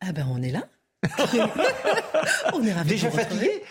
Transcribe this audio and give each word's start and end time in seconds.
Ah 0.00 0.12
ben 0.12 0.26
on 0.30 0.42
est 0.42 0.50
là. 0.50 0.64
on 2.52 2.62
est 2.62 2.72
ravis 2.74 2.90
Déjà 2.90 3.10
fatigué 3.10 3.62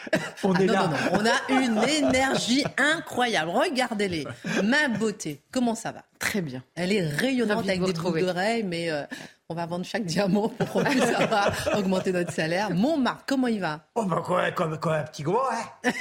On 0.44 0.52
ah 0.54 0.62
est 0.62 0.66
non, 0.66 0.74
là. 0.74 0.88
non, 1.14 1.22
non, 1.22 1.22
on 1.22 1.26
a 1.28 1.62
une 1.62 1.78
énergie 1.88 2.64
incroyable. 2.78 3.52
Regardez-les. 3.52 4.26
Ma 4.64 4.88
beauté, 4.88 5.42
comment 5.52 5.76
ça 5.76 5.92
va? 5.92 6.04
Très 6.18 6.42
bien. 6.42 6.64
Elle 6.76 6.92
est 6.92 7.08
rayonnante 7.08 7.68
avec 7.70 7.84
des 7.84 7.94
boucles 7.94 8.22
d'oreilles, 8.22 8.64
mais 8.64 8.90
euh, 8.90 9.04
on 9.48 9.54
va 9.54 9.68
vendre 9.68 9.86
chaque 9.86 10.06
diamant 10.06 10.50
pour 10.50 10.68
qu'on 10.72 10.84
puisse 10.84 11.04
avoir- 11.04 11.52
augmenter 11.78 12.12
notre 12.12 12.34
salaire. 12.34 12.72
Mon 12.72 12.98
Marc, 12.98 13.22
comment 13.28 13.48
il 13.48 13.60
va? 13.62 13.86
Oh 13.94 14.06
bah 14.06 14.24
quoi, 14.26 14.50
comme, 14.52 14.80
comme 14.80 14.94
un 14.94 15.04
petit 15.04 15.22
gros, 15.24 15.40
hein 15.52 15.64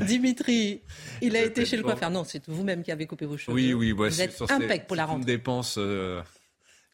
Dimitri, 0.00 0.82
il 1.22 1.36
a 1.36 1.40
été 1.42 1.64
chez 1.64 1.76
le 1.76 1.82
coiffeur. 1.82 2.10
Non, 2.10 2.24
c'est 2.24 2.46
vous-même 2.48 2.82
qui 2.82 2.92
avez 2.92 3.06
coupé 3.06 3.26
vos 3.26 3.36
cheveux. 3.36 3.54
Oui, 3.54 3.72
oui, 3.74 3.92
ouais, 3.92 4.08
Vous 4.10 4.14
c'est 4.14 4.24
êtes 4.24 4.42
impec 4.50 4.86
pour 4.86 4.96
la 4.96 5.04
c'est 5.04 5.08
une 5.10 5.16
rentrée. 5.18 5.32
dépense 5.32 5.76
euh, 5.78 6.22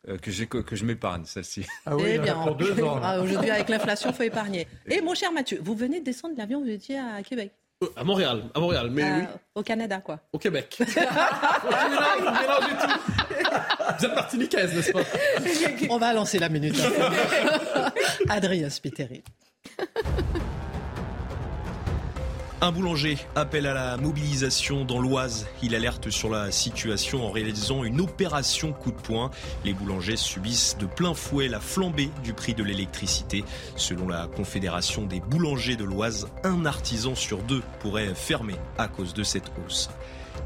euh, 0.09 0.19
que, 0.19 0.31
j'ai- 0.31 0.47
que 0.47 0.75
je 0.77 0.85
m'épargne, 0.85 1.25
celle-ci. 1.25 1.65
Ah 1.87 1.93
Eh 1.99 2.03
oui, 2.03 2.19
bien, 2.19 2.35
pour 2.35 2.55
deux 2.57 2.83
ans. 2.83 3.01
Ah, 3.03 3.21
Aujourd'hui, 3.21 3.51
avec 3.51 3.69
l'inflation, 3.69 4.11
il 4.11 4.15
faut 4.17 4.23
épargner. 4.25 4.67
Et 4.89 5.01
mon 5.01 5.15
cher 5.15 5.31
Mathieu, 5.33 5.61
vous 5.63 5.75
venez 5.75 6.01
de 6.01 6.05
descendre 6.05 6.35
de 6.35 6.41
l'avion, 6.41 6.61
vous 6.63 6.69
étiez 6.71 6.99
à 6.99 7.23
Québec. 7.23 7.53
Euh, 7.83 7.87
À 7.97 8.05
Montréal, 8.05 8.45
à 8.55 8.61
Montréal, 8.61 8.89
mais 8.91 9.03
Euh, 9.03 9.17
oui, 9.19 9.25
Au 9.57 9.63
Canada, 9.63 10.01
quoi. 10.01 10.21
au 10.33 10.39
Québec. 10.39 10.77
Vous 10.81 10.85
mélangez 11.81 12.77
tout. 12.81 12.99
Vous 13.99 14.05
êtes 14.07 14.15
martiniquaise, 14.15 14.75
n'est-ce 14.75 14.93
pas? 14.93 15.01
On 15.91 15.99
va 15.99 16.13
lancer 16.13 16.39
la 16.39 16.49
minute. 16.49 16.77
Adrien 18.29 18.71
Spiteri. 18.71 19.23
Un 22.65 22.71
boulanger 22.71 23.19
appelle 23.35 23.67
à 23.67 23.75
la 23.75 23.97
mobilisation 23.97 24.85
dans 24.85 25.01
l'Oise. 25.01 25.49
Il 25.65 25.75
alerte 25.75 26.11
sur 26.11 26.31
la 26.31 26.53
situation 26.53 27.27
en 27.27 27.33
réalisant 27.33 27.83
une 27.83 28.01
opération 28.01 28.73
coup 28.73 28.93
de 28.93 29.01
poing. 29.01 29.33
Les 29.65 29.73
boulangers 29.75 30.15
subissent 30.17 30.79
de 30.79 30.87
plein 30.87 31.13
fouet 31.13 31.49
la 31.49 31.59
flambée 31.59 32.11
du 32.23 32.35
prix 32.35 32.55
de 32.55 32.63
l'électricité. 32.63 33.43
Selon 33.75 34.07
la 34.07 34.29
Confédération 34.29 35.03
des 35.03 35.19
boulangers 35.19 35.75
de 35.75 35.83
l'Oise, 35.83 36.29
un 36.45 36.65
artisan 36.65 37.17
sur 37.17 37.39
deux 37.39 37.63
pourrait 37.81 38.15
fermer 38.15 38.55
à 38.79 38.87
cause 38.87 39.13
de 39.13 39.25
cette 39.25 39.51
hausse. 39.67 39.91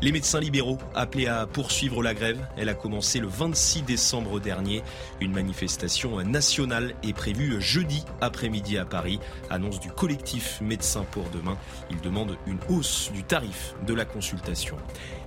Les 0.02 0.12
médecins 0.12 0.40
libéraux 0.40 0.78
appelés 0.94 1.26
à 1.26 1.46
poursuivre 1.46 2.02
la 2.02 2.12
grève, 2.12 2.46
elle 2.56 2.68
a 2.68 2.74
commencé 2.74 3.18
le 3.18 3.28
26 3.28 3.82
décembre 3.82 4.40
dernier. 4.40 4.82
Une 5.20 5.32
manifestation 5.32 6.22
nationale 6.22 6.94
est 7.02 7.14
prévue 7.14 7.60
jeudi 7.60 8.04
après-midi 8.20 8.76
à 8.78 8.84
Paris. 8.84 9.20
Annonce 9.48 9.80
du 9.80 9.90
collectif 9.90 10.60
Médecins 10.60 11.06
pour 11.10 11.24
demain. 11.30 11.56
Il 11.90 12.00
demande 12.00 12.36
une 12.46 12.58
hausse 12.68 13.10
du 13.12 13.24
tarif 13.24 13.74
de 13.86 13.94
la 13.94 14.04
consultation. 14.04 14.76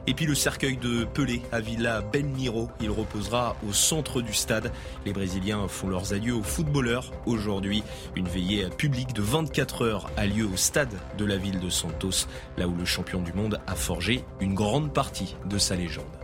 Et 0.08 0.14
puis 0.14 0.26
le 0.26 0.36
cercueil 0.36 0.78
de 0.78 1.04
Pelé 1.06 1.42
à 1.52 1.60
Villa 1.60 2.02
Belmiro, 2.02 2.70
il 2.82 2.90
reposera 2.90 3.56
au 3.68 3.74
centre 3.74 4.22
du 4.22 4.34
stade. 4.34 4.72
Les 5.06 5.14
Brésiliens 5.14 5.68
font 5.68 5.88
leurs 5.88 6.14
adieux 6.14 6.36
aux 6.36 6.44
footballeurs 6.44 7.12
aujourd'hui. 7.26 7.84
Une 8.16 8.28
veillée 8.28 8.70
publique 8.70 9.14
de 9.14 9.22
24 9.22 9.86
heures 9.86 10.12
a 10.18 10.26
lieu 10.26 10.46
au 10.46 10.58
stade 10.58 10.94
de 11.18 11.26
la 11.26 11.38
ville 11.38 11.60
de 11.60 11.70
Santos, 11.70 12.28
là 12.58 12.68
où 12.68 12.76
le 12.76 12.86
champion 12.86 13.22
du 13.22 13.34
monde 13.34 13.60
a 13.68 13.76
forgé 13.76 14.24
une 14.40 14.56
grande 14.56 14.94
partie 14.94 15.36
de 15.46 15.58
sa 15.58 15.76
légende. 15.76 16.19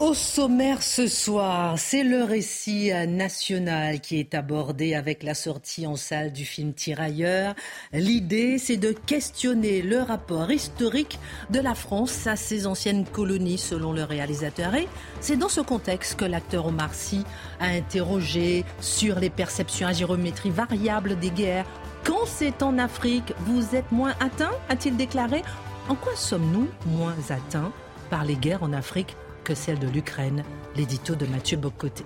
Au 0.00 0.14
sommaire 0.14 0.82
ce 0.82 1.06
soir, 1.06 1.78
c'est 1.78 2.04
le 2.04 2.24
récit 2.24 2.90
national 3.06 4.00
qui 4.00 4.18
est 4.18 4.34
abordé 4.34 4.94
avec 4.94 5.22
la 5.22 5.34
sortie 5.34 5.86
en 5.86 5.96
salle 5.96 6.32
du 6.32 6.46
film 6.46 6.72
Tirailleurs. 6.72 7.54
L'idée, 7.92 8.56
c'est 8.56 8.78
de 8.78 8.92
questionner 8.92 9.82
le 9.82 10.00
rapport 10.00 10.50
historique 10.50 11.18
de 11.50 11.60
la 11.60 11.74
France 11.74 12.26
à 12.26 12.36
ses 12.36 12.66
anciennes 12.66 13.04
colonies, 13.04 13.58
selon 13.58 13.92
le 13.92 14.02
réalisateur. 14.02 14.74
Et 14.74 14.88
c'est 15.20 15.36
dans 15.36 15.50
ce 15.50 15.60
contexte 15.60 16.18
que 16.18 16.24
l'acteur 16.24 16.64
Omar 16.64 16.94
Sy 16.94 17.22
a 17.60 17.66
interrogé 17.66 18.64
sur 18.80 19.20
les 19.20 19.28
perceptions 19.28 19.88
à 19.88 19.92
géométrie 19.92 20.48
variable 20.48 21.18
des 21.18 21.30
guerres. 21.30 21.66
Quand 22.04 22.24
c'est 22.24 22.62
en 22.62 22.78
Afrique, 22.78 23.34
vous 23.40 23.76
êtes 23.76 23.92
moins 23.92 24.14
atteint 24.18 24.52
a-t-il 24.70 24.96
déclaré. 24.96 25.42
En 25.90 25.94
quoi 25.94 26.16
sommes-nous 26.16 26.68
moins 26.86 27.16
atteints 27.28 27.70
par 28.08 28.24
les 28.24 28.36
guerres 28.36 28.62
en 28.62 28.72
Afrique? 28.72 29.14
Que 29.44 29.54
celle 29.54 29.78
de 29.78 29.88
l'Ukraine, 29.88 30.44
l'édito 30.76 31.14
de 31.14 31.26
Mathieu 31.26 31.56
Bocoté. 31.56 32.04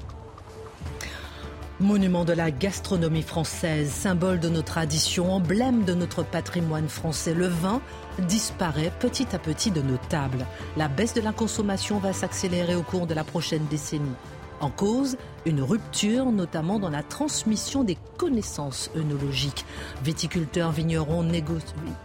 Monument 1.81 2.25
de 2.25 2.33
la 2.33 2.53
gastronomie 2.53 3.23
française, 3.23 3.91
symbole 3.91 4.39
de 4.39 4.49
nos 4.49 4.63
traditions, 4.63 5.33
emblème 5.33 5.85
de 5.85 5.93
notre 5.95 6.23
patrimoine 6.23 6.89
français, 6.89 7.35
le 7.35 7.49
vin 7.49 7.81
disparaît 8.21 8.93
petit 9.01 9.27
à 9.35 9.41
petit 9.41 9.73
de 9.73 9.83
nos 9.83 9.97
tables. 10.09 10.47
La 10.77 10.87
baisse 10.87 11.15
de 11.15 11.21
la 11.21 11.33
consommation 11.33 11.99
va 11.99 12.13
s'accélérer 12.13 12.77
au 12.77 12.83
cours 12.83 13.09
de 13.09 13.15
la 13.15 13.25
prochaine 13.25 13.67
décennie. 13.69 14.15
En 14.61 14.71
cause, 14.71 15.17
une 15.47 15.61
rupture, 15.61 16.31
notamment 16.31 16.79
dans 16.79 16.89
la 16.89 17.03
transmission 17.03 17.83
des 17.83 17.99
connaissances 18.17 18.89
œnologiques. 18.97 19.67
Viticulteurs, 20.05 20.71
vignerons, 20.71 21.25
négo- 21.25 21.59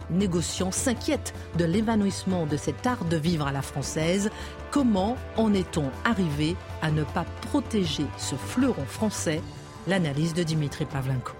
négociants 0.09 0.72
s'inquiètent 0.72 1.34
de 1.57 1.63
l'évanouissement 1.63 2.47
de 2.47 2.57
cet 2.57 2.88
art 2.88 3.06
de 3.06 3.16
vivre 3.17 3.46
à 3.46 3.51
la 3.51 3.61
française. 3.61 4.31
Comment 4.72 5.18
en 5.35 5.53
est-on 5.56 5.90
arrivé 6.06 6.56
à 6.84 6.91
ne 6.91 7.03
pas 7.03 7.25
protéger 7.50 8.06
ce 8.18 8.35
fleuron 8.35 8.85
français? 8.85 9.41
L'analyse 9.88 10.35
de 10.35 10.44
Dimitri 10.44 10.85
Pavlenko. 10.85 11.38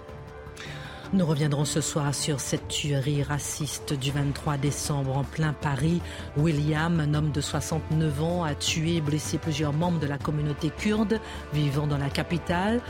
Nous 1.12 1.26
reviendrons 1.26 1.64
ce 1.64 1.80
soir 1.80 2.14
sur 2.14 2.38
cette 2.38 2.68
tuerie 2.68 3.24
raciste 3.24 3.94
du 3.94 4.12
23 4.12 4.58
décembre 4.58 5.16
en 5.16 5.24
plein 5.24 5.52
Paris. 5.52 6.00
William, 6.36 7.00
un 7.00 7.14
homme 7.14 7.32
de 7.32 7.40
69 7.40 8.22
ans, 8.22 8.44
a 8.44 8.54
tué 8.54 8.96
et 8.96 9.00
blessé 9.00 9.36
plusieurs 9.36 9.72
membres 9.72 9.98
de 9.98 10.06
la 10.06 10.18
communauté 10.18 10.70
kurde 10.70 11.18
vivant 11.52 11.88
dans 11.88 11.98
la 11.98 12.10
capitale. 12.10 12.80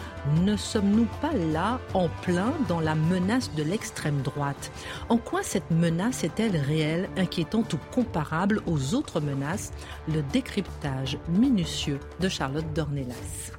Ne 0.45 0.59
sommes-nous 0.59 1.09
pas 1.23 1.33
là 1.33 1.81
en 1.95 2.11
plein 2.21 2.53
dans 2.69 2.81
la 2.81 2.95
menace 2.95 3.55
de 3.55 3.63
l'extrême 3.63 4.21
droite? 4.21 4.71
En 5.09 5.17
quoi 5.17 5.43
cette 5.43 5.71
menace 5.71 6.23
est-elle 6.23 6.59
réelle, 6.59 7.09
inquiétante 7.17 7.73
ou 7.73 7.79
comparable 7.91 8.61
aux 8.67 8.95
autres 8.95 9.21
menaces? 9.21 9.73
Le 10.13 10.21
décryptage 10.21 11.17
minutieux 11.31 12.01
de 12.21 12.29
Charlotte 12.29 12.71
Dornelas. 12.75 13.55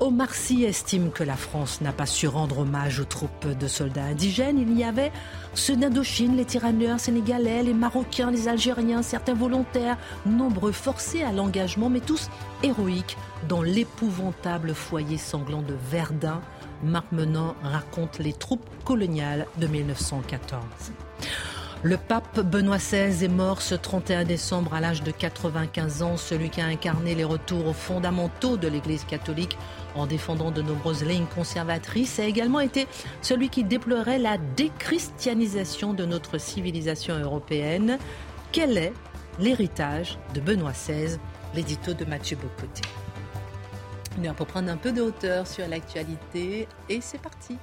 Omar 0.00 0.32
Sy 0.32 0.64
estime 0.64 1.10
que 1.10 1.24
la 1.24 1.34
France 1.36 1.80
n'a 1.80 1.92
pas 1.92 2.06
su 2.06 2.28
rendre 2.28 2.60
hommage 2.60 3.00
aux 3.00 3.04
troupes 3.04 3.48
de 3.48 3.66
soldats 3.66 4.04
indigènes. 4.04 4.58
Il 4.58 4.78
y 4.78 4.84
avait 4.84 5.10
ceux 5.54 5.74
d'Indochine, 5.74 6.36
les 6.36 6.44
tirailleurs 6.44 7.00
sénégalais, 7.00 7.64
les 7.64 7.74
Marocains, 7.74 8.30
les 8.30 8.46
Algériens, 8.46 9.02
certains 9.02 9.34
volontaires, 9.34 9.98
nombreux 10.24 10.70
forcés 10.70 11.24
à 11.24 11.32
l'engagement, 11.32 11.90
mais 11.90 12.00
tous 12.00 12.30
héroïques 12.62 13.16
dans 13.48 13.62
l'épouvantable 13.62 14.72
foyer 14.72 15.18
sanglant 15.18 15.62
de 15.62 15.74
Verdun. 15.90 16.40
Marc 16.84 17.10
Menon 17.10 17.54
raconte 17.62 18.20
les 18.20 18.32
troupes 18.32 18.68
coloniales 18.84 19.46
de 19.56 19.66
1914. 19.66 20.62
Le 21.84 21.96
pape 21.96 22.40
Benoît 22.40 22.78
XVI 22.78 23.24
est 23.24 23.28
mort 23.28 23.62
ce 23.62 23.76
31 23.76 24.24
décembre 24.24 24.74
à 24.74 24.80
l'âge 24.80 25.04
de 25.04 25.12
95 25.12 26.02
ans, 26.02 26.16
celui 26.16 26.50
qui 26.50 26.60
a 26.60 26.66
incarné 26.66 27.14
les 27.14 27.22
retours 27.22 27.68
aux 27.68 27.72
fondamentaux 27.72 28.56
de 28.56 28.66
l'Église 28.66 29.04
catholique 29.04 29.56
en 29.94 30.06
défendant 30.06 30.50
de 30.50 30.60
nombreuses 30.60 31.04
lignes 31.04 31.28
conservatrices, 31.32 32.18
a 32.18 32.24
également 32.24 32.58
été 32.58 32.88
celui 33.22 33.48
qui 33.48 33.62
déplorait 33.62 34.18
la 34.18 34.38
déchristianisation 34.56 35.94
de 35.94 36.04
notre 36.04 36.38
civilisation 36.38 37.16
européenne. 37.16 37.98
Quel 38.50 38.76
est 38.76 38.92
l'héritage 39.38 40.18
de 40.34 40.40
Benoît 40.40 40.72
XVI 40.72 41.16
L'édito 41.54 41.94
de 41.94 42.04
Mathieu 42.04 42.36
Bocoté. 42.36 42.82
Une 44.18 44.26
heure 44.26 44.34
pour 44.34 44.48
prendre 44.48 44.68
un 44.68 44.76
peu 44.76 44.90
de 44.90 45.00
hauteur 45.00 45.46
sur 45.46 45.68
l'actualité 45.68 46.66
et 46.88 47.00
c'est 47.00 47.20
parti. 47.20 47.56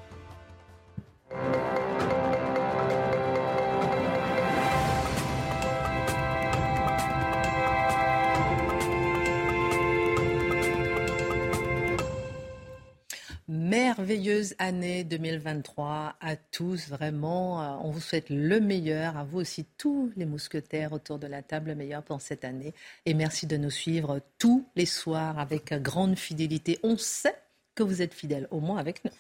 Merveilleuse 13.75 14.55
année 14.57 15.03
2023 15.03 16.15
à 16.21 16.37
tous, 16.37 16.87
vraiment. 16.87 17.61
euh, 17.61 17.77
On 17.83 17.91
vous 17.91 17.99
souhaite 17.99 18.29
le 18.29 18.61
meilleur, 18.61 19.17
à 19.17 19.25
vous 19.25 19.39
aussi, 19.41 19.65
tous 19.77 20.13
les 20.15 20.23
mousquetaires 20.23 20.93
autour 20.93 21.19
de 21.19 21.27
la 21.27 21.43
table, 21.43 21.71
le 21.71 21.75
meilleur 21.75 22.01
pour 22.01 22.21
cette 22.21 22.45
année. 22.45 22.73
Et 23.05 23.13
merci 23.13 23.47
de 23.47 23.57
nous 23.57 23.69
suivre 23.69 24.21
tous 24.39 24.65
les 24.77 24.85
soirs 24.85 25.39
avec 25.39 25.73
grande 25.81 26.17
fidélité. 26.17 26.79
On 26.83 26.95
sait 26.95 27.35
que 27.75 27.83
vous 27.83 28.01
êtes 28.01 28.13
fidèles, 28.13 28.47
au 28.49 28.61
moins 28.61 28.77
avec 28.77 29.03
nous. 29.03 29.11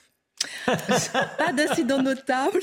Pas 0.65 1.53
d'incident 1.53 2.01
notable. 2.01 2.59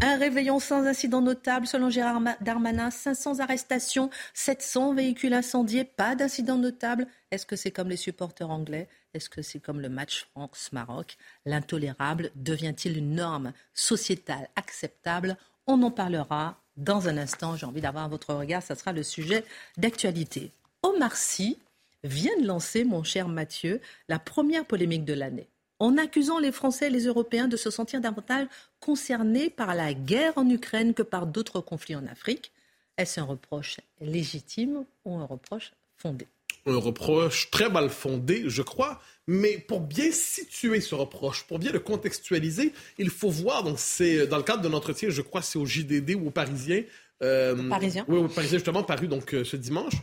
Un 0.00 0.16
réveillon 0.18 0.58
sans 0.60 0.84
incident 0.86 1.20
notable 1.20 1.66
selon 1.66 1.90
Gérard 1.90 2.20
Ma- 2.20 2.36
Darmanin. 2.40 2.90
500 2.90 3.40
arrestations, 3.40 4.10
700 4.34 4.94
véhicules 4.94 5.34
incendiés. 5.34 5.84
Pas 5.84 6.14
d'incident 6.14 6.56
notable. 6.58 7.06
Est-ce 7.30 7.46
que 7.46 7.56
c'est 7.56 7.70
comme 7.70 7.88
les 7.88 7.96
supporters 7.96 8.50
anglais? 8.50 8.88
Est-ce 9.14 9.28
que 9.28 9.42
c'est 9.42 9.60
comme 9.60 9.80
le 9.80 9.88
match 9.88 10.26
France-Maroc? 10.32 11.16
L'intolérable 11.44 12.30
devient-il 12.36 12.96
une 12.98 13.14
norme 13.14 13.52
sociétale 13.74 14.48
acceptable? 14.56 15.36
On 15.66 15.82
en 15.82 15.90
parlera 15.90 16.58
dans 16.76 17.08
un 17.08 17.18
instant. 17.18 17.56
J'ai 17.56 17.66
envie 17.66 17.80
d'avoir 17.80 18.08
votre 18.08 18.34
regard. 18.34 18.62
Ça 18.62 18.74
sera 18.74 18.92
le 18.92 19.02
sujet 19.02 19.44
d'actualité. 19.76 20.50
Omar 20.82 21.14
Sy 21.16 21.58
vient 22.04 22.36
de 22.40 22.46
lancer, 22.46 22.84
mon 22.84 23.04
cher 23.04 23.28
Mathieu, 23.28 23.80
la 24.08 24.18
première 24.18 24.64
polémique 24.64 25.04
de 25.04 25.12
l'année 25.14 25.46
en 25.82 25.98
accusant 25.98 26.38
les 26.38 26.52
Français 26.52 26.86
et 26.86 26.90
les 26.90 27.06
Européens 27.06 27.48
de 27.48 27.56
se 27.56 27.68
sentir 27.68 28.00
davantage 28.00 28.46
concernés 28.78 29.50
par 29.50 29.74
la 29.74 29.94
guerre 29.94 30.32
en 30.36 30.48
Ukraine 30.48 30.94
que 30.94 31.02
par 31.02 31.26
d'autres 31.26 31.60
conflits 31.60 31.96
en 31.96 32.06
Afrique. 32.06 32.52
Est-ce 32.98 33.18
un 33.18 33.24
reproche 33.24 33.80
légitime 34.00 34.84
ou 35.04 35.16
un 35.16 35.24
reproche 35.24 35.72
fondé? 35.96 36.28
Un 36.66 36.76
reproche 36.76 37.50
très 37.50 37.68
mal 37.68 37.90
fondé, 37.90 38.44
je 38.46 38.62
crois, 38.62 39.00
mais 39.26 39.58
pour 39.58 39.80
bien 39.80 40.12
situer 40.12 40.80
ce 40.80 40.94
reproche, 40.94 41.42
pour 41.48 41.58
bien 41.58 41.72
le 41.72 41.80
contextualiser, 41.80 42.72
il 42.98 43.10
faut 43.10 43.30
voir, 43.30 43.64
donc 43.64 43.80
c'est 43.80 44.28
dans 44.28 44.36
le 44.36 44.44
cadre 44.44 44.62
d'un 44.62 44.74
entretien, 44.74 45.10
je 45.10 45.20
crois 45.20 45.42
c'est 45.42 45.58
au 45.58 45.66
JDD 45.66 46.14
ou 46.14 46.28
au 46.28 46.30
Parisien. 46.30 46.84
Euh, 47.24 47.68
Parisien. 47.68 48.04
Oui, 48.06 48.18
au 48.18 48.28
Parisien 48.28 48.58
justement, 48.58 48.84
paru 48.84 49.08
donc 49.08 49.34
euh, 49.34 49.42
ce 49.42 49.56
dimanche. 49.56 49.94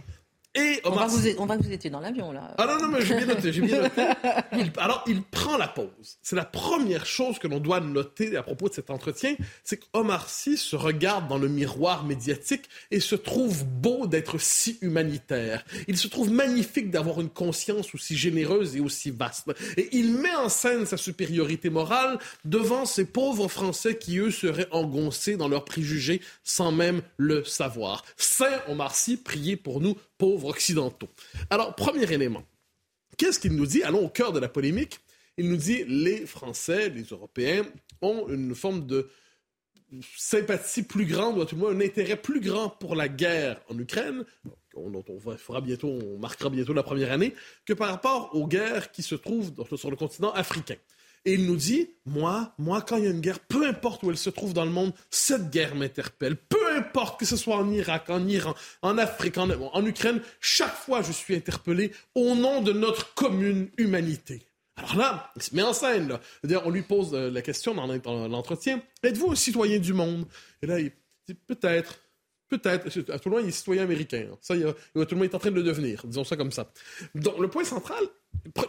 Et 0.55 0.81
on, 0.83 0.89
va 0.89 1.05
vous, 1.05 1.27
on 1.37 1.45
va 1.45 1.57
que 1.57 1.63
vous 1.63 1.71
étiez 1.71 1.91
dans 1.91 1.99
l'avion, 1.99 2.31
là. 2.31 2.55
Ah 2.57 2.65
non, 2.65 2.81
non, 2.81 2.87
mais 2.87 3.05
j'ai 3.05 3.15
bien 3.15 3.27
noté, 3.27 3.53
j'ai 3.53 3.61
bien 3.61 3.81
noté. 3.83 4.01
alors, 4.77 5.03
il 5.05 5.21
prend 5.21 5.57
la 5.57 5.67
pause. 5.67 6.17
C'est 6.23 6.35
la 6.35 6.45
première 6.45 7.05
chose 7.05 7.37
que 7.37 7.47
l'on 7.47 7.59
doit 7.59 7.79
noter 7.81 8.35
à 8.35 8.41
propos 8.41 8.67
de 8.67 8.73
cet 8.73 8.89
entretien, 8.89 9.35
c'est 9.63 9.77
qu'Omar 9.77 10.27
Sy 10.27 10.57
se 10.57 10.75
regarde 10.75 11.27
dans 11.27 11.37
le 11.37 11.49
miroir 11.49 12.03
médiatique 12.03 12.63
et 12.89 12.99
se 12.99 13.13
trouve 13.13 13.63
beau 13.63 14.07
d'être 14.07 14.39
si 14.39 14.79
humanitaire. 14.81 15.63
Il 15.87 15.97
se 15.97 16.07
trouve 16.07 16.31
magnifique 16.31 16.89
d'avoir 16.89 17.21
une 17.21 17.29
conscience 17.29 17.93
aussi 17.93 18.17
généreuse 18.17 18.75
et 18.75 18.79
aussi 18.79 19.11
vaste. 19.11 19.51
Et 19.77 19.89
il 19.91 20.13
met 20.13 20.35
en 20.35 20.49
scène 20.49 20.87
sa 20.87 20.97
supériorité 20.97 21.69
morale 21.69 22.17
devant 22.43 22.85
ces 22.85 23.05
pauvres 23.05 23.49
Français 23.49 23.99
qui, 23.99 24.17
eux, 24.17 24.31
seraient 24.31 24.67
engoncés 24.71 25.37
dans 25.37 25.47
leurs 25.47 25.65
préjugés 25.65 26.21
sans 26.43 26.71
même 26.71 27.03
le 27.17 27.43
savoir. 27.43 28.03
Saint 28.17 28.61
Omar 28.67 28.95
Sy, 28.95 29.17
priez 29.17 29.55
pour 29.55 29.79
nous 29.79 29.95
pauvres 30.19 30.49
occidentaux. 30.49 31.09
Alors, 31.49 31.73
premier 31.73 32.11
élément. 32.11 32.43
Qu'est-ce 33.17 33.39
qu'il 33.39 33.55
nous 33.55 33.65
dit? 33.65 33.81
Allons 33.81 34.05
au 34.05 34.09
cœur 34.09 34.31
de 34.31 34.39
la 34.39 34.49
polémique. 34.49 34.99
Il 35.37 35.49
nous 35.49 35.57
dit 35.57 35.83
les 35.87 36.27
Français, 36.27 36.89
les 36.89 37.03
Européens 37.03 37.65
ont 38.01 38.27
une 38.27 38.53
forme 38.53 38.85
de 38.85 39.09
sympathie 40.15 40.83
plus 40.83 41.05
grande, 41.05 41.37
ou 41.37 41.41
à 41.41 41.45
tout 41.45 41.57
un 41.65 41.81
intérêt 41.81 42.17
plus 42.17 42.41
grand 42.41 42.69
pour 42.69 42.95
la 42.95 43.07
guerre 43.07 43.59
en 43.69 43.79
Ukraine, 43.79 44.23
dont 44.75 45.03
on, 45.07 45.37
fera 45.37 45.61
bientôt, 45.61 45.87
on 45.87 46.19
marquera 46.19 46.49
bientôt 46.49 46.73
la 46.73 46.83
première 46.83 47.11
année, 47.11 47.33
que 47.65 47.73
par 47.73 47.89
rapport 47.89 48.35
aux 48.35 48.47
guerres 48.47 48.91
qui 48.91 49.01
se 49.01 49.15
trouvent 49.15 49.51
sur 49.75 49.89
le 49.89 49.95
continent 49.95 50.31
africain. 50.31 50.75
Et 51.29 51.33
il 51.33 51.45
nous 51.45 51.57
dit, 51.57 51.91
moi, 52.07 52.55
moi, 52.57 52.81
quand 52.81 52.97
il 52.97 53.03
y 53.03 53.07
a 53.07 53.11
une 53.11 53.21
guerre, 53.21 53.39
peu 53.39 53.67
importe 53.67 54.01
où 54.01 54.09
elle 54.09 54.17
se 54.17 54.31
trouve 54.31 54.51
dans 54.51 54.65
le 54.65 54.71
monde, 54.71 54.93
cette 55.11 55.51
guerre 55.51 55.75
m'interpelle. 55.75 56.35
Peu 56.35 56.75
importe 56.75 57.19
que 57.19 57.25
ce 57.27 57.37
soit 57.37 57.57
en 57.57 57.71
Irak, 57.71 58.09
en 58.09 58.27
Iran, 58.27 58.55
en 58.81 58.97
Afrique, 58.97 59.37
en, 59.37 59.47
en 59.47 59.85
Ukraine, 59.85 60.21
chaque 60.39 60.73
fois 60.73 61.03
je 61.03 61.11
suis 61.11 61.35
interpellé 61.35 61.91
au 62.15 62.33
nom 62.33 62.63
de 62.63 62.71
notre 62.71 63.13
commune 63.13 63.69
humanité. 63.77 64.41
Alors 64.75 64.95
là, 64.95 65.31
il 65.35 65.43
se 65.43 65.55
met 65.55 65.61
en 65.61 65.71
scène. 65.71 66.07
Là. 66.07 66.19
D'ailleurs, 66.43 66.65
on 66.65 66.71
lui 66.71 66.81
pose 66.81 67.13
euh, 67.13 67.29
la 67.29 67.43
question 67.43 67.75
dans 67.75 67.85
l'entretien, 68.27 68.81
êtes-vous 69.03 69.29
un 69.29 69.35
citoyen 69.35 69.77
du 69.77 69.93
monde? 69.93 70.25
Et 70.63 70.65
là, 70.65 70.79
il 70.79 70.91
dit, 71.27 71.35
peut-être. 71.35 71.99
Peut-être, 72.47 72.87
à 73.13 73.19
tout 73.19 73.29
le 73.29 73.35
monde, 73.35 73.45
il 73.45 73.49
est 73.49 73.51
citoyen 73.51 73.83
américain. 73.83 74.25
Ça, 74.41 74.55
il, 74.55 74.63
tout 74.63 75.05
le 75.11 75.15
monde 75.15 75.25
est 75.25 75.35
en 75.35 75.37
train 75.37 75.51
de 75.51 75.55
le 75.57 75.61
devenir, 75.61 76.01
disons 76.07 76.23
ça 76.23 76.35
comme 76.35 76.51
ça. 76.51 76.71
Donc, 77.13 77.37
le 77.37 77.47
point 77.47 77.63
central, 77.63 78.03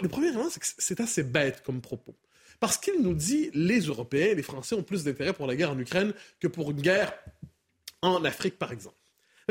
le 0.03 0.09
premier 0.11 0.29
élément, 0.29 0.51
c'est 0.51 0.61
que 0.61 0.67
c'est 0.77 1.01
assez 1.01 1.23
bête 1.23 1.63
comme 1.65 1.81
propos. 1.81 2.15
Parce 2.61 2.77
qu'il 2.77 3.01
nous 3.01 3.15
dit 3.15 3.51
les 3.55 3.81
Européens, 3.81 4.35
les 4.35 4.43
Français 4.43 4.75
ont 4.75 4.83
plus 4.83 5.05
d'intérêt 5.05 5.33
pour 5.33 5.47
la 5.47 5.57
guerre 5.57 5.71
en 5.71 5.79
Ukraine 5.79 6.13
que 6.39 6.47
pour 6.47 6.71
une 6.71 6.81
guerre 6.81 7.13
en 8.03 8.25
Afrique, 8.25 8.59
par 8.59 8.71
exemple. 8.71 8.97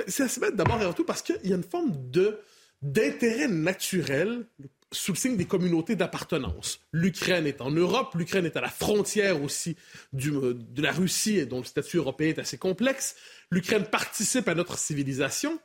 C'est 0.07 0.23
assez 0.23 0.39
bête 0.39 0.55
d'abord 0.55 0.79
et 0.79 0.83
avant 0.83 0.93
tout 0.93 1.03
parce 1.03 1.21
qu'il 1.21 1.39
y 1.43 1.51
a 1.51 1.55
une 1.55 1.63
forme 1.63 1.91
de, 2.11 2.39
d'intérêt 2.81 3.47
naturel 3.47 4.45
sous 4.91 5.11
le 5.11 5.17
signe 5.17 5.37
des 5.37 5.45
communautés 5.45 5.95
d'appartenance. 5.95 6.79
L'Ukraine 6.91 7.45
est 7.45 7.61
en 7.61 7.69
Europe, 7.69 8.15
l'Ukraine 8.15 8.45
est 8.45 8.57
à 8.57 8.61
la 8.61 8.69
frontière 8.69 9.41
aussi 9.41 9.75
de 10.13 10.81
la 10.81 10.91
Russie, 10.91 11.45
dont 11.45 11.59
le 11.59 11.65
statut 11.65 11.97
européen 11.97 12.29
est 12.29 12.39
assez 12.39 12.57
complexe. 12.57 13.15
L'Ukraine 13.51 13.85
participe 13.85 14.47
à 14.47 14.55
notre 14.55 14.77
civilisation. 14.77 15.59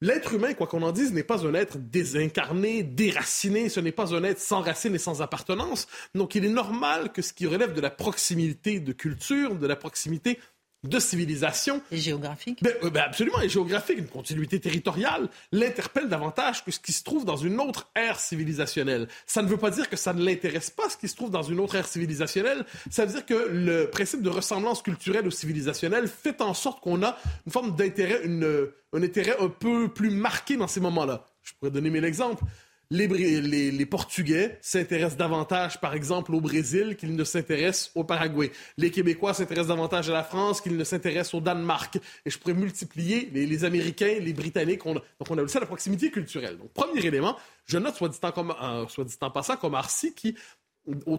L'être 0.00 0.34
humain, 0.34 0.54
quoi 0.54 0.66
qu'on 0.66 0.82
en 0.82 0.92
dise, 0.92 1.12
n'est 1.12 1.22
pas 1.22 1.46
un 1.46 1.54
être 1.54 1.78
désincarné, 1.78 2.82
déraciné, 2.82 3.68
ce 3.68 3.80
n'est 3.80 3.92
pas 3.92 4.14
un 4.14 4.24
être 4.24 4.40
sans 4.40 4.60
racines 4.60 4.94
et 4.94 4.98
sans 4.98 5.22
appartenance. 5.22 5.86
Donc 6.14 6.34
il 6.34 6.44
est 6.44 6.50
normal 6.50 7.12
que 7.12 7.22
ce 7.22 7.32
qui 7.32 7.46
relève 7.46 7.72
de 7.72 7.80
la 7.80 7.90
proximité 7.90 8.80
de 8.80 8.92
culture, 8.92 9.54
de 9.54 9.66
la 9.66 9.76
proximité 9.76 10.38
de 10.84 10.98
civilisation. 10.98 11.80
Et 11.90 11.98
géographique. 11.98 12.62
Ben, 12.62 12.74
euh, 12.82 12.90
ben 12.90 13.02
absolument, 13.06 13.40
et 13.40 13.48
géographique, 13.48 13.98
une 13.98 14.06
continuité 14.06 14.60
territoriale, 14.60 15.28
l'interpelle 15.50 16.08
davantage 16.08 16.64
que 16.64 16.70
ce 16.70 16.78
qui 16.78 16.92
se 16.92 17.02
trouve 17.02 17.24
dans 17.24 17.36
une 17.36 17.60
autre 17.60 17.90
ère 17.94 18.20
civilisationnelle. 18.20 19.08
Ça 19.26 19.42
ne 19.42 19.48
veut 19.48 19.56
pas 19.56 19.70
dire 19.70 19.88
que 19.88 19.96
ça 19.96 20.12
ne 20.12 20.24
l'intéresse 20.24 20.70
pas, 20.70 20.88
ce 20.88 20.96
qui 20.96 21.08
se 21.08 21.16
trouve 21.16 21.30
dans 21.30 21.42
une 21.42 21.58
autre 21.58 21.74
ère 21.74 21.88
civilisationnelle. 21.88 22.64
Ça 22.90 23.04
veut 23.04 23.12
dire 23.12 23.26
que 23.26 23.48
le 23.50 23.88
principe 23.90 24.22
de 24.22 24.30
ressemblance 24.30 24.82
culturelle 24.82 25.26
ou 25.26 25.30
civilisationnelle 25.30 26.08
fait 26.08 26.40
en 26.40 26.54
sorte 26.54 26.82
qu'on 26.82 27.02
a 27.02 27.16
une 27.46 27.52
forme 27.52 27.74
d'intérêt, 27.74 28.22
un 28.24 29.02
intérêt 29.02 29.36
un 29.40 29.48
peu 29.48 29.88
plus 29.88 30.10
marqué 30.10 30.56
dans 30.56 30.68
ces 30.68 30.80
moments-là. 30.80 31.26
Je 31.42 31.52
pourrais 31.58 31.70
donner 31.70 31.90
mille 31.90 32.04
exemples 32.04 32.44
les, 32.90 33.86
Portugais 33.86 34.58
s'intéressent 34.60 35.16
davantage, 35.16 35.80
par 35.80 35.94
exemple, 35.94 36.34
au 36.34 36.40
Brésil 36.40 36.96
qu'ils 36.96 37.14
ne 37.14 37.24
s'intéressent 37.24 37.90
au 37.94 38.04
Paraguay. 38.04 38.50
Les 38.76 38.90
Québécois 38.90 39.34
s'intéressent 39.34 39.68
davantage 39.68 40.10
à 40.10 40.12
la 40.12 40.24
France 40.24 40.60
qu'ils 40.60 40.76
ne 40.76 40.84
s'intéressent 40.84 41.34
au 41.34 41.40
Danemark. 41.40 41.98
Et 42.24 42.30
je 42.30 42.38
pourrais 42.38 42.54
multiplier 42.54 43.30
les, 43.32 43.64
Américains, 43.64 44.16
les 44.20 44.32
Britanniques. 44.32 44.84
donc 44.84 45.02
on 45.28 45.38
a 45.38 45.42
aussi 45.42 45.58
la 45.58 45.66
proximité 45.66 46.10
culturelle. 46.10 46.58
Donc, 46.58 46.72
premier 46.72 47.04
élément, 47.04 47.36
je 47.66 47.78
note, 47.78 47.94
soit 47.94 48.08
dit 48.08 48.18
en, 48.22 48.50
euh, 48.50 48.86
soit 48.88 49.06
en 49.20 49.30
passant, 49.30 49.56
comme 49.56 49.74
Arcy, 49.74 50.14
qui, 50.14 50.34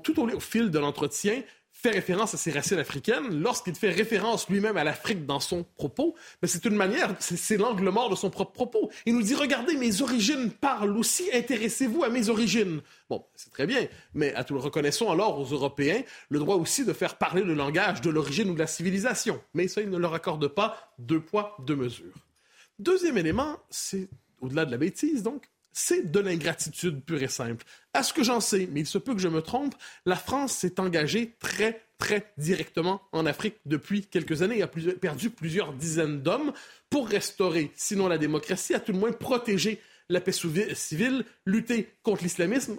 tout 0.03 0.19
au 0.19 0.39
fil 0.39 0.69
de 0.69 0.79
l'entretien, 0.79 1.41
fait 1.85 1.91
référence 1.91 2.33
à 2.33 2.37
ses 2.37 2.51
racines 2.51 2.79
africaines, 2.79 3.39
lorsqu'il 3.41 3.75
fait 3.75 3.91
référence 3.91 4.49
lui-même 4.49 4.75
à 4.75 4.83
l'Afrique 4.83 5.27
dans 5.27 5.39
son 5.39 5.63
propos, 5.77 6.15
mais 6.41 6.47
c'est 6.47 6.65
une 6.65 6.75
manière, 6.75 7.15
c'est 7.19 7.57
l'angle 7.57 7.87
mort 7.89 8.09
de 8.09 8.15
son 8.15 8.31
propre 8.31 8.53
propos. 8.53 8.89
Il 9.05 9.13
nous 9.13 9.21
dit, 9.21 9.35
regardez, 9.35 9.77
mes 9.77 10.01
origines 10.01 10.49
parlent 10.49 10.97
aussi, 10.97 11.29
intéressez-vous 11.31 12.03
à 12.03 12.09
mes 12.09 12.29
origines. 12.29 12.81
Bon, 13.07 13.23
c'est 13.35 13.51
très 13.51 13.67
bien, 13.67 13.85
mais 14.15 14.33
à 14.33 14.43
tout 14.43 14.55
le 14.55 14.61
reconnaissons 14.61 15.11
alors 15.11 15.39
aux 15.39 15.45
Européens 15.45 16.01
le 16.29 16.39
droit 16.39 16.55
aussi 16.55 16.85
de 16.85 16.93
faire 16.93 17.19
parler 17.19 17.43
le 17.43 17.53
langage 17.53 18.01
de 18.01 18.09
l'origine 18.09 18.49
ou 18.49 18.55
de 18.55 18.59
la 18.59 18.67
civilisation. 18.67 19.39
Mais 19.53 19.67
ça, 19.67 19.81
il 19.81 19.91
ne 19.91 19.97
leur 19.99 20.15
accorde 20.15 20.47
pas 20.47 20.91
deux 20.97 21.19
poids, 21.19 21.55
deux 21.67 21.75
mesures. 21.75 22.15
Deuxième 22.79 23.19
élément, 23.19 23.57
c'est, 23.69 24.09
au-delà 24.41 24.65
de 24.65 24.71
la 24.71 24.77
bêtise 24.77 25.21
donc, 25.21 25.51
c'est 25.75 26.09
de 26.09 26.19
l'ingratitude 26.21 27.03
pure 27.03 27.21
et 27.21 27.27
simple. 27.27 27.65
À 27.93 28.01
ce 28.01 28.13
que 28.13 28.23
j'en 28.23 28.39
sais, 28.39 28.67
mais 28.71 28.79
il 28.79 28.85
se 28.87 28.97
peut 28.97 29.13
que 29.13 29.21
je 29.21 29.27
me 29.27 29.41
trompe, 29.41 29.75
la 30.05 30.15
France 30.15 30.53
s'est 30.53 30.79
engagée 30.79 31.35
très, 31.39 31.81
très 31.97 32.31
directement 32.37 33.01
en 33.11 33.25
Afrique 33.25 33.57
depuis 33.65 34.05
quelques 34.05 34.41
années 34.41 34.59
et 34.59 34.63
a 34.63 34.67
perdu 34.67 35.29
plusieurs 35.29 35.73
dizaines 35.73 36.21
d'hommes 36.21 36.53
pour 36.89 37.09
restaurer, 37.09 37.71
sinon 37.75 38.07
la 38.07 38.17
démocratie, 38.17 38.73
à 38.73 38.79
tout 38.79 38.93
le 38.93 38.99
moins 38.99 39.11
protéger 39.11 39.81
la 40.07 40.21
paix 40.21 40.31
civile, 40.31 41.25
lutter 41.45 41.89
contre 42.03 42.23
l'islamisme, 42.23 42.77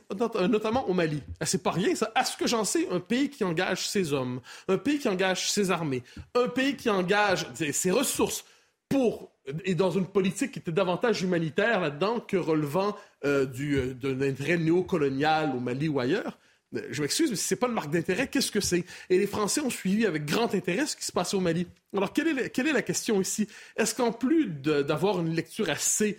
notamment 0.49 0.89
au 0.89 0.95
Mali. 0.95 1.23
Ah, 1.41 1.45
c'est 1.45 1.63
pas 1.63 1.73
rien, 1.73 1.95
ça. 1.95 2.13
À 2.15 2.25
ce 2.25 2.37
que 2.37 2.47
j'en 2.47 2.65
sais, 2.65 2.89
un 2.91 3.01
pays 3.01 3.29
qui 3.29 3.45
engage 3.45 3.89
ses 3.89 4.15
hommes, 4.15 4.41
un 4.69 4.79
pays 4.79 4.99
qui 4.99 5.09
engage 5.09 5.51
ses 5.51 5.71
armées, 5.71 6.03
un 6.35 6.49
pays 6.49 6.77
qui 6.77 6.89
engage 6.89 7.47
ses 7.73 7.91
ressources 7.91 8.45
pour 8.89 9.36
et 9.65 9.75
dans 9.75 9.91
une 9.91 10.07
politique 10.07 10.53
qui 10.53 10.59
était 10.59 10.73
davantage 10.73 11.23
humanitaire 11.23 11.81
là-dedans 11.81 12.21
que 12.21 12.37
relevant 12.37 12.97
euh, 13.25 13.47
du, 13.47 13.77
euh, 13.77 13.95
d'un 13.95 14.21
intérêt 14.21 14.57
néocolonial 14.57 15.55
au 15.57 15.61
Mali 15.61 15.89
ou 15.89 16.01
ailleurs. 16.01 16.39
Euh, 16.75 16.81
je 16.91 17.03
m'excuse, 17.03 17.31
mais 17.31 17.37
si 17.37 17.45
ce 17.45 17.55
n'est 17.55 17.59
pas 17.59 17.69
une 17.69 17.75
marque 17.75 17.91
d'intérêt, 17.91 18.29
qu'est-ce 18.29 18.51
que 18.51 18.61
c'est? 18.61 18.85
Et 19.09 19.19
les 19.19 19.27
Français 19.27 19.61
ont 19.61 19.71
suivi 19.71 20.05
avec 20.07 20.25
grand 20.25 20.53
intérêt 20.55 20.87
ce 20.87 20.97
qui 20.97 21.05
se 21.05 21.13
passait 21.13 21.37
au 21.37 21.41
Mali. 21.41 21.67
Alors, 21.97 22.13
quelle 22.13 22.29
est 22.29 22.33
la, 22.33 22.49
quelle 22.49 22.67
est 22.67 22.73
la 22.73 22.83
question 22.83 23.21
ici? 23.21 23.49
Est-ce 23.77 23.95
qu'en 23.95 24.13
plus 24.13 24.47
d'avoir 24.47 25.21
une 25.21 25.35
lecture 25.35 25.71
assez 25.71 26.19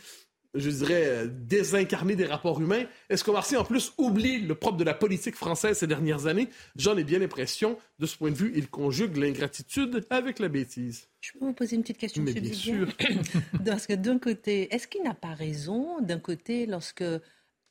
je 0.54 0.70
dirais, 0.70 1.06
euh, 1.06 1.28
désincarné 1.28 2.16
des 2.16 2.26
rapports 2.26 2.62
humains. 2.62 2.86
Est-ce 3.10 3.24
que 3.24 3.32
Sy, 3.44 3.58
en 3.58 3.64
plus, 3.64 3.94
oublie 3.98 4.40
le 4.40 4.56
propre 4.56 4.78
de 4.78 4.84
la 4.84 4.94
politique 4.94 5.36
française 5.36 5.78
ces 5.78 5.88
dernières 5.88 6.28
années? 6.28 6.50
J'en 6.76 6.98
ai 6.98 7.04
bien 7.04 7.20
l'impression. 7.20 7.78
De 8.00 8.06
ce 8.06 8.18
point 8.18 8.32
de 8.32 8.36
vue, 8.36 8.52
il 8.56 8.70
conjugue 8.70 9.18
l'ingratitude 9.18 10.06
avec 10.10 10.40
la 10.40 10.50
bêtise. 10.50 11.08
Je 11.20 11.32
peux 11.34 11.46
vous 11.46 11.54
poser 11.54 11.76
une 11.76 11.82
petite 11.82 11.98
question, 11.98 12.24
Mais 12.24 12.34
bien 12.34 12.54
sûr. 12.54 12.88
Parce 13.66 13.88
que 13.88 13.94
d'un 13.94 14.20
côté, 14.20 14.74
est-ce 14.74 14.88
qu'il 14.88 15.04
n'a 15.04 15.14
pas 15.14 15.34
raison, 15.34 16.00
d'un 16.02 16.20
côté, 16.20 16.66
lorsque 16.66 17.04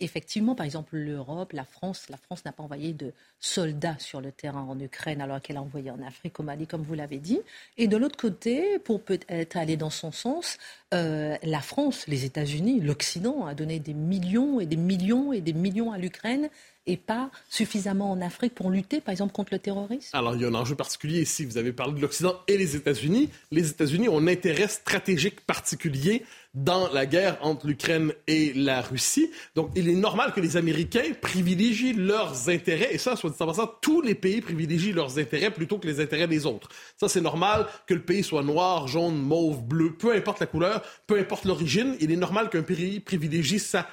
effectivement, 0.00 0.54
par 0.54 0.66
exemple, 0.66 0.96
l'Europe, 0.96 1.52
la 1.52 1.64
France, 1.64 2.08
la 2.08 2.16
France 2.16 2.44
n'a 2.44 2.52
pas 2.52 2.62
envoyé 2.62 2.92
de 2.92 3.12
soldats 3.40 3.96
sur 3.98 4.20
le 4.20 4.32
terrain 4.32 4.62
en 4.62 4.78
Ukraine 4.78 5.20
alors 5.20 5.40
qu'elle 5.40 5.56
a 5.56 5.62
envoyé 5.62 5.90
en 5.90 6.02
Afrique, 6.02 6.38
au 6.40 6.42
Mali, 6.42 6.66
comme 6.66 6.82
vous 6.82 6.94
l'avez 6.94 7.18
dit. 7.18 7.40
Et 7.76 7.88
de 7.88 7.96
l'autre 7.96 8.16
côté, 8.16 8.78
pour 8.78 9.02
peut-être 9.02 9.56
aller 9.56 9.76
dans 9.76 9.90
son 9.90 10.12
sens, 10.12 10.58
euh, 10.94 11.36
la 11.42 11.60
France, 11.60 12.06
les 12.06 12.24
États-Unis, 12.24 12.80
l'Occident 12.80 13.46
a 13.46 13.54
donné 13.54 13.78
des 13.78 13.94
millions 13.94 14.60
et 14.60 14.66
des 14.66 14.76
millions 14.76 15.32
et 15.32 15.40
des 15.40 15.52
millions 15.52 15.92
à 15.92 15.98
l'Ukraine. 15.98 16.48
Et 16.86 16.96
pas 16.96 17.30
suffisamment 17.48 18.12
en 18.12 18.20
Afrique 18.20 18.54
pour 18.54 18.70
lutter, 18.70 19.00
par 19.00 19.12
exemple, 19.12 19.32
contre 19.32 19.52
le 19.52 19.58
terrorisme 19.58 20.10
Alors, 20.12 20.34
il 20.34 20.42
y 20.42 20.44
a 20.44 20.48
un 20.48 20.54
enjeu 20.54 20.74
particulier 20.74 21.20
ici. 21.20 21.44
Vous 21.44 21.58
avez 21.58 21.72
parlé 21.72 21.94
de 21.94 22.00
l'Occident 22.00 22.34
et 22.46 22.56
les 22.56 22.76
États-Unis. 22.76 23.30
Les 23.50 23.68
États-Unis 23.68 24.08
ont 24.08 24.18
un 24.18 24.26
intérêt 24.28 24.68
stratégique 24.68 25.40
particulier 25.40 26.22
dans 26.54 26.90
la 26.92 27.04
guerre 27.04 27.38
entre 27.42 27.66
l'Ukraine 27.66 28.12
et 28.26 28.52
la 28.54 28.80
Russie. 28.80 29.30
Donc, 29.54 29.70
il 29.74 29.88
est 29.88 29.94
normal 29.94 30.32
que 30.32 30.40
les 30.40 30.56
Américains 30.56 31.12
privilégient 31.20 31.92
leurs 31.92 32.48
intérêts. 32.48 32.94
Et 32.94 32.98
ça, 32.98 33.16
soit 33.16 33.30
dit 33.30 33.36
en 33.40 33.46
passant, 33.46 33.70
tous 33.80 34.00
les 34.00 34.14
pays 34.14 34.40
privilégient 34.40 34.92
leurs 34.92 35.18
intérêts 35.18 35.50
plutôt 35.50 35.78
que 35.78 35.86
les 35.86 36.00
intérêts 36.00 36.28
des 36.28 36.46
autres. 36.46 36.68
Ça, 36.96 37.08
c'est 37.08 37.20
normal 37.20 37.66
que 37.86 37.94
le 37.94 38.02
pays 38.02 38.22
soit 38.22 38.42
noir, 38.42 38.88
jaune, 38.88 39.18
mauve, 39.18 39.64
bleu, 39.64 39.92
peu 39.92 40.14
importe 40.14 40.40
la 40.40 40.46
couleur, 40.46 40.82
peu 41.06 41.18
importe 41.18 41.44
l'origine. 41.44 41.96
Il 42.00 42.10
est 42.10 42.16
normal 42.16 42.48
qu'un 42.48 42.62
pays 42.62 43.00
privilégie 43.00 43.58
sa 43.58 43.86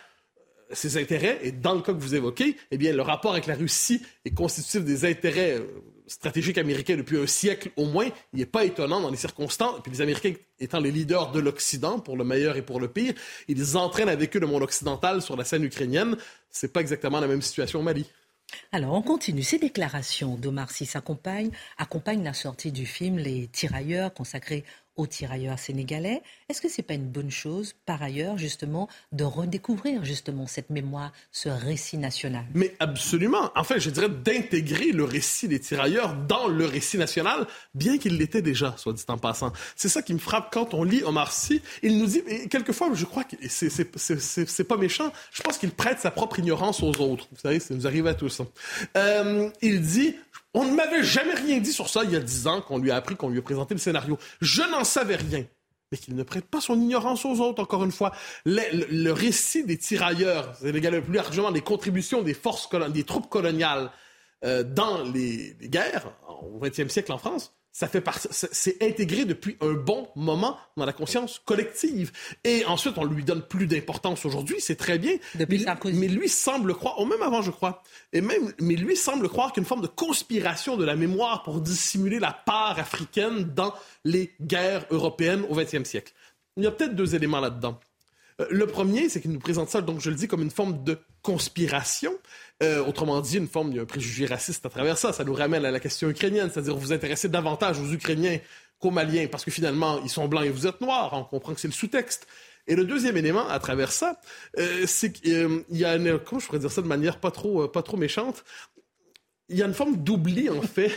ses 0.73 0.97
intérêts. 0.97 1.39
Et 1.43 1.51
dans 1.51 1.73
le 1.73 1.81
cas 1.81 1.93
que 1.93 1.99
vous 1.99 2.15
évoquez, 2.15 2.57
eh 2.71 2.77
bien, 2.77 2.93
le 2.93 3.01
rapport 3.01 3.31
avec 3.31 3.47
la 3.47 3.55
Russie 3.55 4.01
est 4.25 4.33
constitutif 4.33 4.83
des 4.83 5.05
intérêts 5.05 5.59
euh, 5.59 5.67
stratégiques 6.07 6.57
américains 6.57 6.95
depuis 6.95 7.17
un 7.17 7.27
siècle 7.27 7.71
au 7.77 7.85
moins. 7.85 8.07
Il 8.33 8.39
n'est 8.39 8.45
pas 8.45 8.65
étonnant 8.65 9.01
dans 9.01 9.09
les 9.09 9.17
circonstances. 9.17 9.79
Et 9.79 9.81
puis 9.81 9.91
les 9.91 10.01
Américains 10.01 10.33
étant 10.59 10.79
les 10.79 10.91
leaders 10.91 11.31
de 11.31 11.39
l'Occident, 11.39 11.99
pour 11.99 12.17
le 12.17 12.23
meilleur 12.23 12.55
et 12.57 12.61
pour 12.61 12.79
le 12.79 12.87
pire, 12.87 13.13
ils 13.47 13.77
entraînent 13.77 14.09
avec 14.09 14.35
eux 14.35 14.39
le 14.39 14.47
monde 14.47 14.63
occidental 14.63 15.21
sur 15.21 15.35
la 15.35 15.43
scène 15.43 15.63
ukrainienne. 15.63 16.17
C'est 16.49 16.71
pas 16.71 16.81
exactement 16.81 17.19
la 17.19 17.27
même 17.27 17.41
situation 17.41 17.79
au 17.79 17.83
Mali. 17.83 18.05
Alors, 18.71 18.93
on 18.93 19.01
continue. 19.01 19.41
Ces 19.41 19.57
déclarations 19.57 20.35
d'Omar 20.35 20.69
Sy 20.69 20.87
accompagnent, 20.93 21.51
accompagnent 21.77 22.23
la 22.23 22.33
sortie 22.33 22.71
du 22.71 22.85
film 22.85 23.17
Les 23.17 23.47
Tirailleurs, 23.47 24.13
consacré 24.13 24.63
aux 24.95 25.07
tirailleurs 25.07 25.57
sénégalais. 25.57 26.21
Est-ce 26.53 26.61
que 26.61 26.69
ce 26.69 26.81
n'est 26.81 26.85
pas 26.85 26.93
une 26.93 27.09
bonne 27.09 27.31
chose, 27.31 27.73
par 27.87 28.03
ailleurs, 28.03 28.37
justement, 28.37 28.87
de 29.11 29.23
redécouvrir 29.23 30.05
justement 30.05 30.45
cette 30.45 30.69
mémoire, 30.69 31.11
ce 31.31 31.49
récit 31.49 31.97
national? 31.97 32.45
Mais 32.53 32.75
absolument. 32.79 33.49
En 33.55 33.63
fait, 33.63 33.79
je 33.79 33.89
dirais 33.89 34.07
d'intégrer 34.07 34.91
le 34.91 35.03
récit 35.03 35.47
des 35.47 35.59
tirailleurs 35.59 36.13
dans 36.13 36.47
le 36.47 36.67
récit 36.67 36.99
national, 36.99 37.47
bien 37.73 37.97
qu'il 37.97 38.19
l'était 38.19 38.43
déjà, 38.43 38.75
soit 38.77 38.93
dit 38.93 39.03
en 39.07 39.17
passant. 39.17 39.51
C'est 39.75 39.89
ça 39.89 40.03
qui 40.03 40.13
me 40.13 40.19
frappe 40.19 40.53
quand 40.53 40.75
on 40.75 40.83
lit 40.83 41.01
Omar 41.03 41.33
Sy. 41.33 41.59
Il 41.81 41.97
nous 41.97 42.05
dit, 42.05 42.21
et 42.27 42.47
quelquefois, 42.47 42.91
je 42.93 43.05
crois 43.05 43.23
que 43.23 43.35
c'est 43.47 44.63
pas 44.67 44.77
méchant, 44.77 45.11
je 45.31 45.41
pense 45.41 45.57
qu'il 45.57 45.71
prête 45.71 46.01
sa 46.01 46.11
propre 46.11 46.37
ignorance 46.37 46.83
aux 46.83 47.01
autres. 47.01 47.27
Vous 47.31 47.39
savez, 47.41 47.59
ça 47.59 47.73
nous 47.73 47.87
arrive 47.87 48.05
à 48.05 48.13
tous. 48.13 48.41
Hein. 48.41 48.47
Euh, 48.95 49.49
il 49.63 49.81
dit, 49.81 50.17
on 50.53 50.65
ne 50.65 50.75
m'avait 50.75 51.03
jamais 51.03 51.33
rien 51.33 51.57
dit 51.57 51.73
sur 51.73 51.89
ça 51.89 52.03
il 52.03 52.11
y 52.11 52.15
a 52.15 52.19
dix 52.19 52.45
ans 52.45 52.61
qu'on 52.61 52.77
lui 52.77 52.91
a 52.91 52.95
appris, 52.95 53.15
qu'on 53.15 53.29
lui 53.29 53.39
a 53.39 53.41
présenté 53.41 53.73
le 53.73 53.79
scénario. 53.79 54.19
Je 54.39 54.61
n'en 54.61 54.83
savais 54.83 55.15
rien. 55.15 55.45
Mais 55.93 55.99
qu'il 55.99 56.15
ne 56.15 56.23
prête 56.23 56.45
pas 56.45 56.59
son 56.59 56.81
ignorance 56.81 57.23
aux 57.23 57.39
autres, 57.39 57.61
encore 57.61 57.83
une 57.83 57.91
fois. 57.91 58.13
Le, 58.45 59.11
récit 59.11 59.63
des 59.63 59.77
tirailleurs, 59.77 60.55
c'est 60.59 60.71
plus 60.71 61.13
largement 61.13 61.51
des 61.51 61.61
contributions 61.61 62.23
des 62.23 62.33
forces, 62.33 62.67
des 62.89 63.03
troupes 63.03 63.29
coloniales 63.29 63.91
euh, 64.43 64.63
dans 64.63 65.03
les, 65.03 65.55
les 65.61 65.69
guerres 65.69 66.11
au 66.41 66.59
XXe 66.59 66.87
siècle 66.87 67.11
en 67.11 67.19
France, 67.19 67.53
ça 67.73 67.87
fait 67.87 68.03
c'est 68.29 68.81
intégré 68.83 69.25
depuis 69.25 69.57
un 69.59 69.73
bon 69.73 70.07
moment 70.15 70.59
dans 70.77 70.85
la 70.85 70.93
conscience 70.93 71.41
collective. 71.43 72.11
Et 72.43 72.63
ensuite, 72.65 72.99
on 72.99 73.03
lui 73.03 73.23
donne 73.23 73.41
plus 73.41 73.65
d'importance 73.65 74.27
aujourd'hui, 74.27 74.57
c'est 74.59 74.75
très 74.75 74.99
bien. 74.99 75.13
Depuis 75.33 75.65
mais, 75.65 75.91
mais 75.93 76.07
lui 76.07 76.29
semble 76.29 76.75
croire, 76.75 77.01
ou 77.01 77.05
même 77.05 77.23
avant, 77.23 77.41
je 77.41 77.49
crois, 77.49 77.81
et 78.13 78.21
même, 78.21 78.53
mais 78.61 78.75
lui 78.75 78.95
semble 78.95 79.27
croire 79.27 79.53
qu'une 79.53 79.65
forme 79.65 79.81
de 79.81 79.87
conspiration 79.87 80.77
de 80.77 80.85
la 80.85 80.95
mémoire 80.95 81.41
pour 81.41 81.61
dissimuler 81.61 82.19
la 82.19 82.31
part 82.31 82.77
africaine 82.77 83.45
dans 83.55 83.73
les 84.05 84.35
guerres 84.39 84.85
européennes 84.91 85.43
au 85.49 85.55
XXe 85.55 85.83
siècle. 85.83 86.13
Il 86.57 86.63
y 86.63 86.67
a 86.67 86.71
peut-être 86.71 86.95
deux 86.95 87.15
éléments 87.15 87.39
là-dedans. 87.39 87.79
Euh, 88.41 88.47
le 88.49 88.67
premier, 88.67 89.09
c'est 89.09 89.21
qu'il 89.21 89.31
nous 89.31 89.39
présente 89.39 89.69
ça, 89.69 89.81
donc 89.81 89.99
je 89.99 90.09
le 90.09 90.15
dis, 90.15 90.27
comme 90.27 90.41
une 90.41 90.51
forme 90.51 90.83
de 90.83 90.97
conspiration. 91.21 92.13
Euh, 92.61 92.83
autrement 92.83 93.19
dit, 93.21 93.37
une 93.37 93.47
forme, 93.47 93.73
de 93.73 93.83
préjugé 93.83 94.25
raciste 94.25 94.65
à 94.65 94.69
travers 94.69 94.97
ça. 94.97 95.13
Ça 95.13 95.23
nous 95.23 95.33
ramène 95.33 95.65
à 95.65 95.71
la 95.71 95.79
question 95.79 96.09
ukrainienne, 96.09 96.49
c'est-à-dire 96.51 96.75
vous 96.75 96.81
vous 96.81 96.93
intéressez 96.93 97.29
davantage 97.29 97.79
aux 97.79 97.91
Ukrainiens 97.91 98.39
qu'aux 98.79 98.91
Maliens, 98.91 99.27
parce 99.27 99.43
que 99.43 99.51
finalement, 99.51 100.01
ils 100.03 100.09
sont 100.09 100.27
blancs 100.27 100.45
et 100.45 100.49
vous 100.49 100.67
êtes 100.67 100.81
noirs. 100.81 101.13
On 101.13 101.23
comprend 101.23 101.53
que 101.53 101.59
c'est 101.59 101.67
le 101.67 101.73
sous-texte. 101.73 102.27
Et 102.67 102.75
le 102.75 102.85
deuxième 102.85 103.17
élément 103.17 103.47
à 103.49 103.59
travers 103.59 103.91
ça, 103.91 104.19
euh, 104.57 104.85
c'est 104.87 105.11
qu'il 105.11 105.65
y 105.69 105.83
a 105.83 105.95
une, 105.95 106.19
comment 106.19 106.39
je 106.39 106.45
pourrais 106.45 106.59
dire 106.59 106.71
ça 106.71 106.81
de 106.81 106.87
manière 106.87 107.19
pas 107.19 107.31
trop, 107.31 107.67
pas 107.67 107.83
trop 107.83 107.97
méchante, 107.97 108.45
il 109.49 109.57
y 109.57 109.63
a 109.63 109.65
une 109.65 109.73
forme 109.73 109.97
d'oubli, 109.97 110.49
en 110.49 110.61
fait. 110.61 110.91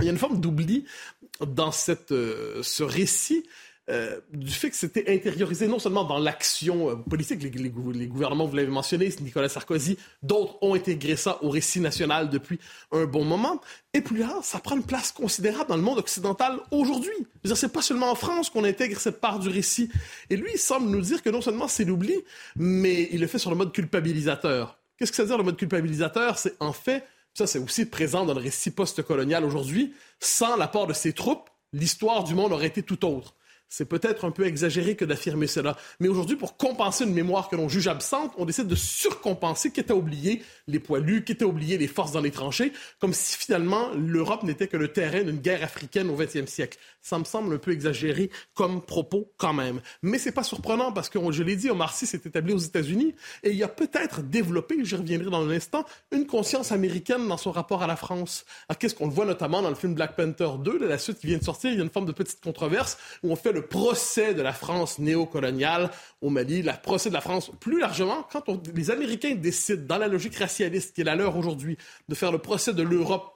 Il 0.00 0.04
y 0.04 0.08
a 0.08 0.10
une 0.10 0.18
forme 0.18 0.40
d'oubli 0.40 0.84
dans 1.40 1.70
cette, 1.70 2.08
ce 2.08 2.82
récit 2.82 3.44
euh, 3.90 4.18
du 4.32 4.50
fait 4.50 4.70
que 4.70 4.76
c'était 4.76 5.12
intériorisé 5.14 5.66
non 5.68 5.78
seulement 5.78 6.04
dans 6.04 6.18
l'action 6.18 6.90
euh, 6.90 6.94
politique, 6.96 7.42
les, 7.42 7.50
les, 7.50 8.06
gouvernements, 8.06 8.46
vous 8.46 8.56
l'avez 8.56 8.68
mentionné, 8.68 9.12
Nicolas 9.20 9.50
Sarkozy, 9.50 9.98
d'autres 10.22 10.56
ont 10.62 10.74
intégré 10.74 11.16
ça 11.16 11.38
au 11.42 11.50
récit 11.50 11.80
national 11.80 12.30
depuis 12.30 12.58
un 12.92 13.04
bon 13.04 13.24
moment, 13.24 13.60
et 13.92 14.00
plus 14.00 14.16
là, 14.16 14.38
ça 14.42 14.58
prend 14.58 14.76
une 14.76 14.84
place 14.84 15.12
considérable 15.12 15.68
dans 15.68 15.76
le 15.76 15.82
monde 15.82 15.98
occidental 15.98 16.60
aujourd'hui. 16.70 17.12
C'est 17.44 17.72
pas 17.72 17.82
seulement 17.82 18.10
en 18.10 18.14
France 18.14 18.48
qu'on 18.48 18.64
intègre 18.64 18.98
cette 18.98 19.20
part 19.20 19.38
du 19.38 19.50
récit. 19.50 19.90
Et 20.30 20.36
lui, 20.36 20.50
il 20.54 20.58
semble 20.58 20.88
nous 20.88 21.02
dire 21.02 21.22
que 21.22 21.28
non 21.28 21.42
seulement 21.42 21.68
c'est 21.68 21.84
l'oubli, 21.84 22.14
mais 22.56 23.08
il 23.12 23.20
le 23.20 23.26
fait 23.26 23.38
sur 23.38 23.50
le 23.50 23.56
mode 23.56 23.72
culpabilisateur. 23.72 24.78
Qu'est-ce 24.98 25.12
que 25.12 25.16
ça 25.16 25.24
veut 25.24 25.28
dire 25.28 25.38
le 25.38 25.44
mode 25.44 25.56
culpabilisateur? 25.56 26.38
C'est 26.38 26.54
en 26.60 26.72
fait, 26.72 27.04
ça 27.34 27.46
c'est 27.46 27.58
aussi 27.58 27.84
présent 27.84 28.24
dans 28.24 28.34
le 28.34 28.40
récit 28.40 28.70
post-colonial 28.70 29.44
aujourd'hui, 29.44 29.92
sans 30.20 30.56
l'apport 30.56 30.86
de 30.86 30.94
ces 30.94 31.12
troupes, 31.12 31.50
l'histoire 31.74 32.24
du 32.24 32.34
monde 32.34 32.52
aurait 32.52 32.68
été 32.68 32.82
tout 32.82 33.04
autre. 33.04 33.34
C'est 33.76 33.86
peut-être 33.86 34.24
un 34.24 34.30
peu 34.30 34.46
exagéré 34.46 34.94
que 34.94 35.04
d'affirmer 35.04 35.48
cela. 35.48 35.76
Mais 35.98 36.06
aujourd'hui, 36.06 36.36
pour 36.36 36.56
compenser 36.56 37.02
une 37.02 37.12
mémoire 37.12 37.48
que 37.48 37.56
l'on 37.56 37.68
juge 37.68 37.88
absente, 37.88 38.32
on 38.38 38.44
décide 38.44 38.68
de 38.68 38.76
surcompenser, 38.76 39.72
quitte 39.72 39.90
à 39.90 39.96
oublier 39.96 40.44
les 40.68 40.78
poilus, 40.78 41.24
quitte 41.24 41.42
à 41.42 41.46
oublier 41.46 41.76
les 41.76 41.88
forces 41.88 42.12
dans 42.12 42.20
les 42.20 42.30
tranchées, 42.30 42.72
comme 43.00 43.12
si 43.12 43.36
finalement 43.36 43.88
l'Europe 43.96 44.44
n'était 44.44 44.68
que 44.68 44.76
le 44.76 44.92
terrain 44.92 45.24
d'une 45.24 45.40
guerre 45.40 45.64
africaine 45.64 46.08
au 46.08 46.14
XXe 46.14 46.46
siècle. 46.46 46.78
Ça 47.02 47.18
me 47.18 47.24
semble 47.24 47.52
un 47.52 47.58
peu 47.58 47.72
exagéré 47.72 48.30
comme 48.54 48.80
propos 48.80 49.32
quand 49.38 49.52
même. 49.52 49.80
Mais 50.02 50.18
c'est 50.18 50.30
pas 50.30 50.44
surprenant 50.44 50.92
parce 50.92 51.08
que, 51.08 51.18
je 51.32 51.42
l'ai 51.42 51.56
dit, 51.56 51.68
Omar 51.68 51.92
Sy 51.94 52.06
s'est 52.06 52.20
établi 52.24 52.54
aux 52.54 52.58
États-Unis 52.58 53.16
et 53.42 53.50
il 53.50 53.62
a 53.64 53.68
peut-être 53.68 54.22
développé, 54.22 54.84
j'y 54.84 54.94
reviendrai 54.94 55.30
dans 55.30 55.44
un 55.44 55.50
instant, 55.50 55.84
une 56.12 56.28
conscience 56.28 56.70
américaine 56.70 57.26
dans 57.26 57.36
son 57.36 57.50
rapport 57.50 57.82
à 57.82 57.88
la 57.88 57.96
France. 57.96 58.44
Qu'est-ce 58.78 58.94
qu'on 58.94 59.08
le 59.08 59.12
voit 59.12 59.26
notamment 59.26 59.62
dans 59.62 59.68
le 59.68 59.74
film 59.74 59.94
Black 59.94 60.14
Panther 60.14 60.50
2, 60.60 60.78
de 60.78 60.86
la 60.86 60.96
suite 60.96 61.18
qui 61.18 61.26
vient 61.26 61.38
de 61.38 61.44
sortir, 61.44 61.72
il 61.72 61.78
y 61.78 61.80
a 61.80 61.82
une 61.82 61.90
forme 61.90 62.06
de 62.06 62.12
petite 62.12 62.40
controverse 62.40 62.98
où 63.24 63.32
on 63.32 63.36
fait 63.36 63.52
le 63.64 63.68
procès 63.68 64.34
de 64.34 64.42
la 64.42 64.52
France 64.52 64.98
néocoloniale 64.98 65.90
au 66.20 66.28
Mali, 66.28 66.60
le 66.62 66.72
procès 66.82 67.08
de 67.08 67.14
la 67.14 67.22
France 67.22 67.50
plus 67.60 67.80
largement, 67.80 68.22
quand 68.30 68.46
les 68.74 68.90
Américains 68.90 69.34
décident, 69.34 69.86
dans 69.86 69.98
la 69.98 70.06
logique 70.06 70.36
racialiste 70.36 70.94
qui 70.94 71.00
est 71.00 71.04
la 71.04 71.16
leur 71.16 71.34
aujourd'hui, 71.36 71.78
de 72.08 72.14
faire 72.14 72.30
le 72.30 72.38
procès 72.38 72.74
de 72.74 72.82
l'Europe 72.82 73.32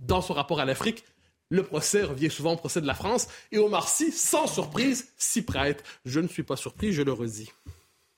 dans 0.00 0.20
son 0.20 0.34
rapport 0.34 0.58
à 0.58 0.64
l'Afrique, 0.64 1.04
le 1.50 1.62
procès 1.62 2.02
revient 2.02 2.30
souvent 2.30 2.54
au 2.54 2.56
procès 2.56 2.80
de 2.80 2.86
la 2.86 2.94
France 2.94 3.28
et 3.52 3.58
Omar 3.58 3.88
Sy, 3.88 4.10
sans 4.10 4.48
surprise, 4.48 5.12
s'y 5.16 5.42
prête. 5.42 5.84
Je 6.04 6.18
ne 6.18 6.26
suis 6.26 6.42
pas 6.42 6.56
surpris, 6.56 6.92
je 6.92 7.02
le 7.02 7.12
redis. 7.12 7.52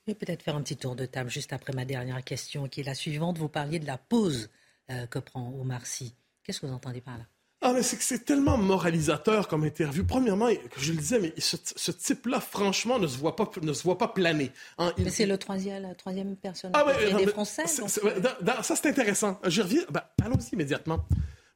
Je 0.07 0.13
vais 0.13 0.15
peut-être 0.15 0.41
faire 0.41 0.55
un 0.55 0.63
petit 0.63 0.77
tour 0.77 0.95
de 0.95 1.05
table 1.05 1.29
juste 1.29 1.53
après 1.53 1.73
ma 1.73 1.85
dernière 1.85 2.23
question, 2.23 2.67
qui 2.67 2.81
est 2.81 2.83
la 2.83 2.95
suivante. 2.95 3.37
Vous 3.37 3.49
parliez 3.49 3.77
de 3.77 3.85
la 3.85 3.99
pause 3.99 4.49
euh, 4.89 5.05
que 5.05 5.19
prend 5.19 5.53
Omar 5.59 5.85
Sy. 5.85 6.15
Qu'est-ce 6.43 6.61
que 6.61 6.65
vous 6.65 6.73
entendez 6.73 7.01
par 7.01 7.17
là? 7.17 7.25
Ah, 7.61 7.73
mais 7.73 7.81
c'est 7.81 7.97
que 7.97 8.03
c'est 8.03 8.23
tellement 8.23 8.57
moralisateur 8.57 9.47
comme 9.47 9.65
interview. 9.65 10.05
Premièrement, 10.05 10.47
je 10.77 10.91
le 10.91 10.99
disais, 10.99 11.19
mais 11.19 11.33
ce, 11.39 11.91
type-là, 11.91 12.39
franchement, 12.39 12.99
ne 12.99 13.07
se 13.07 13.17
voit 13.17 13.35
pas, 13.35 13.49
ne 13.61 13.73
se 13.73 13.81
voit 13.81 13.97
pas 13.97 14.07
planer. 14.07 14.51
Hein. 14.77 14.93
mais 14.99 15.09
c'est 15.09 15.25
le 15.25 15.37
troisième, 15.39 15.81
la 15.81 15.95
troisième 15.95 16.35
personne 16.35 16.71
ah, 16.75 16.85
des 17.17 17.27
Français. 17.27 17.65
ça, 17.65 18.75
c'est 18.75 18.85
intéressant. 18.85 19.39
Je 19.43 19.61
reviens. 19.63 19.83
Ben, 19.89 20.03
allons-y 20.23 20.53
immédiatement. 20.53 20.99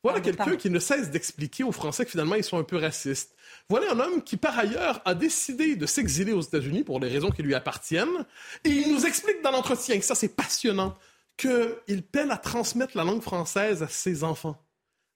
Voilà 0.03 0.20
quelqu'un 0.20 0.55
qui 0.55 0.72
ne 0.72 0.79
cesse 0.79 1.12
d'expliquer 1.12 1.63
aux 1.63 1.72
Français 1.72 2.05
que 2.05 2.12
finalement, 2.12 2.34
ils 2.34 2.43
sont 2.43 2.58
un 2.58 2.63
peu 2.63 2.77
racistes. 2.77 3.36
Voilà 3.70 3.91
un 3.91 4.00
homme 4.00 4.24
qui, 4.24 4.36
par 4.36 4.58
ailleurs, 4.58 5.00
a 5.05 5.13
décidé 5.13 5.75
de 5.75 5.86
s'exiler 5.86 6.34
aux 6.34 6.41
États-Unis 6.41 6.84
pour 6.84 7.00
les 7.00 7.08
raisons 7.08 7.29
qui 7.29 7.43
lui 7.43 7.53
appartiennent. 7.53 8.25
Et 8.63 8.70
il 8.70 8.91
nous 8.91 9.05
explique 9.05 9.43
dans 9.43 9.51
l'entretien, 9.51 10.00
que 10.00 10.05
ça 10.05 10.15
c'est 10.15 10.36
passionnant, 10.36 10.98
qu'il 11.38 12.01
peine 12.12 12.31
à 12.31 12.38
transmettre 12.38 12.98
la 12.98 13.03
langue 13.03 13.22
française 13.22 13.84
à 13.84 13.88
ses 13.88 14.24
enfants. 14.24 14.58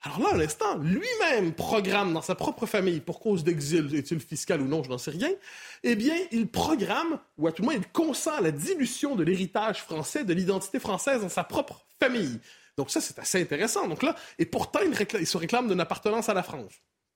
Alors 0.06 0.20
là, 0.20 0.30
à 0.36 0.38
l'instant, 0.38 0.78
lui-même 0.78 1.52
programme 1.54 2.14
dans 2.14 2.22
sa 2.22 2.36
propre 2.36 2.68
famille, 2.68 3.00
pour 3.00 3.20
cause 3.20 3.44
d'exil, 3.44 3.96
est-il 3.96 4.20
fiscal 4.20 4.62
ou 4.62 4.68
non, 4.68 4.84
je 4.84 4.90
n'en 4.90 5.00
sais 5.00 5.10
rien, 5.10 5.32
eh 5.82 5.96
bien, 5.96 6.16
il 6.32 6.48
programme, 6.48 7.20
ou 7.40 7.48
à 7.48 7.52
tout 7.52 7.64
le 7.64 7.66
moins, 7.66 7.74
il 7.74 7.88
consent 7.88 8.36
à 8.36 8.42
la 8.42 8.52
dilution 8.52 9.16
de 9.16 9.24
l'héritage 9.24 9.82
français, 9.82 10.24
de 10.24 10.32
l'identité 10.32 10.80
française 10.80 11.22
dans 11.22 11.30
sa 11.30 11.44
propre 11.44 11.88
famille. 12.00 12.40
Donc 12.78 12.92
ça, 12.92 13.02
c'est 13.02 13.18
assez 13.18 13.42
intéressant. 13.42 13.88
Donc 13.88 14.04
là, 14.04 14.16
et 14.38 14.46
pourtant, 14.46 14.82
il, 14.86 15.26
se 15.26 15.38
réclame 15.38 15.68
d'une 15.68 15.80
appartenance 15.80 16.30
à 16.30 16.36
la 16.36 16.44
France. 16.44 16.74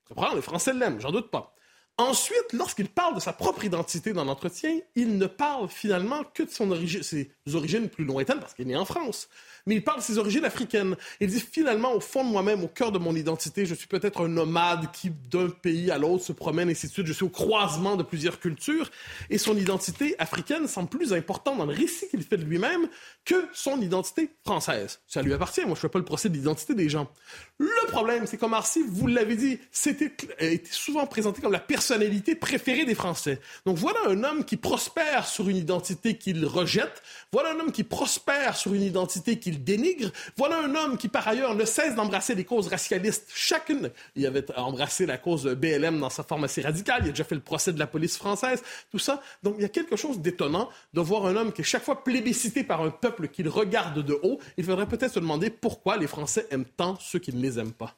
comprends? 0.08 0.34
Les 0.34 0.42
Français 0.42 0.74
l'aiment, 0.74 1.00
j'en 1.00 1.12
doute 1.12 1.30
pas. 1.30 1.54
Ensuite, 2.00 2.54
lorsqu'il 2.54 2.88
parle 2.88 3.16
de 3.16 3.20
sa 3.20 3.34
propre 3.34 3.66
identité 3.66 4.14
dans 4.14 4.24
l'entretien, 4.24 4.80
il 4.96 5.18
ne 5.18 5.26
parle 5.26 5.68
finalement 5.68 6.24
que 6.34 6.44
de 6.44 6.50
ses 7.02 7.30
origines 7.54 7.90
plus 7.90 8.06
lointaines, 8.06 8.40
parce 8.40 8.54
qu'il 8.54 8.64
est 8.64 8.70
né 8.70 8.78
en 8.78 8.86
France 8.86 9.28
mais 9.66 9.76
il 9.76 9.84
parle 9.84 10.00
de 10.00 10.04
ses 10.04 10.18
origines 10.18 10.46
africaines. 10.46 10.96
Il 11.20 11.28
dit 11.28 11.40
finalement, 11.40 11.94
au 11.94 12.00
fond 12.00 12.24
de 12.24 12.30
moi-même, 12.30 12.64
au 12.64 12.68
cœur 12.68 12.92
de 12.92 12.98
mon 12.98 13.16
identité, 13.16 13.66
je 13.66 13.76
suis 13.76 13.88
peut-être 13.88 14.26
un 14.26 14.28
nomade 14.28 14.92
qui, 14.92 15.12
d'un 15.30 15.50
pays 15.50 15.92
à 15.92 15.98
l'autre, 15.98 16.24
se 16.24 16.32
promène, 16.32 16.70
et 16.70 16.72
ainsi 16.72 16.88
de 16.88 16.92
suite. 16.92 17.06
Je 17.06 17.14
suis 17.14 17.26
au 17.26 17.30
croisement 17.30 17.96
de 17.96 18.04
plusieurs 18.04 18.40
cultures. 18.40 18.90
Et 19.30 19.38
son 19.38 19.56
identité 19.56 20.16
africaine 20.18 20.68
semble 20.68 20.90
plus 20.90 21.14
importante 21.14 21.60
dans 21.60 21.68
le 21.68 21.74
récit 21.74 22.08
qu'il 22.10 22.24
fait 22.24 22.38
de 22.38 22.46
lui-même 22.46 22.90
que 23.26 23.36
son 23.54 23.80
identité 23.80 24.32
française. 24.44 25.02
Ça 25.08 25.22
lui 25.22 25.34
appartient. 25.34 25.62
Moi, 25.62 25.76
je 25.76 25.80
ne 25.80 25.82
fais 25.82 25.90
pas 25.90 26.00
le 26.00 26.06
procès 26.06 26.30
de 26.30 26.34
l'identité 26.34 26.74
des 26.74 26.90
gens. 26.90 27.08
Le 27.60 27.88
problème, 27.92 28.26
c'est 28.26 28.38
comme 28.38 28.56
vous 28.88 29.08
l'avez 29.08 29.36
dit, 29.36 29.60
c'était 29.72 30.12
souvent 30.72 31.06
présenté 31.06 31.42
comme 31.42 31.52
la 31.52 31.60
personnalité 31.90 32.36
préférée 32.36 32.86
des 32.86 32.94
Français. 32.94 33.40
Donc 33.66 33.78
voilà 33.78 34.00
un 34.10 34.24
homme 34.24 34.46
qui 34.46 34.58
prospère 34.58 35.28
sur 35.28 35.50
une 35.50 35.58
identité 35.58 36.18
qu'il 36.18 36.46
rejette. 36.46 37.02
Voilà 37.32 37.54
un 37.54 37.60
homme 37.60 37.72
qui 37.72 37.84
prospère 37.84 38.56
sur 38.56 38.76
une 38.76 38.84
identité 38.84 39.40
qu'il 39.40 39.64
dénigre. 39.64 40.12
Voilà 40.38 40.60
un 40.60 40.76
homme 40.76 40.98
qui, 41.00 41.08
par 41.08 41.28
ailleurs, 41.28 41.56
ne 41.56 41.66
cesse 41.66 41.96
d'embrasser 41.96 42.36
des 42.36 42.44
causes 42.44 42.68
racialistes. 42.68 43.28
Chacune, 43.34 43.90
il 44.16 44.28
avait 44.28 44.46
embrassé 44.56 45.08
la 45.08 45.18
cause 45.18 45.48
BLM 45.48 46.00
dans 46.00 46.12
sa 46.12 46.22
forme 46.22 46.44
assez 46.44 46.62
radicale. 46.62 47.02
Il 47.06 47.08
a 47.08 47.12
déjà 47.12 47.24
fait 47.24 47.34
le 47.34 47.42
procès 47.42 47.74
de 47.74 47.80
la 47.80 47.88
police 47.88 48.18
française, 48.18 48.62
tout 48.92 49.00
ça. 49.00 49.24
Donc, 49.42 49.56
il 49.58 49.64
y 49.64 49.66
a 49.66 49.70
quelque 49.70 49.96
chose 49.96 50.20
d'étonnant 50.20 50.70
de 50.94 51.02
voir 51.02 51.26
un 51.26 51.36
homme 51.36 51.52
qui 51.52 51.62
est 51.62 51.66
chaque 51.66 51.84
fois 51.84 52.04
plébiscité 52.04 52.64
par 52.64 52.84
un 52.84 52.92
peuple 52.92 53.30
qu'il 53.30 53.50
regarde 53.50 54.06
de 54.06 54.20
haut. 54.22 54.40
Il 54.58 54.64
faudrait 54.64 54.88
peut-être 54.88 55.14
se 55.14 55.20
demander 55.20 55.50
pourquoi 55.50 55.98
les 55.98 56.08
Français 56.08 56.46
aiment 56.52 56.66
tant 56.66 57.00
ceux 57.00 57.18
qui 57.18 57.34
ne 57.34 57.42
les 57.42 57.58
aiment 57.58 57.74
pas. 57.74 57.96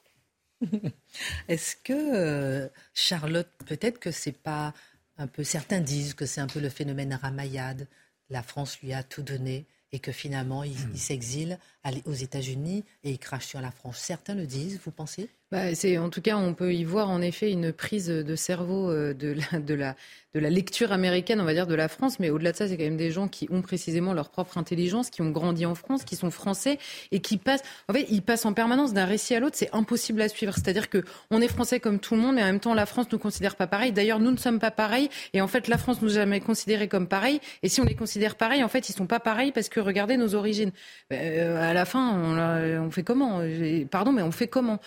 Est-ce 1.47 1.75
que, 1.75 1.93
euh, 1.93 2.69
Charlotte, 2.93 3.49
peut-être 3.65 3.99
que 3.99 4.11
c'est 4.11 4.31
pas 4.31 4.73
un 5.17 5.27
peu. 5.27 5.43
Certains 5.43 5.79
disent 5.79 6.13
que 6.13 6.25
c'est 6.25 6.41
un 6.41 6.47
peu 6.47 6.59
le 6.59 6.69
phénomène 6.69 7.13
Ramayad. 7.13 7.87
La 8.29 8.43
France 8.43 8.79
lui 8.81 8.93
a 8.93 9.03
tout 9.03 9.21
donné 9.23 9.65
et 9.91 9.99
que 9.99 10.11
finalement, 10.11 10.63
il, 10.63 10.75
il 10.93 10.99
s'exile 10.99 11.59
aux 12.05 12.13
États-Unis 12.13 12.85
et 13.03 13.11
il 13.11 13.19
crache 13.19 13.45
sur 13.45 13.61
la 13.61 13.71
France. 13.71 13.99
Certains 13.99 14.35
le 14.35 14.47
disent, 14.47 14.79
vous 14.83 14.91
pensez? 14.91 15.29
Bah, 15.51 15.63
en 15.99 16.09
tout 16.09 16.21
cas, 16.21 16.37
on 16.37 16.53
peut 16.53 16.73
y 16.73 16.85
voir 16.85 17.09
en 17.09 17.21
effet 17.21 17.51
une 17.51 17.73
prise 17.73 18.07
de 18.07 18.35
cerveau 18.37 18.89
euh, 18.89 19.13
de 19.13 19.35
la, 19.73 19.95
lecture 20.33 20.93
américaine, 20.93 21.41
on 21.41 21.43
va 21.43 21.53
dire, 21.53 21.67
de 21.67 21.75
la 21.75 21.89
France. 21.89 22.19
Mais 22.19 22.29
au-delà 22.29 22.53
de 22.53 22.57
ça, 22.57 22.69
c'est 22.69 22.77
quand 22.77 22.85
même 22.85 22.95
des 22.95 23.11
gens 23.11 23.27
qui 23.27 23.49
ont 23.51 23.61
précisément 23.61 24.13
leur 24.13 24.29
propre 24.29 24.57
intelligence, 24.57 25.09
qui 25.09 25.21
ont 25.21 25.29
grandi 25.29 25.65
en 25.65 25.75
France, 25.75 26.05
qui 26.05 26.15
sont 26.15 26.31
français 26.31 26.79
et 27.11 27.19
qui 27.19 27.35
passent. 27.35 27.63
En 27.89 27.93
fait, 27.93 28.05
ils 28.09 28.21
passent 28.21 28.45
en 28.45 28.53
permanence 28.53 28.93
d'un 28.93 29.03
récit 29.03 29.35
à 29.35 29.41
l'autre. 29.41 29.57
C'est 29.57 29.69
impossible 29.75 30.21
à 30.21 30.29
suivre. 30.29 30.53
C'est-à-dire 30.53 30.89
que 30.89 31.03
on 31.31 31.41
est 31.41 31.49
français 31.49 31.81
comme 31.81 31.99
tout 31.99 32.15
le 32.15 32.21
monde, 32.21 32.35
mais 32.35 32.43
en 32.43 32.45
même 32.45 32.61
temps, 32.61 32.73
la 32.73 32.85
France 32.85 33.07
nous 33.11 33.19
considère 33.19 33.57
pas 33.57 33.67
pareil. 33.67 33.91
D'ailleurs, 33.91 34.19
nous 34.19 34.31
ne 34.31 34.37
sommes 34.37 34.59
pas 34.59 34.71
pareils. 34.71 35.09
Et 35.33 35.41
en 35.41 35.49
fait, 35.49 35.67
la 35.67 35.77
France 35.77 36.01
nous 36.01 36.11
a 36.11 36.21
jamais 36.21 36.39
considérés 36.39 36.87
comme 36.87 37.07
pareils. 37.07 37.41
Et 37.61 37.67
si 37.67 37.81
on 37.81 37.83
les 37.83 37.95
considère 37.95 38.35
pareils, 38.35 38.63
en 38.63 38.69
fait, 38.69 38.87
ils 38.87 38.93
sont 38.93 39.05
pas 39.05 39.19
pareils 39.19 39.51
parce 39.51 39.67
que 39.67 39.81
regardez 39.81 40.15
nos 40.15 40.33
origines. 40.33 40.71
Euh, 41.11 41.61
à 41.61 41.73
la 41.73 41.83
fin, 41.83 42.79
on, 42.79 42.89
fait 42.89 43.03
comment? 43.03 43.41
Pardon, 43.89 44.13
mais 44.13 44.21
on 44.21 44.31
fait 44.31 44.47
comment? 44.47 44.79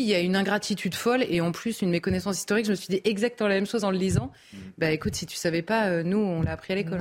Il 0.00 0.08
y 0.08 0.14
a 0.14 0.20
une 0.20 0.36
ingratitude 0.36 0.94
folle 0.94 1.24
et 1.28 1.40
en 1.40 1.52
plus 1.52 1.82
une 1.82 1.90
méconnaissance 1.90 2.38
historique. 2.38 2.66
Je 2.66 2.70
me 2.70 2.76
suis 2.76 2.88
dit 2.88 3.00
exactement 3.04 3.48
la 3.48 3.56
même 3.56 3.66
chose 3.66 3.84
en 3.84 3.90
le 3.90 3.98
lisant. 3.98 4.30
Mm. 4.52 4.56
Bah 4.78 4.90
écoute, 4.90 5.14
si 5.14 5.26
tu 5.26 5.36
savais 5.36 5.62
pas, 5.62 5.88
euh, 5.88 6.02
nous, 6.02 6.18
on 6.18 6.42
l'a 6.42 6.52
appris 6.52 6.72
à 6.72 6.76
l'école. 6.76 7.00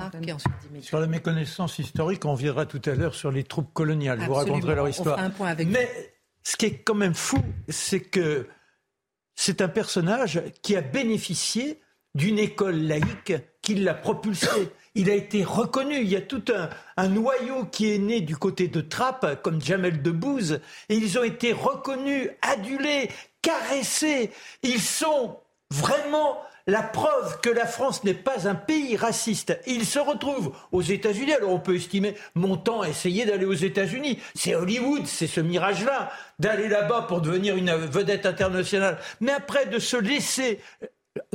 Sur 0.81 0.99
la 0.99 1.07
méconnaissance 1.07 1.79
historique, 1.79 2.25
on 2.25 2.33
viendra 2.33 2.65
tout 2.65 2.81
à 2.85 2.95
l'heure 2.95 3.15
sur 3.15 3.31
les 3.31 3.43
troupes 3.43 3.73
coloniales. 3.73 4.19
Vous 4.19 4.33
raconterez 4.33 4.75
leur 4.75 4.89
histoire. 4.89 5.19
Mais 5.67 5.89
ce 6.43 6.57
qui 6.57 6.65
est 6.65 6.77
quand 6.83 6.95
même 6.95 7.13
fou, 7.13 7.41
c'est 7.69 8.01
que 8.01 8.47
c'est 9.35 9.61
un 9.61 9.67
personnage 9.67 10.41
qui 10.61 10.75
a 10.75 10.81
bénéficié 10.81 11.79
d'une 12.15 12.39
école 12.39 12.75
laïque 12.75 13.33
qui 13.61 13.75
l'a 13.75 13.93
propulsé 13.93 14.47
il 14.95 15.09
a 15.09 15.15
été 15.15 15.43
reconnu. 15.43 15.95
Il 16.01 16.09
y 16.09 16.15
a 16.15 16.21
tout 16.21 16.43
un, 16.97 17.07
noyau 17.07 17.65
qui 17.65 17.93
est 17.93 17.97
né 17.97 18.21
du 18.21 18.37
côté 18.37 18.67
de 18.67 18.81
Trappes, 18.81 19.41
comme 19.41 19.61
Jamel 19.61 20.01
Debbouze, 20.01 20.59
et 20.89 20.95
ils 20.95 21.17
ont 21.17 21.23
été 21.23 21.53
reconnus, 21.53 22.29
adulés, 22.41 23.09
caressés. 23.41 24.31
Ils 24.63 24.81
sont 24.81 25.37
vraiment 25.69 26.41
la 26.67 26.83
preuve 26.83 27.39
que 27.41 27.49
la 27.49 27.65
France 27.65 28.03
n'est 28.03 28.13
pas 28.13 28.47
un 28.47 28.55
pays 28.55 28.95
raciste. 28.95 29.59
Ils 29.65 29.85
se 29.85 29.99
retrouvent 29.99 30.55
aux 30.71 30.81
États-Unis. 30.81 31.33
Alors 31.33 31.51
on 31.51 31.59
peut 31.59 31.75
estimer, 31.75 32.15
mon 32.35 32.55
temps, 32.57 32.83
essayer 32.83 33.25
d'aller 33.25 33.45
aux 33.45 33.53
États-Unis. 33.53 34.19
C'est 34.35 34.55
Hollywood, 34.55 35.07
c'est 35.07 35.27
ce 35.27 35.41
mirage-là, 35.41 36.11
d'aller 36.39 36.67
là-bas 36.67 37.05
pour 37.07 37.21
devenir 37.21 37.55
une 37.55 37.71
vedette 37.71 38.25
internationale. 38.25 38.99
Mais 39.21 39.31
après, 39.31 39.65
de 39.65 39.79
se 39.79 39.97
laisser 39.97 40.59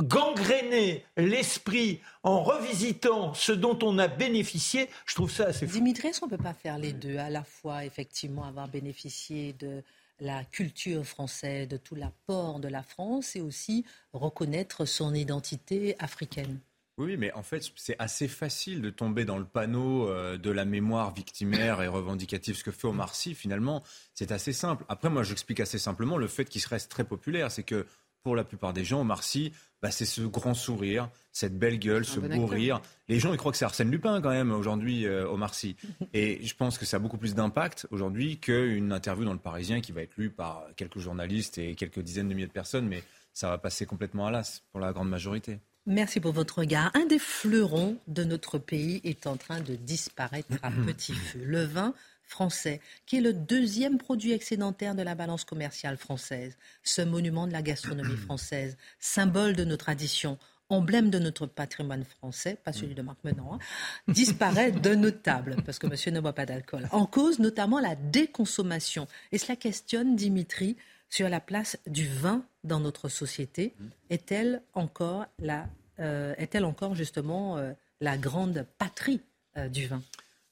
gangréner 0.01 1.05
l'esprit 1.17 2.01
en 2.23 2.41
revisitant 2.41 3.33
ce 3.33 3.51
dont 3.51 3.77
on 3.83 3.97
a 3.97 4.07
bénéficié, 4.07 4.89
je 5.05 5.15
trouve 5.15 5.31
ça 5.31 5.45
assez 5.45 5.67
fou. 5.67 5.73
Dimitri, 5.73 6.09
est-ce 6.09 6.19
qu'on 6.19 6.27
ne 6.27 6.35
peut 6.35 6.43
pas 6.43 6.53
faire 6.53 6.77
les 6.77 6.93
deux 6.93 7.17
à 7.17 7.29
la 7.29 7.43
fois, 7.43 7.85
effectivement, 7.85 8.45
avoir 8.45 8.67
bénéficié 8.67 9.53
de 9.53 9.83
la 10.19 10.43
culture 10.45 11.05
française, 11.05 11.67
de 11.67 11.77
tout 11.77 11.95
l'apport 11.95 12.59
de 12.59 12.67
la 12.67 12.81
France 12.81 13.35
et 13.35 13.41
aussi 13.41 13.85
reconnaître 14.13 14.85
son 14.85 15.13
identité 15.13 15.95
africaine? 15.99 16.59
Oui, 16.97 17.15
mais 17.15 17.31
en 17.33 17.43
fait, 17.43 17.63
c'est 17.75 17.95
assez 17.99 18.27
facile 18.27 18.81
de 18.81 18.89
tomber 18.89 19.23
dans 19.23 19.37
le 19.37 19.45
panneau 19.45 20.09
euh, 20.09 20.39
de 20.39 20.49
la 20.49 20.65
mémoire 20.65 21.13
victimaire 21.13 21.83
et 21.83 21.87
revendicative. 21.87 22.55
Ce 22.55 22.63
que 22.63 22.71
fait 22.71 22.87
Omar 22.87 23.13
Sy, 23.13 23.35
finalement, 23.35 23.83
c'est 24.15 24.31
assez 24.31 24.51
simple. 24.51 24.83
Après, 24.89 25.11
moi, 25.11 25.21
j'explique 25.21 25.59
assez 25.59 25.77
simplement 25.77 26.17
le 26.17 26.27
fait 26.27 26.45
qu'il 26.45 26.65
reste 26.65 26.89
très 26.89 27.03
populaire. 27.03 27.51
C'est 27.51 27.61
que 27.61 27.85
pour 28.27 28.35
la 28.35 28.43
plupart 28.43 28.73
des 28.73 28.83
gens, 28.83 28.99
Omar 28.99 29.23
Sy, 29.23 29.53
bah, 29.81 29.89
c'est 29.89 30.03
ce 30.03 30.21
grand 30.21 30.53
sourire, 30.53 31.09
cette 31.31 31.57
belle 31.57 31.79
gueule, 31.79 32.03
ce 32.03 32.19
beau 32.19 32.45
rire. 32.45 32.81
Les 33.07 33.21
gens, 33.21 33.31
ils 33.31 33.37
croient 33.37 33.53
que 33.53 33.57
c'est 33.57 33.63
Arsène 33.63 33.89
Lupin 33.89 34.19
quand 34.19 34.31
même 34.31 34.51
aujourd'hui, 34.51 35.05
euh, 35.05 35.25
Omar 35.29 35.53
Sy. 35.53 35.77
Et 36.13 36.45
je 36.45 36.53
pense 36.53 36.77
que 36.77 36.85
ça 36.85 36.97
a 36.97 36.99
beaucoup 36.99 37.17
plus 37.17 37.35
d'impact 37.35 37.87
aujourd'hui 37.89 38.37
qu'une 38.37 38.91
interview 38.91 39.23
dans 39.23 39.31
Le 39.31 39.39
Parisien 39.39 39.79
qui 39.79 39.93
va 39.93 40.01
être 40.01 40.17
lue 40.17 40.29
par 40.29 40.65
quelques 40.75 40.99
journalistes 40.99 41.57
et 41.57 41.73
quelques 41.75 42.01
dizaines 42.01 42.27
de 42.27 42.33
milliers 42.33 42.47
de 42.47 42.51
personnes, 42.51 42.89
mais 42.89 43.01
ça 43.31 43.47
va 43.47 43.57
passer 43.57 43.85
complètement 43.85 44.27
à 44.27 44.31
l'as 44.31 44.61
pour 44.73 44.81
la 44.81 44.91
grande 44.91 45.07
majorité. 45.07 45.59
Merci 45.85 46.19
pour 46.19 46.33
votre 46.33 46.59
regard. 46.59 46.91
Un 46.95 47.05
des 47.05 47.17
fleurons 47.17 47.95
de 48.09 48.25
notre 48.25 48.57
pays 48.57 48.99
est 49.05 49.25
en 49.25 49.37
train 49.37 49.61
de 49.61 49.75
disparaître 49.75 50.51
à 50.63 50.69
petit 50.85 51.13
feu. 51.13 51.39
Le 51.45 51.63
vin 51.63 51.93
français, 52.27 52.81
qui 53.05 53.17
est 53.17 53.21
le 53.21 53.33
deuxième 53.33 53.97
produit 53.97 54.33
excédentaire 54.33 54.95
de 54.95 55.01
la 55.01 55.15
balance 55.15 55.45
commerciale 55.45 55.97
française. 55.97 56.57
Ce 56.83 57.01
monument 57.01 57.47
de 57.47 57.53
la 57.53 57.61
gastronomie 57.61 58.17
française, 58.25 58.77
symbole 58.99 59.55
de 59.55 59.63
nos 59.63 59.77
traditions, 59.77 60.37
emblème 60.69 61.09
de 61.09 61.19
notre 61.19 61.45
patrimoine 61.45 62.03
français, 62.03 62.57
pas 62.63 62.73
celui 62.73 62.93
de 62.93 63.01
Marc 63.01 63.23
Menant, 63.23 63.53
hein, 63.53 63.59
disparaît 64.07 64.71
de 64.71 64.95
nos 64.95 65.11
tables, 65.11 65.55
parce 65.65 65.79
que 65.79 65.87
monsieur 65.87 66.11
ne 66.11 66.19
boit 66.19 66.33
pas 66.33 66.45
d'alcool. 66.45 66.87
En 66.91 67.05
cause 67.05 67.39
notamment 67.39 67.79
la 67.79 67.95
déconsommation. 67.95 69.07
Et 69.31 69.37
cela 69.37 69.55
questionne 69.55 70.15
Dimitri 70.15 70.75
sur 71.09 71.29
la 71.29 71.39
place 71.39 71.77
du 71.87 72.07
vin 72.07 72.43
dans 72.63 72.79
notre 72.79 73.07
société. 73.07 73.73
Est-elle 74.09 74.61
encore, 74.73 75.25
la, 75.39 75.67
euh, 75.99 76.35
est-elle 76.37 76.65
encore 76.65 76.95
justement 76.95 77.57
euh, 77.57 77.71
la 78.01 78.17
grande 78.17 78.65
patrie 78.77 79.21
euh, 79.57 79.69
du 79.69 79.87
vin? 79.87 80.01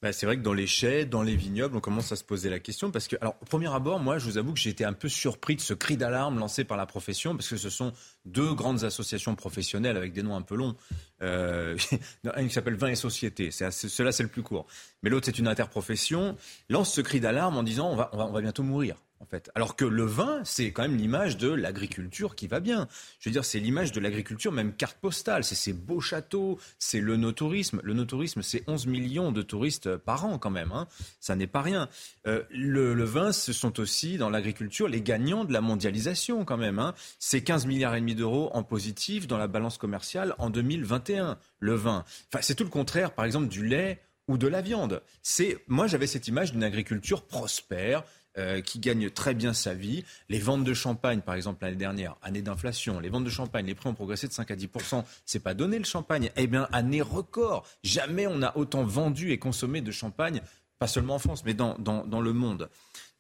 Bah, 0.02 0.12
c'est 0.12 0.26
vrai 0.26 0.38
que 0.38 0.42
dans 0.42 0.54
les 0.54 0.68
chais, 0.68 1.06
dans 1.06 1.24
les 1.24 1.36
vignobles, 1.36 1.78
on 1.78 1.80
commence 1.80 2.12
à 2.12 2.16
se 2.16 2.24
poser 2.24 2.50
la 2.50 2.60
question 2.60 2.92
parce 2.92 3.08
que, 3.08 3.16
alors, 3.22 3.36
au 3.42 3.46
premier 3.46 3.74
abord, 3.74 4.00
moi, 4.00 4.18
je 4.18 4.26
vous 4.26 4.38
avoue 4.38 4.54
que 4.54 4.60
j'ai 4.60 4.70
été 4.70 4.84
un 4.84 4.94
peu 4.94 5.10
surpris 5.10 5.56
de 5.56 5.62
ce 5.62 5.74
cri 5.74 5.98
d'alarme 5.98 6.38
lancé 6.38 6.64
par 6.64 6.78
la 6.78 6.86
profession 6.86 7.36
parce 7.36 7.48
que 7.48 7.58
ce 7.58 7.70
sont 7.70 7.94
deux 8.26 8.54
grandes 8.54 8.84
associations 8.84 9.36
professionnelles 9.36 9.98
avec 9.98 10.14
des 10.14 10.22
noms 10.22 10.36
un 10.36 10.42
peu 10.42 10.56
longs. 10.56 10.76
Euh, 11.22 11.78
une 12.38 12.48
qui 12.48 12.54
s'appelle 12.54 12.76
Vin 12.76 12.90
et 12.90 12.96
Société, 12.96 13.52
cela 13.52 14.12
c'est 14.12 14.24
le 14.24 14.30
plus 14.30 14.44
court. 14.44 14.68
Mais 15.02 15.10
l'autre, 15.10 15.26
c'est 15.28 15.40
une 15.40 15.48
interprofession, 15.48 16.36
lance 16.70 16.94
ce 16.94 17.02
cri 17.02 17.20
d'alarme 17.20 17.58
en 17.58 17.64
disant 17.64 17.90
on 17.90 17.96
va, 17.96 18.10
on 18.14 18.32
va 18.32 18.42
bientôt 18.42 18.64
mourir 18.64 18.98
en 19.20 19.26
fait. 19.26 19.50
Alors 19.56 19.76
que 19.76 19.86
le 19.86 20.04
vin, 20.04 20.42
c'est 20.44 20.72
quand 20.72 20.82
même 20.82 20.98
l'image 20.98 21.38
de 21.38 21.50
l'agriculture 21.50 22.36
qui 22.36 22.48
va 22.48 22.60
bien. 22.60 22.88
Je 23.20 23.30
veux 23.30 23.34
dire, 23.34 23.46
c'est 23.46 23.60
l'image 23.60 23.92
de 23.92 24.00
l'agriculture, 24.00 24.52
même 24.52 24.74
carte 24.74 24.98
postale. 24.98 25.44
C'est 25.44 25.56
ces 25.56 25.74
beaux 25.74 26.02
châteaux, 26.02 26.60
c'est 26.80 27.00
le 27.00 27.18
no-tourisme. 27.18 27.82
Le 27.84 27.94
no-tourisme, 27.94 28.42
c'est 28.42 28.64
11 28.68 28.88
millions 28.88 29.32
de 29.32 29.42
touristes 29.42 29.96
par 29.98 30.26
an 30.26 30.38
quand 30.38 30.50
même. 30.50 30.72
Hein. 30.72 30.88
Ça 31.20 31.36
n'est 31.36 31.48
pas 31.48 31.62
rien. 31.62 31.90
Euh, 32.28 32.44
le, 32.50 33.04
vin, 33.04 33.32
ce 33.32 33.54
sont 33.54 33.80
aussi, 33.80 34.18
dans 34.18 34.30
l'agriculture, 34.30 34.88
les 34.88 35.02
gagnants 35.02 35.46
de 35.46 35.54
la 35.54 35.62
mondialisation 35.62 36.46
quand 36.46 36.58
même. 36.58 36.80
Hein. 36.80 36.94
C'est 37.20 37.42
15 37.42 37.66
milliards 37.66 37.96
et 37.96 38.02
demi 38.02 38.16
d'euros 38.16 38.50
en 38.54 38.64
positif 38.64 39.28
dans 39.28 39.38
la 39.38 39.48
balance 39.48 39.78
commerciale 39.78 40.36
en 40.38 40.50
2021, 40.50 41.38
le 41.60 41.74
vin. 41.76 42.04
Enfin, 42.32 42.42
c'est 42.42 42.56
tout 42.56 42.64
le 42.64 42.70
contraire, 42.70 43.14
par 43.14 43.26
exemple, 43.26 43.48
du 43.48 43.66
lait 43.66 44.02
ou 44.28 44.38
de 44.38 44.48
la 44.48 44.62
viande. 44.62 45.02
C'est 45.22 45.58
moi 45.68 45.88
j'avais 45.88 46.08
cette 46.08 46.28
image 46.28 46.52
d'une 46.52 46.64
agriculture 46.64 47.26
prospère, 47.26 48.04
euh, 48.38 48.60
qui 48.60 48.80
gagne 48.80 49.10
très 49.10 49.34
bien 49.34 49.54
sa 49.54 49.74
vie. 49.74 50.04
Les 50.28 50.40
ventes 50.40 50.66
de 50.66 50.74
champagne, 50.74 51.22
par 51.22 51.36
exemple, 51.36 51.64
l'année 51.64 51.78
dernière, 51.78 52.18
année 52.22 52.42
d'inflation, 52.42 53.00
les 53.00 53.08
ventes 53.08 53.24
de 53.24 53.30
champagne, 53.30 53.66
les 53.66 53.76
prix 53.76 53.88
ont 53.88 53.94
progressé 53.94 54.28
de 54.28 54.34
5 54.34 54.52
à 54.52 54.56
10% 54.56 55.06
C'est 55.26 55.40
pas 55.40 55.54
donné 55.54 55.78
le 55.78 55.86
champagne. 55.86 56.30
Eh 56.36 56.48
bien, 56.48 56.68
année 56.74 57.02
record. 57.02 57.66
Jamais 57.84 58.28
on 58.28 58.42
a 58.42 58.58
autant 58.58 58.84
vendu 58.84 59.32
et 59.32 59.40
consommé 59.40 59.80
de 59.80 59.92
champagne, 59.92 60.42
pas 60.80 60.88
seulement 60.88 61.16
en 61.16 61.20
France, 61.20 61.44
mais 61.46 61.54
dans, 61.54 61.78
dans, 61.78 62.22
le 62.22 62.34
monde. 62.34 62.60
Donc, 62.60 62.70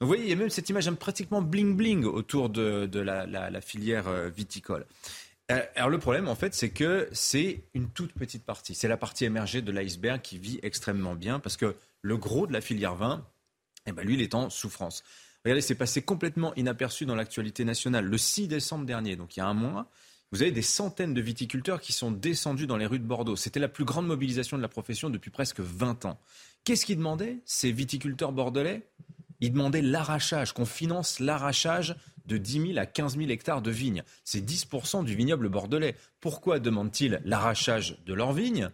vous 0.01 0.08
voyez, 0.08 0.23
il 0.23 0.30
y 0.30 0.34
a 0.34 0.36
même 0.36 0.49
cette 0.49 0.69
image 0.69 0.91
pratiquement 0.91 1.41
bling-bling 1.41 2.04
autour 2.04 2.49
de, 2.49 2.99
la, 2.99 3.62
filière 3.62 4.10
euh, 4.10 4.30
viticole. 4.30 4.86
euh, 5.49 5.62
alors 5.78 5.89
le 5.89 5.97
problème, 5.97 6.28
en 6.28 6.36
fait, 6.36 6.54
c'est 6.54 6.71
que 6.71 7.08
c'est 7.13 7.63
une 7.73 7.89
toute 7.89 8.12
petite 8.12 8.43
partie. 8.43 8.75
C'est 8.75 8.89
la 8.89 8.97
partie 8.97 9.23
émergée 9.23 9.62
de 9.62 9.71
l'iceberg 9.71 10.21
qui 10.21 10.38
vit 10.38 10.60
extrêmement 10.62 11.15
bien 11.15 11.39
parce 11.39 11.56
que 11.56 11.75
le 12.01 12.17
gros 12.17 12.47
de 12.47 12.54
la 12.54 12.60
filière 12.60 12.95
vin, 12.95 13.25
eh 13.86 13.91
ben, 13.91 14.04
lui, 14.04 14.15
il 14.15 14.21
est 14.21 14.36
en 14.36 14.50
souffrance. 14.50 15.04
Regardez, 15.43 15.62
c'est 15.62 15.76
passé 15.76 16.02
complètement 16.02 16.54
inaperçu 16.56 17.06
dans 17.06 17.15
l'actualité 17.15 17.65
nationale. 17.65 18.06
Le 18.06 18.17
6 18.17 18.48
décembre 18.48 18.86
dernier, 18.86 19.15
donc 19.15 19.38
il 19.38 19.39
y 19.39 19.43
a 19.43 19.48
un 19.48 19.54
mois, 19.54 19.89
vous 20.32 20.41
avez 20.41 20.52
des 20.52 20.63
centaines 20.63 21.13
de 21.13 21.21
viticulteurs 21.21 21.80
qui 21.80 21.93
sont 21.93 22.12
descendus 22.12 22.67
dans 22.67 22.78
les 22.78 22.88
rues 22.88 23.00
de 23.00 23.06
Bordeaux. 23.06 23.36
C'était 23.36 23.60
la 23.60 23.67
plus 23.67 23.86
grande 23.86 24.08
mobilisation 24.08 24.58
de 24.58 24.62
la 24.62 24.67
profession 24.67 25.10
depuis 25.10 25.30
presque 25.30 25.60
20 25.60 26.06
ans. 26.06 26.19
Qu'est-ce 26.63 26.86
qu'ils 26.86 26.98
demandaient, 26.98 27.38
ces 27.45 27.71
viticulteurs 27.71 28.32
bordelais? 28.32 28.89
Ils 29.39 29.52
demandaient 29.52 29.84
l'arrachage, 29.84 30.54
qu'on 30.54 30.65
finance 30.65 31.19
l'arrachage 31.19 31.95
de 32.26 32.38
10 32.38 32.74
000 32.74 32.80
à 32.80 32.88
15 32.88 33.17
000 33.17 33.30
hectares 33.30 33.62
de 33.62 33.69
vignes. 33.69 34.04
C'est 34.24 34.43
10% 34.43 35.06
du 35.06 35.15
vignoble 35.15 35.48
bordelais. 35.48 35.95
Pourquoi 36.21 36.60
demandent-ils 36.60 37.21
l'arrachage 37.24 38.00
de 38.06 38.13
leurs 38.13 38.34
vignes? 38.34 38.71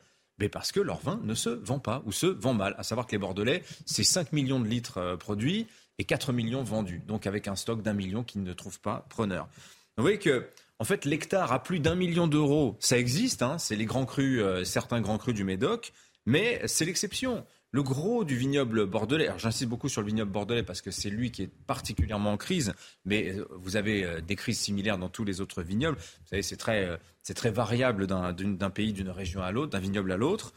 Parce 0.49 0.71
que 0.71 0.79
leur 0.79 0.99
vin 0.99 1.19
ne 1.23 1.33
se 1.33 1.49
vend 1.49 1.79
pas 1.79 2.01
ou 2.05 2.11
se 2.11 2.25
vend 2.25 2.53
mal. 2.53 2.75
À 2.77 2.83
savoir 2.83 3.07
que 3.07 3.11
les 3.11 3.17
Bordelais, 3.17 3.63
c'est 3.85 4.03
5 4.03 4.33
millions 4.33 4.59
de 4.59 4.67
litres 4.67 4.97
euh, 4.97 5.17
produits 5.17 5.67
et 5.97 6.03
4 6.03 6.33
millions 6.33 6.63
vendus. 6.63 7.01
Donc 7.07 7.27
avec 7.27 7.47
un 7.47 7.55
stock 7.55 7.81
d'un 7.81 7.93
million 7.93 8.23
qui 8.23 8.39
ne 8.39 8.53
trouve 8.53 8.79
pas 8.79 9.05
preneur. 9.09 9.47
Vous 9.97 10.03
voyez 10.03 10.19
que, 10.19 10.47
en 10.79 10.83
fait, 10.83 11.05
l'hectare 11.05 11.51
à 11.51 11.61
plus 11.61 11.79
d'un 11.79 11.95
million 11.95 12.27
d'euros, 12.27 12.77
ça 12.79 12.97
existe. 12.97 13.41
Hein, 13.41 13.57
c'est 13.57 13.75
les 13.75 13.85
grands 13.85 14.05
crus, 14.05 14.41
euh, 14.41 14.63
certains 14.63 15.01
grands 15.01 15.17
crus 15.17 15.35
du 15.35 15.43
Médoc, 15.43 15.93
mais 16.25 16.61
c'est 16.65 16.85
l'exception. 16.85 17.45
Le 17.73 17.83
gros 17.83 18.25
du 18.25 18.35
vignoble 18.35 18.85
bordelais, 18.85 19.27
alors 19.27 19.39
j'insiste 19.39 19.69
beaucoup 19.69 19.87
sur 19.87 20.01
le 20.01 20.07
vignoble 20.07 20.29
bordelais 20.29 20.63
parce 20.63 20.81
que 20.81 20.91
c'est 20.91 21.09
lui 21.09 21.31
qui 21.31 21.43
est 21.43 21.49
particulièrement 21.67 22.33
en 22.33 22.37
crise, 22.37 22.73
mais 23.05 23.29
euh, 23.29 23.47
vous 23.51 23.77
avez 23.77 24.03
euh, 24.03 24.19
des 24.19 24.35
crises 24.35 24.59
similaires 24.59 24.97
dans 24.97 25.07
tous 25.07 25.23
les 25.23 25.39
autres 25.39 25.61
vignobles. 25.61 25.97
Vous 25.97 26.27
savez, 26.27 26.41
c'est 26.41 26.57
très, 26.57 26.85
euh, 26.85 26.97
très 27.33 27.49
variable 27.49 28.07
d'un 28.07 28.69
pays, 28.69 28.91
d'une 28.91 29.09
région 29.09 29.41
à 29.41 29.53
l'autre, 29.53 29.71
d'un 29.71 29.79
vignoble 29.79 30.11
à 30.11 30.17
l'autre. 30.17 30.53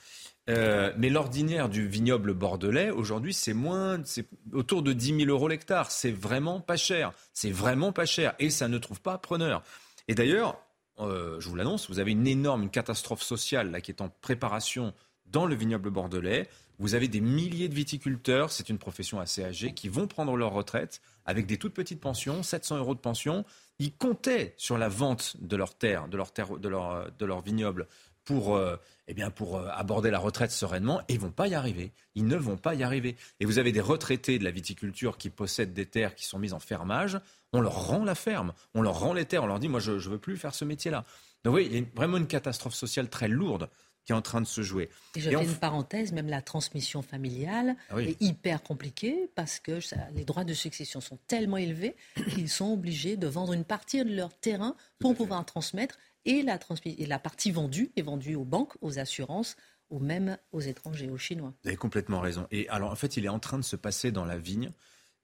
mais 0.49 1.09
l'ordinaire 1.09 1.69
du 1.69 1.87
vignoble 1.87 2.35
bordelais, 2.35 2.91
aujourd'hui, 2.91 3.33
c'est 3.33 3.55
moins, 3.55 4.01
c'est 4.05 4.27
autour 4.53 4.83
de 4.83 4.93
10 4.93 5.19
000 5.19 5.31
euros 5.31 5.47
l'hectare. 5.47 5.93
C'est 5.93 6.11
vraiment 6.11 6.61
pas 6.61 6.77
cher. 6.77 7.13
C'est 7.33 7.53
vraiment 7.53 7.93
pas 7.93 8.07
cher. 8.07 8.35
Et 8.41 8.51
ça 8.51 8.67
ne 8.67 8.79
trouve 8.79 9.01
pas 9.01 9.19
preneur. 9.19 9.63
Et 10.09 10.17
d'ailleurs, 10.17 10.61
je 10.99 11.49
vous 11.49 11.55
l'annonce, 11.55 11.89
vous 11.89 12.01
avez 12.01 12.11
une 12.11 12.27
énorme 12.27 12.65
une 12.65 12.71
catastrophe 12.71 13.23
sociale 13.23 13.71
là, 13.71 13.81
qui 13.81 13.93
est 13.93 14.03
en 14.03 14.09
préparation 14.21 14.93
dans 15.27 15.47
le 15.47 15.55
vignoble 15.55 15.91
bordelais. 15.91 16.49
Vous 16.79 16.95
avez 16.95 17.09
des 17.09 17.21
milliers 17.21 17.69
de 17.69 17.75
viticulteurs, 17.75 18.51
c'est 18.51 18.69
une 18.69 18.79
profession 18.79 19.21
assez 19.21 19.45
âgée, 19.45 19.75
qui 19.75 19.89
vont 19.89 20.07
prendre 20.07 20.37
leur 20.37 20.53
retraite 20.53 21.01
avec 21.25 21.47
des 21.47 21.57
toutes 21.57 21.75
petites 21.75 22.01
pensions, 22.01 22.43
700 22.43 22.79
euros 22.79 22.95
de 22.95 23.01
pension. 23.01 23.45
Ils 23.79 23.93
comptaient 23.93 24.55
sur 24.57 24.77
la 24.77 24.89
vente 24.89 25.37
de 25.41 25.57
leur 25.57 25.77
terre, 25.77 26.09
de 26.09 26.17
leur, 26.17 26.33
terre, 26.33 26.59
de 26.59 26.69
leur, 26.69 27.11
de 27.13 27.45
vignoble 27.45 27.87
pour, 28.25 28.57
euh, 28.57 28.77
eh 29.07 29.15
bien 29.15 29.31
pour 29.31 29.57
euh, 29.57 29.69
aborder 29.71 30.11
la 30.11 30.19
retraite 30.19 30.51
sereinement 30.51 31.01
et 31.09 31.15
ils 31.15 31.21
vont 31.21 31.31
pas 31.31 31.47
y 31.47 31.55
arriver. 31.55 31.93
Ils 32.15 32.27
ne 32.27 32.37
vont 32.37 32.57
pas 32.57 32.75
y 32.75 32.83
arriver. 32.83 33.17
Et 33.41 33.45
vous 33.45 33.59
avez 33.59 33.73
des 33.73 33.81
retraités 33.81 34.39
de 34.39 34.45
la 34.45 34.51
viticulture 34.51 35.19
qui 35.19 35.31
possèdent 35.31 35.75
des 35.75 35.87
terres 35.87 36.15
qui 36.15 36.25
sont 36.25 36.39
mises 36.39 36.55
en 36.55 36.61
fermage. 36.61 37.19
On 37.53 37.61
leur 37.61 37.87
rend 37.87 38.05
la 38.05 38.15
ferme, 38.15 38.53
on 38.75 38.83
leur 38.83 38.99
rend 38.99 39.13
les 39.13 39.27
terres, 39.27 39.45
on 39.45 39.47
leur 39.47 39.61
dit 39.61 39.69
moi 39.69 39.81
je 39.81 39.93
ne 39.93 39.99
veux 39.99 40.19
plus 40.19 40.37
faire 40.37 40.55
ce 40.55 40.65
métier-là. 40.65 41.05
Donc 41.45 41.55
oui, 41.55 41.69
il 41.71 41.79
y 41.79 41.83
a 41.83 41.85
vraiment 41.95 42.17
une 42.17 42.27
catastrophe 42.27 42.75
sociale 42.75 43.09
très 43.09 43.29
lourde 43.29 43.69
qui 44.05 44.13
est 44.13 44.15
en 44.15 44.23
train 44.23 44.41
de 44.41 44.47
se 44.47 44.63
jouer. 44.63 44.91
Et 45.17 45.21
je 45.21 45.31
fais 45.31 45.45
une 45.45 45.55
parenthèse, 45.55 46.13
même 46.13 46.29
la 46.29 46.43
transmission 46.43 47.03
familiale 47.03 47.77
ah 47.91 48.01
est 48.01 48.21
hyper 48.21 48.63
compliquée 48.63 49.31
parce 49.35 49.59
que 49.59 49.79
les 50.15 50.25
droits 50.25 50.45
de 50.45 50.55
succession 50.55 51.01
sont 51.01 51.19
tellement 51.27 51.57
élevés 51.57 51.97
qu'ils 52.35 52.49
sont 52.51 52.73
obligés 52.73 53.17
de 53.17 53.27
vendre 53.27 53.53
une 53.53 53.65
partie 53.65 54.05
de 54.05 54.15
leur 54.15 54.35
terrain 54.35 54.77
pour 54.99 55.15
pouvoir 55.15 55.45
transmettre 55.47 55.99
et 56.25 56.43
la, 56.43 56.59
et 56.85 57.07
la 57.07 57.19
partie 57.19 57.51
vendue 57.51 57.91
est 57.97 58.03
vendue 58.03 58.35
aux 58.35 58.45
banques, 58.45 58.75
aux 58.81 58.99
assurances, 58.99 59.57
ou 59.91 59.99
même 59.99 60.39
aux 60.53 60.61
étrangers, 60.61 61.11
aux 61.11 61.19
Chinois. 61.19 61.53
Vous 61.63 61.69
avez 61.69 61.77
complètement 61.77 62.21
raison. 62.21 62.47
Et 62.51 62.69
alors, 62.69 62.91
en 62.91 62.97
fait, 62.97 63.17
il 63.17 63.25
est 63.25 63.29
en 63.29 63.39
train 63.39 63.59
de 63.59 63.65
se 63.65 63.77
passer 63.77 64.11
dans 64.11 64.25
la 64.25 64.39
vigne 64.39 64.73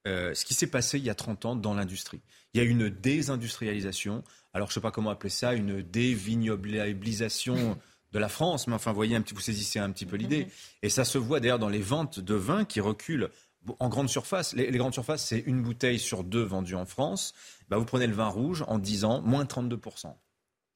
euh, 0.07 0.33
ce 0.33 0.45
qui 0.45 0.53
s'est 0.53 0.67
passé 0.67 0.97
il 0.97 1.03
y 1.03 1.09
a 1.09 1.15
30 1.15 1.45
ans 1.45 1.55
dans 1.55 1.73
l'industrie. 1.73 2.21
Il 2.53 2.61
y 2.61 2.61
a 2.61 2.67
une 2.67 2.89
désindustrialisation. 2.89 4.23
Alors, 4.53 4.67
je 4.67 4.71
ne 4.71 4.73
sais 4.75 4.81
pas 4.81 4.91
comment 4.91 5.09
appeler 5.09 5.29
ça, 5.29 5.53
une 5.53 5.81
dévignobilisation 5.81 7.77
de 8.11 8.19
la 8.19 8.29
France, 8.29 8.67
mais 8.67 8.73
enfin, 8.73 8.91
voyez 8.91 9.15
un 9.15 9.21
petit, 9.21 9.33
vous 9.33 9.39
saisissez 9.39 9.79
un 9.79 9.91
petit 9.91 10.05
peu 10.05 10.17
l'idée. 10.17 10.47
Et 10.81 10.89
ça 10.89 11.05
se 11.05 11.17
voit 11.17 11.39
d'ailleurs 11.39 11.59
dans 11.59 11.69
les 11.69 11.79
ventes 11.79 12.19
de 12.19 12.35
vin 12.35 12.65
qui 12.65 12.79
reculent 12.79 13.29
en 13.79 13.89
grande 13.89 14.09
surface. 14.09 14.53
Les, 14.53 14.71
grandes 14.71 14.93
surfaces, 14.93 15.25
c'est 15.25 15.39
une 15.39 15.61
bouteille 15.61 15.99
sur 15.99 16.23
deux 16.23 16.43
vendue 16.43 16.75
en 16.75 16.85
France. 16.85 17.33
Bah, 17.69 17.77
vous 17.77 17.85
prenez 17.85 18.07
le 18.07 18.13
vin 18.13 18.27
rouge 18.27 18.63
en 18.67 18.79
10 18.79 19.05
ans, 19.05 19.21
moins 19.21 19.45
32%. 19.45 20.13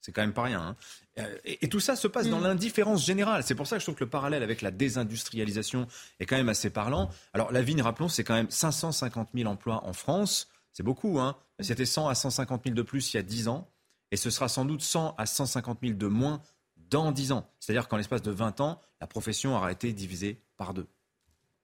C'est 0.00 0.12
quand 0.12 0.20
même 0.20 0.32
pas 0.32 0.44
rien. 0.44 0.60
Hein. 0.60 0.76
Euh, 1.18 1.36
et, 1.44 1.68
tout 1.68 1.80
ça 1.80 1.96
se 1.96 2.06
passe 2.06 2.28
dans 2.28 2.38
mm. 2.38 2.44
l'indifférence 2.44 3.04
générale. 3.04 3.42
C'est 3.42 3.56
pour 3.56 3.66
ça 3.66 3.76
que 3.76 3.80
je 3.80 3.86
trouve 3.86 3.96
que 3.96 4.04
le 4.04 4.10
parallèle 4.10 4.44
avec 4.44 4.62
la 4.62 4.70
désindustrialisation 4.70 5.88
est 6.20 6.26
quand 6.26 6.36
même 6.36 6.48
assez 6.48 6.70
parlant. 6.70 7.10
Alors 7.32 7.50
la 7.50 7.60
vigne, 7.60 7.82
rappelons, 7.82 8.08
c'est 8.08 8.22
quand 8.22 8.34
même 8.34 8.50
550 8.50 9.30
000 9.34 9.50
emplois 9.50 9.84
en 9.84 9.92
France. 9.92 10.48
C'est 10.72 10.84
beaucoup. 10.84 11.18
Hein. 11.18 11.36
C'était 11.58 11.86
100 11.86 12.08
à 12.08 12.14
150 12.14 12.62
000 12.64 12.76
de 12.76 12.82
plus 12.82 13.12
il 13.12 13.16
y 13.16 13.20
a 13.20 13.24
10 13.24 13.48
ans. 13.48 13.68
Et 14.12 14.16
ce 14.16 14.30
sera 14.30 14.48
sans 14.48 14.64
doute 14.64 14.82
100 14.82 15.16
à 15.18 15.26
150 15.26 15.78
000 15.82 15.94
de 15.94 16.06
moins 16.06 16.40
dans 16.90 17.12
10 17.12 17.32
ans. 17.32 17.50
C'est-à-dire 17.60 17.88
qu'en 17.88 17.96
l'espace 17.96 18.22
de 18.22 18.30
20 18.30 18.60
ans, 18.60 18.80
la 19.00 19.06
profession 19.06 19.54
aura 19.56 19.72
été 19.72 19.92
divisée 19.92 20.40
par 20.56 20.74
deux. 20.74 20.86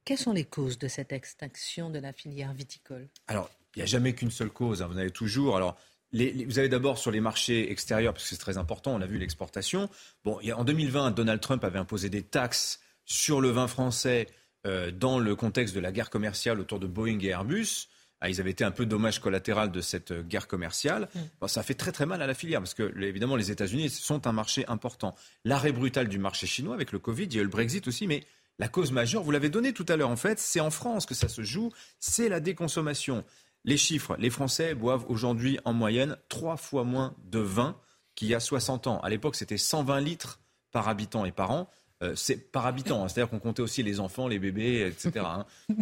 Quelles 0.04 0.18
sont 0.18 0.32
les 0.32 0.44
causes 0.44 0.78
de 0.78 0.88
cette 0.88 1.12
extinction 1.12 1.90
de 1.90 1.98
la 1.98 2.12
filière 2.12 2.52
viticole? 2.52 3.08
Alors, 3.28 3.50
il 3.74 3.78
n'y 3.78 3.82
a 3.82 3.86
jamais 3.86 4.14
qu'une 4.14 4.30
seule 4.30 4.50
cause. 4.50 4.82
Hein. 4.82 4.88
Vous 4.88 4.98
avez 4.98 5.10
toujours. 5.10 5.56
Alors, 5.56 5.76
vous 6.12 6.58
avez 6.58 6.68
d'abord 6.68 6.98
sur 6.98 7.10
les 7.10 7.20
marchés 7.20 7.70
extérieurs, 7.70 8.12
parce 8.12 8.24
que 8.24 8.30
c'est 8.30 8.40
très 8.40 8.58
important, 8.58 8.94
on 8.94 9.00
a 9.00 9.06
vu 9.06 9.18
l'exportation. 9.18 9.88
Bon, 10.24 10.38
en 10.54 10.64
2020, 10.64 11.12
Donald 11.12 11.40
Trump 11.40 11.64
avait 11.64 11.78
imposé 11.78 12.10
des 12.10 12.22
taxes 12.22 12.80
sur 13.04 13.40
le 13.40 13.50
vin 13.50 13.66
français 13.66 14.26
euh, 14.66 14.90
dans 14.90 15.18
le 15.18 15.34
contexte 15.34 15.74
de 15.74 15.80
la 15.80 15.90
guerre 15.90 16.10
commerciale 16.10 16.60
autour 16.60 16.80
de 16.80 16.86
Boeing 16.86 17.18
et 17.20 17.28
Airbus. 17.28 17.88
Ah, 18.24 18.30
ils 18.30 18.40
avaient 18.40 18.52
été 18.52 18.62
un 18.62 18.70
peu 18.70 18.86
dommage 18.86 19.18
collatéral 19.18 19.72
de 19.72 19.80
cette 19.80 20.12
euh, 20.12 20.22
guerre 20.22 20.46
commerciale. 20.46 21.08
Mm. 21.12 21.48
ça 21.48 21.64
fait 21.64 21.74
très 21.74 21.90
très 21.90 22.06
mal 22.06 22.22
à 22.22 22.26
la 22.28 22.34
filière 22.34 22.60
parce 22.60 22.72
que 22.72 22.96
évidemment 23.02 23.34
les 23.34 23.50
États-Unis 23.50 23.90
sont 23.90 24.28
un 24.28 24.32
marché 24.32 24.64
important. 24.68 25.16
L'arrêt 25.44 25.72
brutal 25.72 26.06
du 26.06 26.20
marché 26.20 26.46
chinois 26.46 26.72
avec 26.72 26.92
le 26.92 27.00
Covid, 27.00 27.24
il 27.24 27.34
y 27.34 27.38
a 27.38 27.40
eu 27.40 27.44
le 27.44 27.50
Brexit 27.50 27.88
aussi, 27.88 28.06
mais 28.06 28.22
la 28.60 28.68
cause 28.68 28.92
majeure, 28.92 29.24
vous 29.24 29.32
l'avez 29.32 29.50
donné 29.50 29.72
tout 29.72 29.84
à 29.88 29.96
l'heure 29.96 30.08
en 30.08 30.16
fait, 30.16 30.38
c'est 30.38 30.60
en 30.60 30.70
France 30.70 31.04
que 31.04 31.14
ça 31.14 31.26
se 31.26 31.42
joue, 31.42 31.72
c'est 31.98 32.28
la 32.28 32.38
déconsommation. 32.38 33.24
Les 33.64 33.76
chiffres, 33.76 34.14
les 34.20 34.30
Français 34.30 34.76
boivent 34.76 35.04
aujourd'hui 35.08 35.58
en 35.64 35.72
moyenne 35.72 36.16
trois 36.28 36.56
fois 36.56 36.84
moins 36.84 37.16
de 37.24 37.40
vin 37.40 37.76
qu'il 38.14 38.28
y 38.28 38.36
a 38.36 38.40
60 38.40 38.86
ans. 38.86 39.00
À 39.00 39.08
l'époque, 39.08 39.34
c'était 39.34 39.58
120 39.58 40.00
litres 40.00 40.38
par 40.70 40.88
habitant 40.88 41.24
et 41.24 41.32
par 41.32 41.50
an. 41.50 41.68
Euh, 42.02 42.14
c'est 42.16 42.36
par 42.50 42.66
habitant, 42.66 43.04
hein. 43.04 43.08
c'est-à-dire 43.08 43.30
qu'on 43.30 43.38
comptait 43.38 43.62
aussi 43.62 43.82
les 43.82 44.00
enfants, 44.00 44.26
les 44.26 44.38
bébés, 44.38 44.86
etc. 44.86 45.24
Hein. 45.24 45.46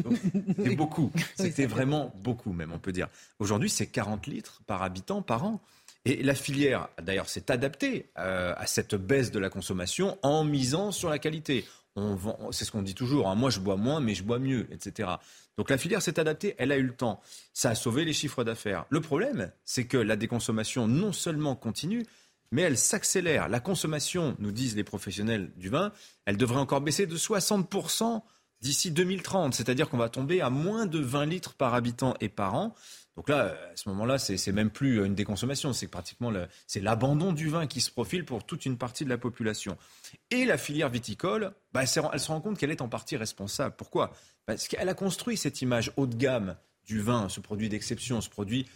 C'était 0.56 0.76
beaucoup, 0.76 1.10
c'était 1.34 1.66
vraiment 1.66 2.12
beaucoup 2.16 2.52
même, 2.52 2.72
on 2.72 2.78
peut 2.78 2.92
dire. 2.92 3.08
Aujourd'hui, 3.38 3.70
c'est 3.70 3.86
40 3.86 4.26
litres 4.26 4.60
par 4.66 4.82
habitant 4.82 5.22
par 5.22 5.44
an. 5.44 5.60
Et 6.04 6.22
la 6.22 6.34
filière, 6.34 6.88
d'ailleurs, 7.02 7.28
s'est 7.28 7.50
adaptée 7.50 8.10
euh, 8.18 8.54
à 8.56 8.66
cette 8.66 8.94
baisse 8.94 9.30
de 9.30 9.38
la 9.38 9.50
consommation 9.50 10.18
en 10.22 10.44
misant 10.44 10.92
sur 10.92 11.10
la 11.10 11.18
qualité. 11.18 11.64
C'est 12.52 12.64
ce 12.64 12.70
qu'on 12.70 12.82
dit 12.82 12.94
toujours, 12.94 13.28
hein. 13.28 13.34
moi 13.34 13.50
je 13.50 13.60
bois 13.60 13.76
moins, 13.76 14.00
mais 14.00 14.14
je 14.14 14.22
bois 14.22 14.38
mieux, 14.38 14.66
etc. 14.72 15.08
Donc 15.58 15.68
la 15.68 15.76
filière 15.76 16.00
s'est 16.00 16.18
adaptée, 16.18 16.54
elle 16.56 16.72
a 16.72 16.76
eu 16.76 16.82
le 16.82 16.94
temps. 16.94 17.20
Ça 17.52 17.70
a 17.70 17.74
sauvé 17.74 18.04
les 18.04 18.12
chiffres 18.12 18.44
d'affaires. 18.44 18.86
Le 18.88 19.00
problème, 19.00 19.50
c'est 19.64 19.84
que 19.84 19.98
la 19.98 20.16
déconsommation 20.16 20.86
non 20.86 21.12
seulement 21.12 21.56
continue, 21.56 22.06
mais 22.50 22.62
elle 22.62 22.78
s'accélère. 22.78 23.48
La 23.48 23.60
consommation, 23.60 24.36
nous 24.38 24.52
disent 24.52 24.76
les 24.76 24.84
professionnels 24.84 25.52
du 25.56 25.68
vin, 25.68 25.92
elle 26.24 26.36
devrait 26.36 26.58
encore 26.58 26.80
baisser 26.80 27.06
de 27.06 27.16
60% 27.16 28.22
d'ici 28.60 28.90
2030, 28.90 29.54
c'est-à-dire 29.54 29.88
qu'on 29.88 29.96
va 29.96 30.08
tomber 30.08 30.40
à 30.40 30.50
moins 30.50 30.86
de 30.86 30.98
20 30.98 31.26
litres 31.26 31.54
par 31.54 31.74
habitant 31.74 32.14
et 32.20 32.28
par 32.28 32.54
an. 32.54 32.74
Donc 33.16 33.28
là, 33.28 33.56
à 33.72 33.76
ce 33.76 33.88
moment-là, 33.90 34.18
c'est 34.18 34.52
même 34.52 34.70
plus 34.70 35.04
une 35.04 35.14
déconsommation, 35.14 35.72
c'est 35.72 35.88
pratiquement 35.88 36.32
c'est 36.66 36.80
l'abandon 36.80 37.32
du 37.32 37.48
vin 37.48 37.66
qui 37.66 37.80
se 37.80 37.90
profile 37.90 38.24
pour 38.24 38.44
toute 38.44 38.66
une 38.66 38.78
partie 38.78 39.04
de 39.04 39.10
la 39.10 39.18
population. 39.18 39.76
Et 40.30 40.44
la 40.44 40.56
filière 40.56 40.88
viticole, 40.88 41.52
bah, 41.72 41.82
elle, 41.82 41.88
se 42.20 42.28
rend 42.28 42.40
compte 42.40 42.56
qu'elle 42.56 42.70
est 42.70 42.80
en 42.80 42.88
partie 42.88 43.16
responsable. 43.16 43.74
Pourquoi? 43.76 44.12
Parce 44.46 44.68
qu'elle 44.68 44.88
a 44.88 44.94
construit 44.94 45.36
cette 45.36 45.60
image 45.60 45.92
haut 45.96 46.06
de 46.06 46.14
gamme 46.14 46.56
du 46.84 47.00
vin, 47.00 47.28
ce 47.28 47.40
produit 47.40 47.68
d'exception, 47.68 48.20
ce 48.20 48.30
produit 48.30 48.66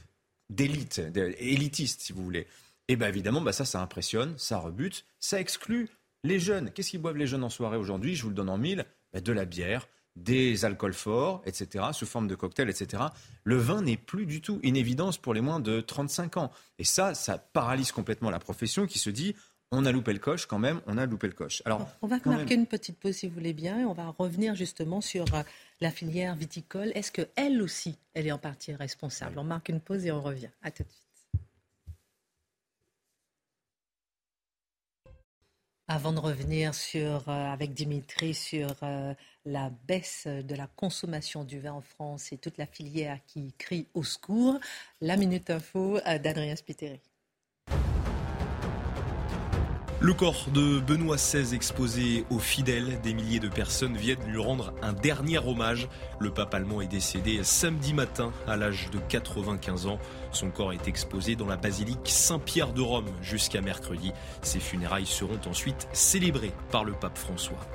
d'élite, 0.50 1.00
élitiste, 1.38 2.02
si 2.02 2.12
vous 2.12 2.22
voulez. 2.22 2.46
Et 2.88 2.96
bien 2.96 3.08
évidemment, 3.08 3.40
bah 3.40 3.52
ça, 3.52 3.64
ça 3.64 3.80
impressionne, 3.80 4.34
ça 4.36 4.58
rebute, 4.58 5.06
ça 5.18 5.40
exclut 5.40 5.88
les 6.22 6.38
jeunes. 6.38 6.70
Qu'est-ce 6.70 6.90
qu'ils 6.90 7.00
boivent 7.00 7.16
les 7.16 7.26
jeunes 7.26 7.44
en 7.44 7.50
soirée 7.50 7.76
aujourd'hui? 7.76 8.14
Je 8.14 8.22
vous 8.22 8.28
le 8.28 8.34
donne 8.34 8.50
en 8.50 8.58
mille. 8.58 8.84
Bah, 9.14 9.20
de 9.20 9.32
la 9.32 9.44
bière, 9.44 9.86
des 10.16 10.64
alcools 10.64 10.92
forts, 10.92 11.40
etc., 11.46 11.84
sous 11.92 12.04
forme 12.04 12.26
de 12.26 12.34
cocktails, 12.34 12.68
etc. 12.68 13.04
Le 13.44 13.56
vin 13.56 13.80
n'est 13.82 13.96
plus 13.96 14.26
du 14.26 14.40
tout 14.40 14.58
une 14.62 14.76
évidence 14.76 15.18
pour 15.18 15.34
les 15.34 15.40
moins 15.40 15.60
de 15.60 15.80
35 15.80 16.36
ans. 16.36 16.50
Et 16.78 16.84
ça, 16.84 17.14
ça 17.14 17.38
paralyse 17.38 17.92
complètement 17.92 18.30
la 18.30 18.40
profession 18.40 18.86
qui 18.86 18.98
se 18.98 19.10
dit 19.10 19.36
on 19.70 19.86
a 19.86 19.92
loupé 19.92 20.12
le 20.12 20.18
coche 20.18 20.46
quand 20.46 20.58
même, 20.58 20.80
on 20.86 20.98
a 20.98 21.06
loupé 21.06 21.26
le 21.26 21.32
coche. 21.32 21.62
Alors, 21.64 21.88
on 22.02 22.06
va 22.06 22.18
marquer 22.24 22.54
une 22.54 22.66
petite 22.66 22.98
pause 22.98 23.14
si 23.14 23.28
vous 23.28 23.34
voulez 23.34 23.52
bien 23.52 23.80
et 23.80 23.84
on 23.84 23.92
va 23.92 24.14
revenir 24.18 24.54
justement 24.54 25.00
sur 25.00 25.24
euh, 25.34 25.42
la 25.80 25.90
filière 25.90 26.34
viticole. 26.34 26.92
Est-ce 26.94 27.10
qu'elle 27.10 27.62
aussi, 27.62 27.96
elle 28.14 28.26
est 28.26 28.32
en 28.32 28.38
partie 28.38 28.74
responsable? 28.74 29.38
On 29.38 29.44
marque 29.44 29.68
une 29.68 29.80
pause 29.80 30.04
et 30.06 30.12
on 30.12 30.20
revient. 30.20 30.50
À 30.62 30.70
tout 30.70 30.82
de 30.82 30.88
suite. 30.88 31.13
Avant 35.86 36.12
de 36.12 36.18
revenir 36.18 36.74
sur, 36.74 37.28
euh, 37.28 37.52
avec 37.52 37.74
Dimitri 37.74 38.32
sur 38.32 38.74
euh, 38.82 39.12
la 39.44 39.70
baisse 39.86 40.26
de 40.26 40.54
la 40.54 40.66
consommation 40.66 41.44
du 41.44 41.60
vin 41.60 41.72
en 41.72 41.82
France 41.82 42.32
et 42.32 42.38
toute 42.38 42.56
la 42.56 42.66
filière 42.66 43.18
qui 43.26 43.52
crie 43.58 43.86
au 43.92 44.02
secours, 44.02 44.58
la 45.02 45.16
Minute 45.18 45.50
Info 45.50 46.00
d'Adrien 46.00 46.56
Spiteri. 46.56 47.00
Le 50.04 50.12
corps 50.12 50.48
de 50.52 50.80
Benoît 50.80 51.16
XVI 51.16 51.54
exposé 51.54 52.26
aux 52.28 52.38
fidèles, 52.38 53.00
des 53.00 53.14
milliers 53.14 53.40
de 53.40 53.48
personnes 53.48 53.96
viennent 53.96 54.22
lui 54.26 54.38
rendre 54.38 54.74
un 54.82 54.92
dernier 54.92 55.38
hommage. 55.38 55.88
Le 56.18 56.30
pape 56.30 56.52
allemand 56.52 56.82
est 56.82 56.88
décédé 56.88 57.42
samedi 57.42 57.94
matin 57.94 58.30
à 58.46 58.58
l'âge 58.58 58.90
de 58.92 58.98
95 58.98 59.86
ans. 59.86 59.98
Son 60.30 60.50
corps 60.50 60.74
est 60.74 60.88
exposé 60.88 61.36
dans 61.36 61.46
la 61.46 61.56
basilique 61.56 62.00
Saint-Pierre 62.04 62.74
de 62.74 62.82
Rome 62.82 63.08
jusqu'à 63.22 63.62
mercredi. 63.62 64.12
Ses 64.42 64.60
funérailles 64.60 65.06
seront 65.06 65.40
ensuite 65.46 65.88
célébrées 65.94 66.52
par 66.70 66.84
le 66.84 66.92
pape 66.92 67.16
François. 67.16 67.66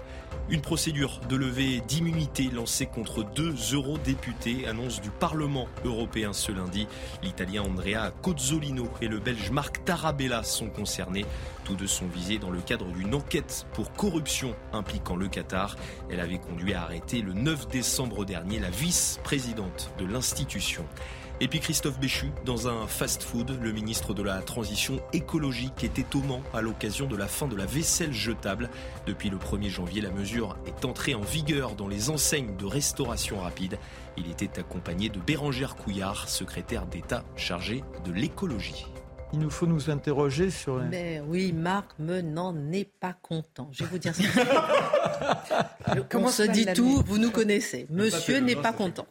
Une 0.50 0.62
procédure 0.62 1.20
de 1.30 1.36
levée 1.36 1.82
d'immunité 1.88 2.50
lancée 2.52 2.88
contre 2.88 3.24
deux 3.24 3.54
eurodéputés, 3.74 4.68
annonce 4.68 5.00
du 5.00 5.12
Parlement 5.12 5.68
européen 5.86 6.34
ce 6.34 6.52
lundi. 6.52 6.88
L'Italien 7.22 7.64
Andrea 7.64 8.12
Cozzolino 8.24 8.90
et 9.00 9.08
le 9.08 9.20
Belge 9.20 9.52
Marc 9.52 9.86
Tarabella 9.86 10.44
sont 10.44 10.70
concernés. 10.70 11.26
Tous 11.66 11.76
deux 11.76 11.86
sont 11.86 12.08
visés 12.08 12.40
dans 12.40 12.50
le 12.50 12.62
cadre 12.62 12.88
d'une 12.88 13.14
enquête 13.14 13.68
pour 13.74 13.92
corruption 13.94 14.56
impliquant 14.74 15.16
le 15.16 15.28
Qatar. 15.28 15.76
Elle 16.10 16.20
avait 16.20 16.40
conduit 16.40 16.74
à 16.74 16.82
arrêter 16.82 17.22
le 17.22 17.34
9 17.34 17.68
décembre 17.68 18.26
dernier 18.26 18.60
la 18.60 18.72
vice-présidente 18.72 19.92
de 20.00 20.06
l'institution. 20.06 20.84
Et 21.42 21.48
puis 21.48 21.62
Christophe 21.62 22.00
Béchu, 22.00 22.32
dans 22.44 22.68
un 22.68 22.86
fast-food, 22.86 23.60
le 23.62 23.72
ministre 23.72 24.14
de 24.14 24.22
la 24.22 24.42
Transition 24.42 25.00
écologique 25.14 25.86
est 25.86 25.98
étonnant 25.98 26.42
à 26.54 26.60
l'occasion 26.60 27.08
de 27.08 27.16
la 27.16 27.30
fin 27.30 27.48
de 27.48 27.56
la 27.56 27.66
vaisselle 27.66 28.12
jetable. 28.12 28.70
Depuis 29.06 29.30
le 29.30 29.38
1er 29.38 29.70
janvier, 29.70 30.02
la 30.02 30.12
mesure 30.12 30.58
est 30.68 30.84
entrée 30.84 31.16
en 31.16 31.22
vigueur 31.22 31.76
dans 31.76 31.88
les 31.88 32.10
enseignes 32.10 32.58
de 32.58 32.66
restauration 32.66 33.40
rapide. 33.40 33.80
Il 34.18 34.30
était 34.30 34.60
accompagné 34.60 35.08
de 35.08 35.20
Bérangère 35.20 35.78
Couillard, 35.78 36.28
secrétaire 36.28 36.86
d'État 36.86 37.24
chargé 37.38 37.86
de 38.04 38.12
l'écologie. 38.12 38.86
Il 39.32 39.40
nous 39.40 39.50
faut 39.50 39.68
nous 39.68 39.90
interroger 39.90 40.50
sur. 40.50 40.84
Mais 40.84 41.22
oui, 41.28 41.54
Marc 41.54 41.92
Menant 42.00 42.52
n'est 42.54 42.86
pas 42.86 43.14
content. 43.14 43.70
Je 43.72 43.84
vais 43.84 43.90
vous 43.90 43.98
dire 44.00 44.16
ça. 44.16 44.24
Comment 46.10 46.30
se 46.30 46.44
dit 46.44 46.66
tout 46.74 47.04
Vous 47.06 47.18
nous 47.18 47.32
connaissez. 47.32 47.86
Monsieur 47.90 48.40
n'est 48.40 48.56
pas 48.56 48.74
content. 48.74 49.06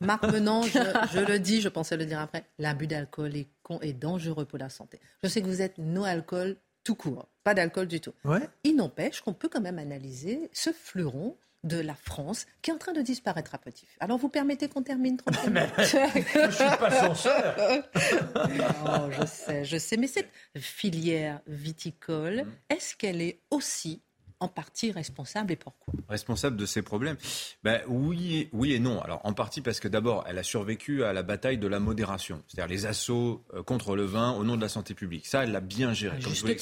Marc 0.00 0.24
Menant, 0.24 0.62
je, 1.12 1.26
le 1.26 1.38
dis, 1.38 1.60
je 1.60 1.68
pensais 1.68 1.96
le 1.96 2.04
dire 2.06 2.20
après. 2.20 2.44
L'abus 2.58 2.86
d'alcool 2.86 3.36
est, 3.36 3.48
est 3.82 3.92
dangereux 3.92 4.44
pour 4.44 4.58
la 4.58 4.68
santé. 4.68 5.00
Je 5.22 5.28
sais 5.28 5.42
que 5.42 5.46
vous 5.46 5.62
êtes 5.62 5.78
no 5.78 6.04
alcool 6.04 6.56
tout 6.84 6.94
court, 6.94 7.28
pas 7.44 7.54
d'alcool 7.54 7.86
du 7.86 8.00
tout. 8.00 8.14
Ouais. 8.24 8.48
Il 8.64 8.76
n'empêche 8.76 9.20
qu'on 9.20 9.34
peut 9.34 9.48
quand 9.48 9.60
même 9.60 9.78
analyser 9.78 10.48
ce 10.52 10.70
fleuron 10.72 11.36
de 11.68 11.78
la 11.78 11.94
France 11.94 12.46
qui 12.62 12.70
est 12.70 12.74
en 12.74 12.78
train 12.78 12.92
de 12.92 13.02
disparaître 13.02 13.54
à 13.54 13.58
petit 13.58 13.86
feu. 13.86 13.96
Alors 14.00 14.18
vous 14.18 14.28
permettez 14.28 14.68
qu'on 14.68 14.82
termine 14.82 15.16
tranquillement 15.16 15.66
Je 15.76 16.46
ne 16.46 16.50
suis 16.50 16.76
pas 16.78 16.90
censeur. 16.90 17.56
non, 18.84 19.10
je 19.10 19.26
sais, 19.26 19.64
je 19.64 19.76
sais. 19.76 19.96
Mais 19.96 20.08
cette 20.08 20.30
filière 20.56 21.40
viticole, 21.46 22.44
mm. 22.44 22.52
est-ce 22.70 22.96
qu'elle 22.96 23.20
est 23.20 23.40
aussi 23.50 24.02
en 24.40 24.48
partie 24.48 24.92
responsable 24.92 25.52
et 25.52 25.56
pourquoi? 25.56 25.92
Responsable 26.08 26.56
de 26.56 26.66
ces 26.66 26.82
problèmes? 26.82 27.16
Ben, 27.64 27.80
oui, 27.88 28.48
oui 28.52 28.72
et 28.72 28.78
non. 28.78 29.00
Alors 29.00 29.20
en 29.24 29.32
partie 29.32 29.60
parce 29.60 29.80
que 29.80 29.88
d'abord, 29.88 30.24
elle 30.28 30.38
a 30.38 30.42
survécu 30.42 31.04
à 31.04 31.12
la 31.12 31.22
bataille 31.22 31.58
de 31.58 31.66
la 31.66 31.80
modération, 31.80 32.42
c'est-à-dire 32.46 32.72
les 32.72 32.86
assauts 32.86 33.44
euh, 33.54 33.62
contre 33.62 33.96
le 33.96 34.04
vin 34.04 34.32
au 34.32 34.44
nom 34.44 34.56
de 34.56 34.60
la 34.60 34.68
santé 34.68 34.94
publique. 34.94 35.26
Ça, 35.26 35.44
elle 35.44 35.52
l'a 35.52 35.60
bien 35.60 35.92
géré, 35.92 36.18
comme 36.20 36.34
je 36.34 36.42
vous 36.42 36.52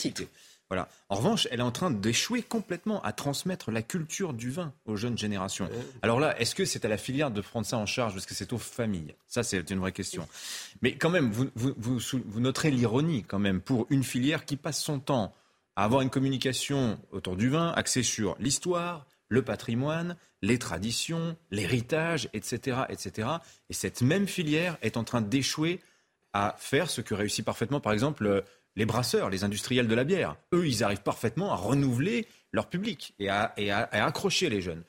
voilà. 0.68 0.88
En 1.08 1.16
revanche, 1.16 1.46
elle 1.50 1.60
est 1.60 1.64
en 1.64 1.70
train 1.70 1.90
d'échouer 1.90 2.42
complètement 2.42 3.00
à 3.02 3.12
transmettre 3.12 3.70
la 3.70 3.82
culture 3.82 4.32
du 4.32 4.50
vin 4.50 4.72
aux 4.84 4.96
jeunes 4.96 5.16
générations. 5.16 5.68
Alors 6.02 6.18
là, 6.18 6.38
est-ce 6.40 6.54
que 6.54 6.64
c'est 6.64 6.84
à 6.84 6.88
la 6.88 6.96
filière 6.96 7.30
de 7.30 7.40
prendre 7.40 7.66
ça 7.66 7.78
en 7.78 7.86
charge 7.86 8.14
ou 8.14 8.18
est-ce 8.18 8.26
que 8.26 8.34
c'est 8.34 8.52
aux 8.52 8.58
familles? 8.58 9.14
Ça, 9.28 9.44
c'est 9.44 9.70
une 9.70 9.78
vraie 9.78 9.92
question. 9.92 10.26
Mais 10.82 10.96
quand 10.96 11.10
même, 11.10 11.30
vous, 11.30 11.50
vous, 11.54 12.40
noterez 12.40 12.72
l'ironie 12.72 13.22
quand 13.22 13.38
même 13.38 13.60
pour 13.60 13.86
une 13.90 14.02
filière 14.02 14.44
qui 14.44 14.56
passe 14.56 14.82
son 14.82 14.98
temps 14.98 15.32
à 15.76 15.84
avoir 15.84 16.00
une 16.00 16.10
communication 16.10 16.98
autour 17.12 17.36
du 17.36 17.48
vin 17.48 17.70
axée 17.72 18.02
sur 18.02 18.34
l'histoire, 18.40 19.06
le 19.28 19.42
patrimoine, 19.42 20.16
les 20.42 20.58
traditions, 20.58 21.36
l'héritage, 21.50 22.28
etc., 22.32 22.78
etc. 22.88 23.28
Et 23.70 23.74
cette 23.74 24.02
même 24.02 24.26
filière 24.26 24.78
est 24.82 24.96
en 24.96 25.04
train 25.04 25.20
d'échouer 25.20 25.80
à 26.32 26.56
faire 26.58 26.90
ce 26.90 27.00
que 27.00 27.14
réussit 27.14 27.44
parfaitement, 27.44 27.80
par 27.80 27.92
exemple, 27.92 28.44
les 28.76 28.86
brasseurs, 28.86 29.30
les 29.30 29.42
industriels 29.42 29.88
de 29.88 29.94
la 29.94 30.04
bière. 30.04 30.36
Eux, 30.52 30.66
ils 30.66 30.84
arrivent 30.84 31.02
parfaitement 31.02 31.52
à 31.52 31.56
renouveler 31.56 32.26
leur 32.52 32.68
public 32.68 33.14
et 33.18 33.28
à, 33.30 33.54
accrocher 33.92 34.48
les 34.48 34.60
jeunes. 34.60 34.82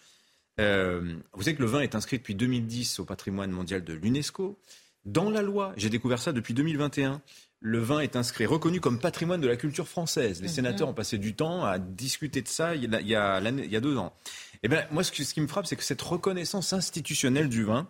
Euh, 0.59 1.15
vous 1.33 1.43
savez 1.43 1.55
que 1.55 1.61
le 1.61 1.67
vin 1.67 1.81
est 1.81 1.95
inscrit 1.95 2.17
depuis 2.17 2.35
2010 2.35 2.99
au 2.99 3.05
patrimoine 3.05 3.51
mondial 3.51 3.83
de 3.83 3.93
l'UNESCO. 3.93 4.59
Dans 5.05 5.29
la 5.29 5.41
loi, 5.41 5.73
j'ai 5.77 5.89
découvert 5.89 6.19
ça 6.19 6.33
depuis 6.33 6.53
2021, 6.53 7.21
le 7.59 7.79
vin 7.79 7.99
est 7.99 8.15
inscrit, 8.15 8.45
reconnu 8.45 8.79
comme 8.79 8.99
patrimoine 8.99 9.41
de 9.41 9.47
la 9.47 9.55
culture 9.55 9.87
française. 9.87 10.41
Les 10.41 10.47
mhm. 10.47 10.53
sénateurs 10.53 10.89
ont 10.89 10.93
passé 10.93 11.17
du 11.17 11.33
temps 11.33 11.63
à 11.63 11.79
discuter 11.79 12.41
de 12.41 12.47
ça 12.47 12.75
il 12.75 12.83
y 12.83 13.15
a, 13.15 13.39
il 13.39 13.81
deux 13.81 13.97
ans. 13.97 14.13
Et 14.55 14.59
eh 14.63 14.67
ben, 14.67 14.85
moi, 14.91 15.03
ce, 15.03 15.23
ce 15.23 15.33
qui 15.33 15.41
me 15.41 15.47
frappe, 15.47 15.67
c'est 15.67 15.75
que 15.75 15.83
cette 15.83 16.01
reconnaissance 16.01 16.73
institutionnelle 16.73 17.47
du 17.47 17.63
vin, 17.63 17.87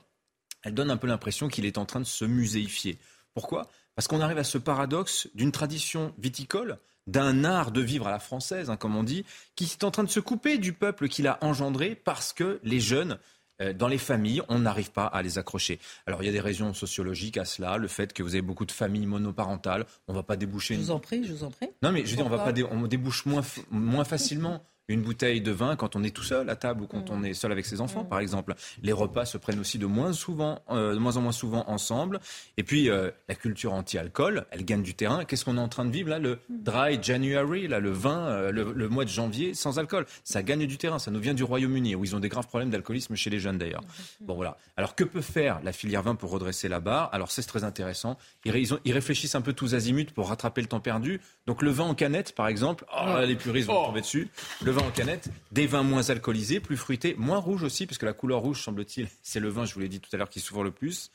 elle 0.64 0.74
donne 0.74 0.92
un 0.92 0.98
peu 0.98 1.08
l'impression 1.08 1.48
qu'il 1.48 1.66
est 1.66 1.78
en 1.78 1.86
train 1.86 2.02
de 2.02 2.06
se 2.06 2.26
muséifier. 2.26 2.98
Pourquoi? 3.34 3.70
Parce 3.98 4.08
qu'on 4.08 4.22
arrive 4.22 4.38
à 4.38 4.44
ce 4.44 4.60
paradoxe 4.60 5.28
d'une 5.34 5.52
tradition 5.52 6.14
viticole, 6.20 6.78
d'un 7.08 7.44
art 7.44 7.72
de 7.72 7.82
vivre 7.82 8.08
à 8.08 8.12
la 8.12 8.20
française, 8.20 8.70
hein, 8.70 8.78
comme 8.78 8.96
on 8.96 9.02
dit, 9.02 9.26
qui 9.56 9.64
est 9.64 9.84
en 9.84 9.90
train 9.90 10.04
de 10.04 10.10
se 10.10 10.20
couper 10.20 10.60
du 10.60 10.72
peuple 10.72 11.08
qu'il 11.08 11.26
a 11.26 11.40
engendré 11.42 11.96
parce 11.96 12.32
que 12.32 12.60
les 12.62 12.80
jeunes 12.80 13.18
euh, 13.60 13.74
dans 13.74 13.88
les 13.88 13.98
familles, 13.98 14.44
on 14.50 14.60
n'arrive 14.60 14.92
pas 14.92 15.08
à 15.08 15.24
les 15.24 15.40
accrocher. 15.40 15.80
Alors 16.06 16.22
il 16.22 16.28
y 16.28 16.30
a 16.30 16.32
des 16.32 16.40
raisons 16.40 16.76
sociologiques 16.76 17.40
à 17.40 17.46
cela, 17.46 17.78
le 17.78 17.88
fait 17.88 18.14
que 18.14 18.22
vous 18.22 18.36
avez 18.36 18.44
beaucoup 18.44 18.68
de 18.68 18.72
familles 18.72 19.08
monoparentales, 19.08 19.88
on 20.08 20.14
ne 20.14 20.18
va 20.18 20.22
pas 20.22 20.36
déboucher. 20.36 20.76
Je 20.76 20.82
vous 20.82 20.92
en 20.92 21.00
prie, 21.00 21.26
je 21.26 21.34
vous 21.34 21.44
en 21.44 21.50
prie. 21.50 21.70
Non 21.82 21.92
mais 21.92 22.06
je 22.06 22.12
veux 22.12 22.18
dire, 22.18 22.26
on 22.28 22.30
va 22.30 22.38
pas, 22.38 22.54
on 22.70 22.86
débouche 22.86 23.26
moins, 23.26 23.42
moins 23.72 24.06
facilement 24.06 24.64
une 24.88 25.02
bouteille 25.02 25.42
de 25.42 25.52
vin 25.52 25.76
quand 25.76 25.96
on 25.96 26.04
est 26.04 26.16
tout 26.16 26.24
seul 26.24 26.50
à 26.50 26.56
table 26.56 26.84
ou 26.84 26.88
quand 26.88 27.10
mm. 27.10 27.14
on 27.14 27.24
est 27.24 27.34
seul 27.34 27.52
avec 27.52 27.66
ses 27.66 27.82
enfants, 27.82 28.04
mm. 28.04 28.10
par 28.10 28.20
exemple. 28.20 28.56
Les 28.82 28.94
repas 28.94 29.26
se 29.26 29.38
prennent 29.38 29.60
aussi 29.60 29.78
de 29.78 29.86
moins, 29.86 30.14
souvent, 30.14 30.62
euh, 30.70 30.94
de 30.94 31.00
moins 31.00 31.18
en 31.18 31.22
moins 31.22 31.32
souvent 31.32 31.66
ensemble. 31.68 32.20
Et 32.58 32.64
puis, 32.64 32.90
euh, 32.90 33.12
la 33.28 33.36
culture 33.36 33.74
anti-alcool, 33.74 34.46
elle 34.52 34.64
gagne 34.64 34.84
du 34.84 34.94
terrain. 34.94 35.26
Qu'est-ce 35.26 35.44
qu'on 35.44 35.58
est 35.58 35.62
en 35.62 35.68
train 35.68 35.86
de 35.86 35.92
vivre 35.92 36.10
là 36.10 36.20
Le 36.20 36.40
mm. 36.50 36.64
dry 36.64 37.00
January, 37.02 37.68
là, 37.68 37.80
le 37.80 37.92
vin, 37.92 38.28
euh, 38.28 38.52
le, 38.52 38.90
mois 38.90 39.04
de 39.04 39.10
janvier 39.10 39.54
sans 39.54 39.78
alcool? 39.80 40.06
Ça 40.24 40.42
gagne 40.42 40.66
du 40.66 40.78
terrain. 40.78 41.00
Ça 41.00 41.12
nous 41.12 41.20
vient 41.20 41.34
du 41.34 41.44
Royaume-Uni, 41.44 41.96
où 41.96 42.06
ils 42.06 42.16
ont 42.16 42.20
des 42.20 42.30
graves 42.30 42.48
problèmes 42.48 42.70
d'alcoolisme 42.70 43.16
chez 43.16 43.30
les 43.30 43.40
jeunes 43.40 43.58
d'ailleurs. 43.58 43.84
Bon, 44.22 44.36
voilà. 44.36 44.58
Alors, 44.78 44.96
que 44.96 45.04
peut 45.04 45.22
faire 45.22 45.60
la 45.64 45.74
filière 45.74 46.04
vin 46.04 46.16
pour 46.16 46.32
redresser 46.32 46.70
la 46.70 46.80
barre? 46.80 47.10
Alors, 47.12 47.30
c'est 47.32 47.44
très 47.44 47.66
intéressant. 47.66 48.18
Ils, 48.46 48.70
ils, 48.86 48.94
réfléchissent 48.94 49.36
un 49.36 49.42
peu 49.42 49.54
tous 49.54 49.76
azimuts 49.76 50.06
pour 50.16 50.30
rattraper 50.30 50.62
le 50.62 50.68
temps 50.68 50.80
perdu. 50.80 51.20
Donc, 51.46 51.62
le 51.62 51.72
vin 51.72 51.84
en 51.86 51.96
canette, 51.96 52.34
par 52.34 52.48
exemple, 52.48 52.86
oh, 52.98 53.18
les 53.26 53.36
puristes 53.36 53.68
vont 53.68 53.82
oh. 53.82 53.86
tomber 53.88 54.02
dessus. 54.02 54.30
Le 54.64 54.77
vin 54.78 54.88
en 54.88 54.92
canette, 54.92 55.30
des 55.52 55.66
vins 55.66 55.82
moins 55.82 56.08
alcoolisés, 56.10 56.60
plus 56.60 56.78
fruités, 56.78 57.16
moins 57.18 57.40
rouges 57.40 57.64
aussi, 57.64 57.88
puisque 57.88 58.04
la 58.04 58.14
couleur 58.14 58.42
rouge, 58.42 58.62
semble-t-il, 58.62 59.08
c'est 59.24 59.40
le 59.40 59.50
vin, 59.50 59.66
je 59.66 59.74
vous 59.74 59.80
l'ai 59.80 59.90
dit 59.90 60.00
tout 60.00 60.10
à 60.14 60.18
l'heure, 60.18 60.30
qui 60.30 60.40
s'ouvre 60.40 60.64
le 60.64 60.72
plus. 60.72 61.10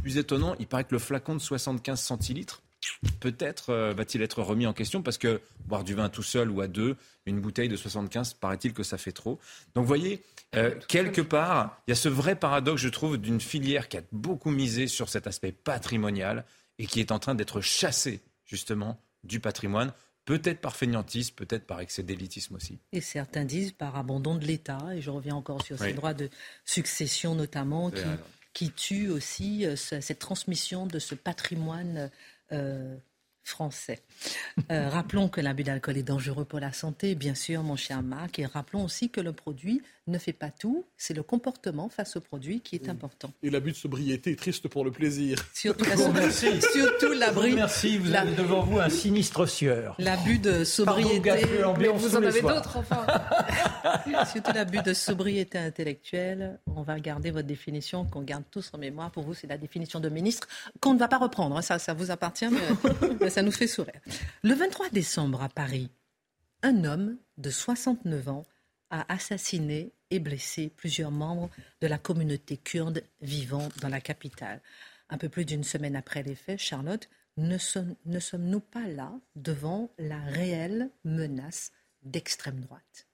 Plus 0.00 0.18
étonnant, 0.18 0.54
il 0.60 0.66
paraît 0.66 0.84
que 0.84 0.92
le 0.94 0.98
flacon 0.98 1.34
de 1.34 1.40
75 1.40 2.00
centilitres, 2.00 2.62
peut-être 3.18 3.70
euh, 3.70 3.92
va-t-il 3.92 4.22
être 4.22 4.42
remis 4.42 4.66
en 4.66 4.72
question, 4.72 5.02
parce 5.02 5.18
que 5.18 5.40
boire 5.66 5.82
du 5.82 5.94
vin 5.94 6.08
tout 6.08 6.22
seul 6.22 6.50
ou 6.50 6.60
à 6.60 6.68
deux, 6.68 6.96
une 7.26 7.40
bouteille 7.40 7.68
de 7.68 7.76
75, 7.76 8.34
paraît-il 8.34 8.72
que 8.72 8.84
ça 8.84 8.98
fait 8.98 9.12
trop. 9.12 9.40
Donc 9.74 9.82
vous 9.82 9.88
voyez, 9.88 10.22
euh, 10.54 10.74
quelque 10.86 11.22
part, 11.22 11.80
il 11.86 11.90
y 11.90 11.92
a 11.92 11.96
ce 11.96 12.08
vrai 12.08 12.36
paradoxe, 12.36 12.80
je 12.80 12.88
trouve, 12.88 13.16
d'une 13.16 13.40
filière 13.40 13.88
qui 13.88 13.96
a 13.96 14.02
beaucoup 14.12 14.50
misé 14.50 14.86
sur 14.86 15.08
cet 15.08 15.26
aspect 15.26 15.50
patrimonial 15.50 16.44
et 16.78 16.86
qui 16.86 17.00
est 17.00 17.10
en 17.10 17.18
train 17.18 17.34
d'être 17.34 17.60
chassée, 17.60 18.20
justement, 18.46 19.00
du 19.24 19.40
patrimoine 19.40 19.92
Peut-être 20.28 20.60
par 20.60 20.76
fainéantisme, 20.76 21.34
peut-être 21.36 21.66
par 21.66 21.80
excès 21.80 22.02
d'élitisme 22.02 22.56
aussi. 22.56 22.78
Et 22.92 23.00
certains 23.00 23.46
disent 23.46 23.72
par 23.72 23.96
abandon 23.96 24.34
de 24.34 24.44
l'État, 24.44 24.78
et 24.94 25.00
je 25.00 25.08
reviens 25.08 25.34
encore 25.34 25.64
sur 25.64 25.78
ces 25.78 25.94
droits 25.94 26.12
de 26.12 26.28
succession 26.66 27.34
notamment, 27.34 27.90
qui, 27.90 28.02
qui 28.52 28.70
tuent 28.72 29.08
aussi 29.08 29.64
euh, 29.64 29.74
cette 29.74 30.18
transmission 30.18 30.86
de 30.86 30.98
ce 30.98 31.14
patrimoine 31.14 32.10
euh, 32.52 32.94
français. 33.42 34.02
Euh, 34.70 34.90
rappelons 34.90 35.30
que 35.30 35.40
l'abus 35.40 35.64
d'alcool 35.64 35.96
est 35.96 36.02
dangereux 36.02 36.44
pour 36.44 36.60
la 36.60 36.74
santé, 36.74 37.14
bien 37.14 37.34
sûr, 37.34 37.62
mon 37.62 37.76
cher 37.76 38.02
Marc, 38.02 38.38
et 38.38 38.44
rappelons 38.44 38.84
aussi 38.84 39.08
que 39.08 39.22
le 39.22 39.32
produit 39.32 39.80
ne 40.08 40.18
fait 40.18 40.32
pas 40.32 40.50
tout, 40.50 40.84
c'est 40.96 41.14
le 41.14 41.22
comportement 41.22 41.88
face 41.88 42.16
au 42.16 42.20
produit 42.20 42.60
qui 42.60 42.76
est 42.76 42.88
important. 42.88 43.32
Et 43.42 43.50
l'abus 43.50 43.72
de 43.72 43.76
sobriété 43.76 44.32
est 44.32 44.36
triste 44.36 44.68
pour 44.68 44.84
le 44.84 44.90
plaisir. 44.90 45.38
Surtout, 45.54 45.84
la 45.88 45.96
sobriété. 45.96 46.60
Surtout 46.60 47.12
l'abri. 47.12 47.54
Merci, 47.54 47.98
vous 47.98 48.14
avez 48.14 48.34
devant 48.34 48.62
vous 48.62 48.78
un 48.78 48.88
sinistre 48.88 49.46
sieur. 49.46 49.94
L'abut 49.98 50.38
de 50.38 50.64
sobriété. 50.64 51.32
mais 51.78 51.88
vous 51.88 52.16
en 52.16 52.22
avez 52.22 52.40
d'autres, 52.40 52.76
enfin. 52.76 53.06
Surtout 54.32 54.52
l'abus 54.52 54.82
de 54.82 54.92
sobriété 54.92 55.58
intellectuelle. 55.58 56.58
On 56.74 56.82
va 56.82 56.98
garder 57.00 57.30
votre 57.30 57.46
définition 57.46 58.04
qu'on 58.04 58.22
garde 58.22 58.44
tous 58.50 58.70
en 58.72 58.78
mémoire. 58.78 59.10
Pour 59.10 59.24
vous, 59.24 59.34
c'est 59.34 59.46
la 59.46 59.58
définition 59.58 60.00
de 60.00 60.08
ministre 60.08 60.48
qu'on 60.80 60.94
ne 60.94 60.98
va 60.98 61.08
pas 61.08 61.18
reprendre. 61.18 61.62
Ça, 61.62 61.78
ça 61.78 61.94
vous 61.94 62.10
appartient, 62.10 62.48
mais, 62.48 62.90
mais 63.20 63.30
ça 63.30 63.42
nous 63.42 63.52
fait 63.52 63.66
sourire. 63.66 64.00
Le 64.42 64.54
23 64.54 64.88
décembre 64.90 65.42
à 65.42 65.48
Paris, 65.48 65.90
Un 66.62 66.84
homme 66.84 67.16
de 67.36 67.50
69 67.50 68.28
ans 68.28 68.44
a 68.90 69.12
assassiné 69.12 69.92
et 70.10 70.18
blessé 70.18 70.70
plusieurs 70.74 71.10
membres 71.10 71.50
de 71.80 71.86
la 71.86 71.98
communauté 71.98 72.56
kurde 72.56 73.02
vivant 73.20 73.68
dans 73.80 73.88
la 73.88 74.00
capitale. 74.00 74.62
Un 75.10 75.18
peu 75.18 75.28
plus 75.28 75.44
d'une 75.44 75.64
semaine 75.64 75.96
après 75.96 76.22
les 76.22 76.34
faits, 76.34 76.58
Charlotte, 76.58 77.08
ne, 77.36 77.58
sommes-nous 77.58 78.60
pas 78.60 78.86
là 78.88 79.12
devant 79.36 79.90
la 79.98 80.20
réelle 80.20 80.90
menace 81.04 81.72
d'extrême 82.02 82.60
droite? 82.60 83.06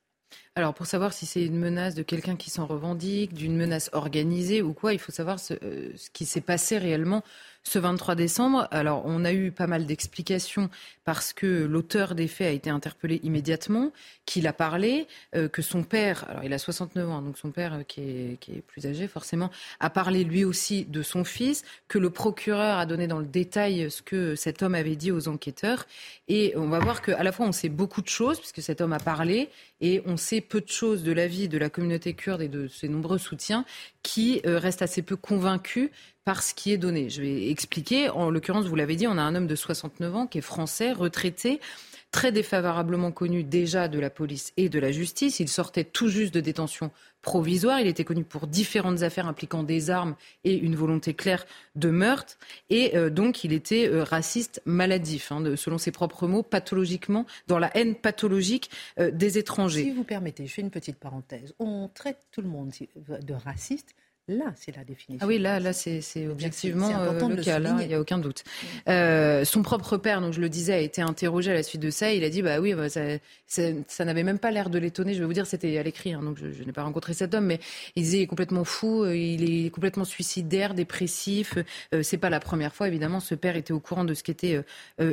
Alors 0.56 0.72
pour 0.72 0.86
savoir 0.86 1.12
si 1.12 1.26
c'est 1.26 1.44
une 1.44 1.58
menace 1.58 1.96
de 1.96 2.04
quelqu'un 2.04 2.36
qui 2.36 2.48
s'en 2.48 2.64
revendique, 2.64 3.34
d'une 3.34 3.56
menace 3.56 3.90
organisée 3.92 4.62
ou 4.62 4.72
quoi, 4.72 4.92
il 4.92 5.00
faut 5.00 5.10
savoir 5.10 5.40
ce 5.40 5.54
euh, 5.64 5.92
qui 6.12 6.26
s'est 6.26 6.40
passé 6.40 6.78
réellement 6.78 7.24
ce 7.64 7.78
23 7.78 8.14
décembre. 8.14 8.68
Alors, 8.70 9.02
on 9.06 9.24
a 9.24 9.32
eu 9.32 9.50
pas 9.50 9.66
mal 9.66 9.86
d'explications 9.86 10.70
parce 11.04 11.32
que 11.32 11.64
l'auteur 11.64 12.14
des 12.14 12.28
faits 12.28 12.46
a 12.46 12.50
été 12.50 12.70
interpellé 12.70 13.20
immédiatement, 13.22 13.90
qu'il 14.26 14.46
a 14.46 14.52
parlé, 14.52 15.06
euh, 15.34 15.48
que 15.48 15.62
son 15.62 15.82
père, 15.82 16.24
alors 16.28 16.44
il 16.44 16.52
a 16.52 16.58
69 16.58 17.10
ans, 17.10 17.22
donc 17.22 17.36
son 17.36 17.50
père 17.50 17.74
euh, 17.74 17.82
qui, 17.82 18.00
est, 18.00 18.36
qui, 18.40 18.52
est, 18.52 18.60
plus 18.60 18.86
âgé 18.86 19.08
forcément, 19.08 19.50
a 19.80 19.90
parlé 19.90 20.24
lui 20.24 20.44
aussi 20.44 20.84
de 20.84 21.02
son 21.02 21.24
fils, 21.24 21.64
que 21.88 21.98
le 21.98 22.10
procureur 22.10 22.78
a 22.78 22.86
donné 22.86 23.06
dans 23.06 23.18
le 23.18 23.26
détail 23.26 23.90
ce 23.90 24.02
que 24.02 24.34
cet 24.34 24.62
homme 24.62 24.74
avait 24.74 24.96
dit 24.96 25.10
aux 25.10 25.28
enquêteurs. 25.28 25.86
Et 26.28 26.52
on 26.56 26.68
va 26.68 26.78
voir 26.78 27.02
qu'à 27.02 27.22
la 27.22 27.32
fois 27.32 27.46
on 27.46 27.52
sait 27.52 27.68
beaucoup 27.68 28.02
de 28.02 28.08
choses, 28.08 28.38
puisque 28.38 28.62
cet 28.62 28.80
homme 28.80 28.92
a 28.92 29.00
parlé, 29.00 29.48
et 29.80 30.02
on 30.06 30.16
sait 30.16 30.40
peu 30.48 30.60
de 30.60 30.68
choses 30.68 31.02
de 31.02 31.12
la 31.12 31.26
vie 31.26 31.48
de 31.48 31.58
la 31.58 31.70
communauté 31.70 32.14
kurde 32.14 32.42
et 32.42 32.48
de 32.48 32.68
ses 32.68 32.88
nombreux 32.88 33.18
soutiens, 33.18 33.64
qui 34.02 34.40
euh, 34.46 34.58
restent 34.58 34.82
assez 34.82 35.02
peu 35.02 35.16
convaincus 35.16 35.90
par 36.24 36.42
ce 36.42 36.54
qui 36.54 36.72
est 36.72 36.78
donné. 36.78 37.10
Je 37.10 37.20
vais 37.20 37.50
expliquer. 37.50 38.08
En 38.08 38.30
l'occurrence, 38.30 38.66
vous 38.66 38.76
l'avez 38.76 38.96
dit, 38.96 39.06
on 39.06 39.18
a 39.18 39.22
un 39.22 39.34
homme 39.34 39.46
de 39.46 39.56
69 39.56 40.16
ans 40.16 40.26
qui 40.26 40.38
est 40.38 40.42
français, 40.42 40.92
retraité, 40.92 41.60
très 42.14 42.30
défavorablement 42.30 43.10
connu 43.10 43.42
déjà 43.42 43.88
de 43.88 43.98
la 43.98 44.08
police 44.08 44.52
et 44.56 44.68
de 44.68 44.78
la 44.78 44.92
justice. 44.92 45.40
Il 45.40 45.48
sortait 45.48 45.82
tout 45.82 46.06
juste 46.06 46.32
de 46.32 46.38
détention 46.38 46.92
provisoire. 47.22 47.80
Il 47.80 47.88
était 47.88 48.04
connu 48.04 48.22
pour 48.22 48.46
différentes 48.46 49.02
affaires 49.02 49.26
impliquant 49.26 49.64
des 49.64 49.90
armes 49.90 50.14
et 50.44 50.54
une 50.54 50.76
volonté 50.76 51.12
claire 51.12 51.44
de 51.74 51.90
meurtre. 51.90 52.38
Et 52.70 52.96
euh, 52.96 53.10
donc, 53.10 53.42
il 53.42 53.52
était 53.52 53.88
euh, 53.88 54.04
raciste 54.04 54.62
maladif, 54.64 55.32
hein, 55.32 55.42
selon 55.56 55.76
ses 55.76 55.90
propres 55.90 56.28
mots, 56.28 56.44
pathologiquement, 56.44 57.26
dans 57.48 57.58
la 57.58 57.76
haine 57.76 57.96
pathologique 57.96 58.70
euh, 59.00 59.10
des 59.10 59.36
étrangers. 59.36 59.82
Si 59.82 59.90
vous 59.90 60.04
permettez, 60.04 60.46
je 60.46 60.52
fais 60.52 60.62
une 60.62 60.70
petite 60.70 61.00
parenthèse. 61.00 61.52
On 61.58 61.90
traite 61.92 62.28
tout 62.30 62.42
le 62.42 62.48
monde 62.48 62.70
de 62.94 63.34
raciste 63.34 63.96
Là, 64.26 64.54
c'est 64.56 64.74
la 64.74 64.84
définition. 64.84 65.22
Ah 65.22 65.26
oui, 65.26 65.38
là, 65.38 65.60
là 65.60 65.74
c'est 65.74 66.00
objectivement 66.28 66.88
euh, 66.88 67.28
le 67.28 67.42
cas, 67.42 67.60
il 67.60 67.88
n'y 67.88 67.94
a 67.94 68.00
aucun 68.00 68.16
doute. 68.16 68.42
Euh, 68.88 69.44
son 69.44 69.62
propre 69.62 69.98
père, 69.98 70.22
donc 70.22 70.32
je 70.32 70.40
le 70.40 70.48
disais, 70.48 70.72
a 70.72 70.78
été 70.78 71.02
interrogé 71.02 71.50
à 71.50 71.54
la 71.54 71.62
suite 71.62 71.82
de 71.82 71.90
ça. 71.90 72.10
Il 72.10 72.24
a 72.24 72.30
dit, 72.30 72.40
bah 72.40 72.58
oui, 72.58 72.72
bah, 72.72 72.88
ça, 72.88 73.02
ça, 73.46 74.04
n'avait 74.06 74.22
même 74.22 74.38
pas 74.38 74.50
l'air 74.50 74.70
de 74.70 74.78
l'étonner. 74.78 75.12
Je 75.12 75.18
vais 75.18 75.26
vous 75.26 75.34
dire, 75.34 75.46
c'était 75.46 75.76
à 75.76 75.82
l'écrit, 75.82 76.14
hein, 76.14 76.22
donc 76.22 76.38
je, 76.38 76.64
n'ai 76.64 76.72
pas 76.72 76.84
rencontré 76.84 77.12
cet 77.12 77.34
homme, 77.34 77.44
mais 77.44 77.60
il 77.96 78.04
disait, 78.04 78.18
il 78.18 78.22
est 78.22 78.26
complètement 78.26 78.64
fou, 78.64 79.02
euh, 79.02 79.14
il 79.14 79.66
est 79.66 79.68
complètement 79.68 80.06
suicidaire, 80.06 80.72
dépressif. 80.72 81.58
Euh, 81.92 82.02
c'est 82.02 82.16
pas 82.16 82.30
la 82.30 82.40
première 82.40 82.74
fois, 82.74 82.88
évidemment, 82.88 83.20
ce 83.20 83.34
père 83.34 83.56
était 83.56 83.74
au 83.74 83.80
courant 83.80 84.04
de 84.04 84.14
ce 84.14 84.22
qu'était 84.22 84.58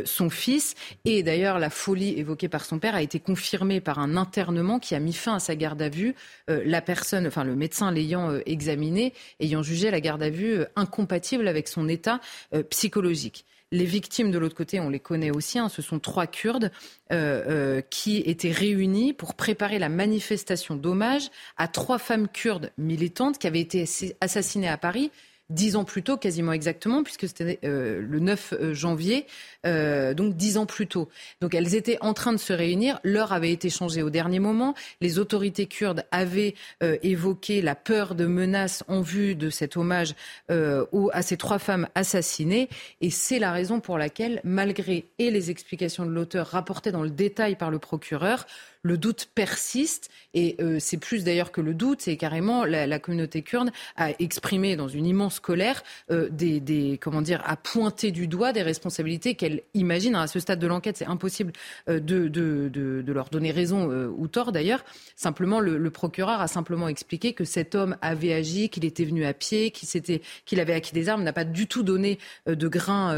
son 0.06 0.30
fils. 0.30 0.76
Et 1.04 1.22
d'ailleurs, 1.22 1.60
la 1.60 1.70
folie 1.70 2.18
évoquée 2.18 2.48
par 2.48 2.64
son 2.64 2.80
père 2.80 2.96
a 2.96 3.02
été 3.02 3.20
confirmée 3.20 3.82
par 3.82 4.00
un 4.00 4.16
internement 4.16 4.80
qui 4.80 4.96
a 4.96 5.00
mis 5.00 5.12
fin 5.12 5.36
à 5.36 5.40
sa 5.40 5.56
garde 5.56 5.82
à 5.82 5.90
vue. 5.90 6.16
la 6.48 6.82
personne, 6.82 7.28
enfin 7.28 7.44
le 7.44 7.56
médecin 7.56 7.92
l'ayant 7.92 8.40
examiné, 8.46 9.01
ayant 9.40 9.64
jugé 9.64 9.92
la 9.92 10.02
garde 10.02 10.24
à 10.24 10.30
vue 10.30 10.60
euh, 10.60 10.66
incompatible 10.76 11.48
avec 11.48 11.68
son 11.68 11.88
état 11.88 12.20
euh, 12.54 12.64
psychologique. 12.64 13.46
Les 13.74 13.86
victimes 13.86 14.32
de 14.32 14.38
l'autre 14.38 14.56
côté, 14.56 14.82
on 14.82 14.90
les 14.90 15.00
connaît 15.00 15.32
aussi. 15.32 15.58
Hein, 15.58 15.70
ce 15.70 15.82
sont 15.82 16.00
trois 16.00 16.28
Kurdes 16.28 16.72
euh, 17.14 17.82
qui 17.90 18.18
étaient 18.18 18.52
réunis 18.52 19.14
pour 19.14 19.34
préparer 19.34 19.80
la 19.80 19.88
manifestation 19.88 20.76
d'hommage 20.76 21.30
à 21.56 21.70
trois 21.70 21.98
femmes 21.98 22.28
kurdes 22.28 22.74
militantes 22.78 23.38
qui 23.38 23.48
avaient 23.48 23.62
été 23.62 23.86
assassinées 24.20 24.68
à 24.68 24.78
Paris 24.78 25.10
dix 25.52 25.76
ans 25.76 25.84
plus 25.84 26.04
tôt, 26.04 26.18
quasiment 26.18 26.54
exactement, 26.54 27.04
puisque 27.04 27.28
c'était 27.28 27.60
euh, 27.64 28.02
le 28.02 28.20
9 28.20 28.54
euh, 28.54 28.74
janvier, 28.74 29.26
euh, 29.66 30.14
donc 30.14 30.36
dix 30.36 30.58
ans 30.58 30.66
plus 30.66 30.88
tôt. 30.88 31.10
Donc 31.42 31.54
elles 31.54 31.76
étaient 31.76 31.98
en 32.02 32.14
train 32.14 32.34
de 32.34 32.38
se 32.38 32.54
réunir. 32.54 33.00
L'heure 33.04 33.34
avait 33.34 33.52
été 33.52 33.70
changée 33.70 34.02
au 34.02 34.10
dernier 34.10 34.40
moment. 34.40 34.74
Les 35.02 35.20
autorités 35.20 35.66
kurdes 35.66 36.06
avaient 36.12 36.56
évoqué 36.82 37.62
la 37.62 37.76
peur 37.76 38.16
de 38.16 38.26
menaces 38.26 38.84
en 38.88 39.02
vue 39.02 39.36
de 39.36 39.50
cet 39.50 39.78
hommage 39.78 40.16
à 40.50 41.22
ces 41.22 41.38
trois 41.38 41.60
femmes 41.60 41.88
assassinées. 41.96 42.70
Et 43.02 43.10
c'est 43.10 43.40
la 43.40 43.52
raison 43.52 43.80
pour 43.80 43.98
laquelle, 43.98 44.42
malgré 44.44 45.06
et 45.20 45.32
les 45.32 45.52
explications 45.52 46.06
de 46.06 46.12
l'auteur 46.12 46.48
rapportées 46.48 46.92
dans 46.92 47.04
le 47.04 47.10
détail 47.10 47.56
par 47.56 47.72
le 47.72 47.80
procureur, 47.80 48.46
le 48.84 48.98
doute 48.98 49.30
persiste 49.36 50.10
et 50.34 50.56
euh, 50.60 50.78
c'est 50.80 50.98
plus 50.98 51.24
d'ailleurs 51.24 51.52
que 51.52 51.62
le 51.62 51.74
doute, 51.74 52.02
c'est 52.02 52.18
carrément 52.18 52.66
la, 52.66 53.00
communauté 53.00 53.42
kurde 53.42 53.72
a 53.96 54.12
exprimé 54.20 54.76
dans 54.76 54.88
une 54.88 55.06
immense 55.06 55.40
colère 55.40 55.84
euh, 56.10 56.30
des, 56.30 56.98
comment 57.02 57.22
dire, 57.22 57.42
a 57.46 57.58
pointé 57.58 58.12
du 58.12 58.28
doigt 58.28 58.54
des 58.54 58.62
responsabilités 58.62 59.36
qu'elle 59.36 59.62
imagine. 59.74 60.16
À 60.16 60.28
ce 60.28 60.40
stade 60.40 60.60
de 60.60 60.68
l'enquête, 60.68 60.98
c'est 60.98 61.06
impossible 61.06 61.52
euh, 61.90 62.00
de, 62.00 62.28
de, 62.28 62.70
de, 62.70 63.12
leur 63.12 63.30
donner 63.30 63.52
raison 63.52 63.90
ou 64.18 64.28
tort 64.28 64.54
d'ailleurs. 64.54 64.86
Simplement, 65.18 65.60
le, 65.60 65.90
procureur 65.92 66.40
a 66.40 66.48
simplement 66.48 66.88
expliqué 66.88 67.34
que 67.34 67.44
cet 67.44 67.76
homme 67.76 67.98
avait 68.02 68.32
agi, 68.32 68.70
qu'il 68.70 68.86
était 68.86 69.04
venu 69.04 69.26
à 69.26 69.34
pied, 69.34 69.72
qu'il 69.72 69.90
s'était, 69.90 70.22
qu'il 70.46 70.62
avait 70.62 70.74
acquis 70.74 70.94
des 70.94 71.10
armes, 71.10 71.24
n'a 71.24 71.34
pas 71.34 71.44
du 71.44 71.68
tout 71.68 71.84
donné 71.84 72.18
de 72.48 72.68
grain 72.70 73.14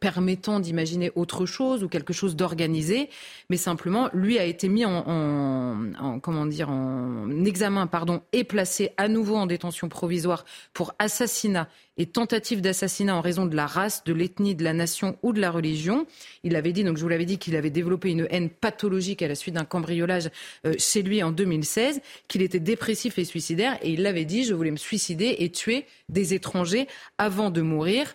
permettant 0.00 0.60
d'imaginer 0.60 1.10
autre 1.14 1.46
chose 1.46 1.82
ou 1.82 1.88
quelque 1.88 2.12
chose 2.12 2.36
d'organisé, 2.36 3.08
mais 3.48 3.56
simplement 3.56 4.10
lui 4.12 4.38
a 4.38 4.44
été 4.44 4.59
été 4.60 4.68
mis 4.68 4.84
en, 4.84 5.90
examen 7.46 7.86
pardon, 7.86 8.20
et 8.32 8.44
placé 8.44 8.90
à 8.98 9.08
nouveau 9.08 9.36
en 9.36 9.46
détention 9.46 9.88
provisoire 9.88 10.44
pour 10.74 10.92
assassinat 10.98 11.68
et 11.96 12.04
tentative 12.06 12.60
d'assassinat 12.60 13.16
en 13.16 13.22
raison 13.22 13.46
de 13.46 13.56
la 13.56 13.66
race, 13.66 14.04
de 14.04 14.12
l'ethnie, 14.12 14.54
de 14.54 14.62
la 14.64 14.74
nation 14.74 15.16
ou 15.22 15.32
de 15.32 15.40
la 15.40 15.50
religion. 15.50 16.06
Il 16.44 16.56
avait 16.56 16.72
dit, 16.72 16.84
donc 16.84 16.98
je 16.98 17.02
vous 17.02 17.08
l'avais 17.08 17.24
dit, 17.24 17.38
qu'il 17.38 17.56
avait 17.56 17.70
développé 17.70 18.10
une 18.10 18.26
haine 18.30 18.50
pathologique 18.50 19.22
à 19.22 19.28
la 19.28 19.34
suite 19.34 19.54
d'un 19.54 19.64
cambriolage 19.64 20.30
euh, 20.66 20.74
chez 20.78 21.02
lui 21.02 21.22
en 21.22 21.30
2016, 21.30 22.00
qu'il 22.28 22.42
était 22.42 22.60
dépressif 22.60 23.18
et 23.18 23.24
suicidaire, 23.24 23.78
et 23.82 23.90
il 23.90 24.02
l'avait 24.02 24.26
dit, 24.26 24.44
je 24.44 24.52
voulais 24.52 24.70
me 24.70 24.76
suicider 24.76 25.36
et 25.38 25.50
tuer 25.50 25.86
des 26.10 26.34
étrangers 26.34 26.86
avant 27.16 27.50
de 27.50 27.62
mourir. 27.62 28.14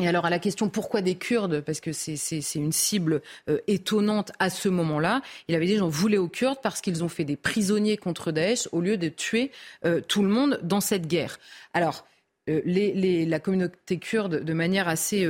Et 0.00 0.08
alors 0.08 0.24
à 0.24 0.30
la 0.30 0.40
question 0.40 0.68
pourquoi 0.68 1.02
des 1.02 1.14
Kurdes, 1.14 1.60
parce 1.60 1.80
que 1.80 1.92
c'est 1.92 2.54
une 2.56 2.72
cible 2.72 3.22
euh, 3.48 3.58
étonnante 3.68 4.32
à 4.40 4.50
ce 4.50 4.68
moment-là, 4.68 5.22
il 5.46 5.54
avait 5.54 5.66
dit 5.66 5.76
j'en 5.76 5.88
voulais 5.88 6.18
aux 6.18 6.26
Kurdes 6.26 6.58
parce 6.60 6.80
qu'ils 6.80 7.04
ont 7.04 7.08
fait 7.08 7.24
des 7.24 7.36
prisonniers 7.36 7.96
contre 7.96 8.32
Daesh 8.32 8.68
au 8.72 8.80
lieu 8.80 8.96
de 8.96 9.08
tuer 9.08 9.52
euh, 9.84 10.00
tout 10.00 10.24
le 10.24 10.28
monde 10.28 10.58
dans 10.64 10.80
cette 10.80 11.06
guerre. 11.06 11.38
Alors 11.74 12.06
euh, 12.50 12.60
la 12.64 13.38
communauté 13.38 13.98
kurde, 13.98 14.42
de 14.42 14.52
manière 14.52 14.88
assez 14.88 15.24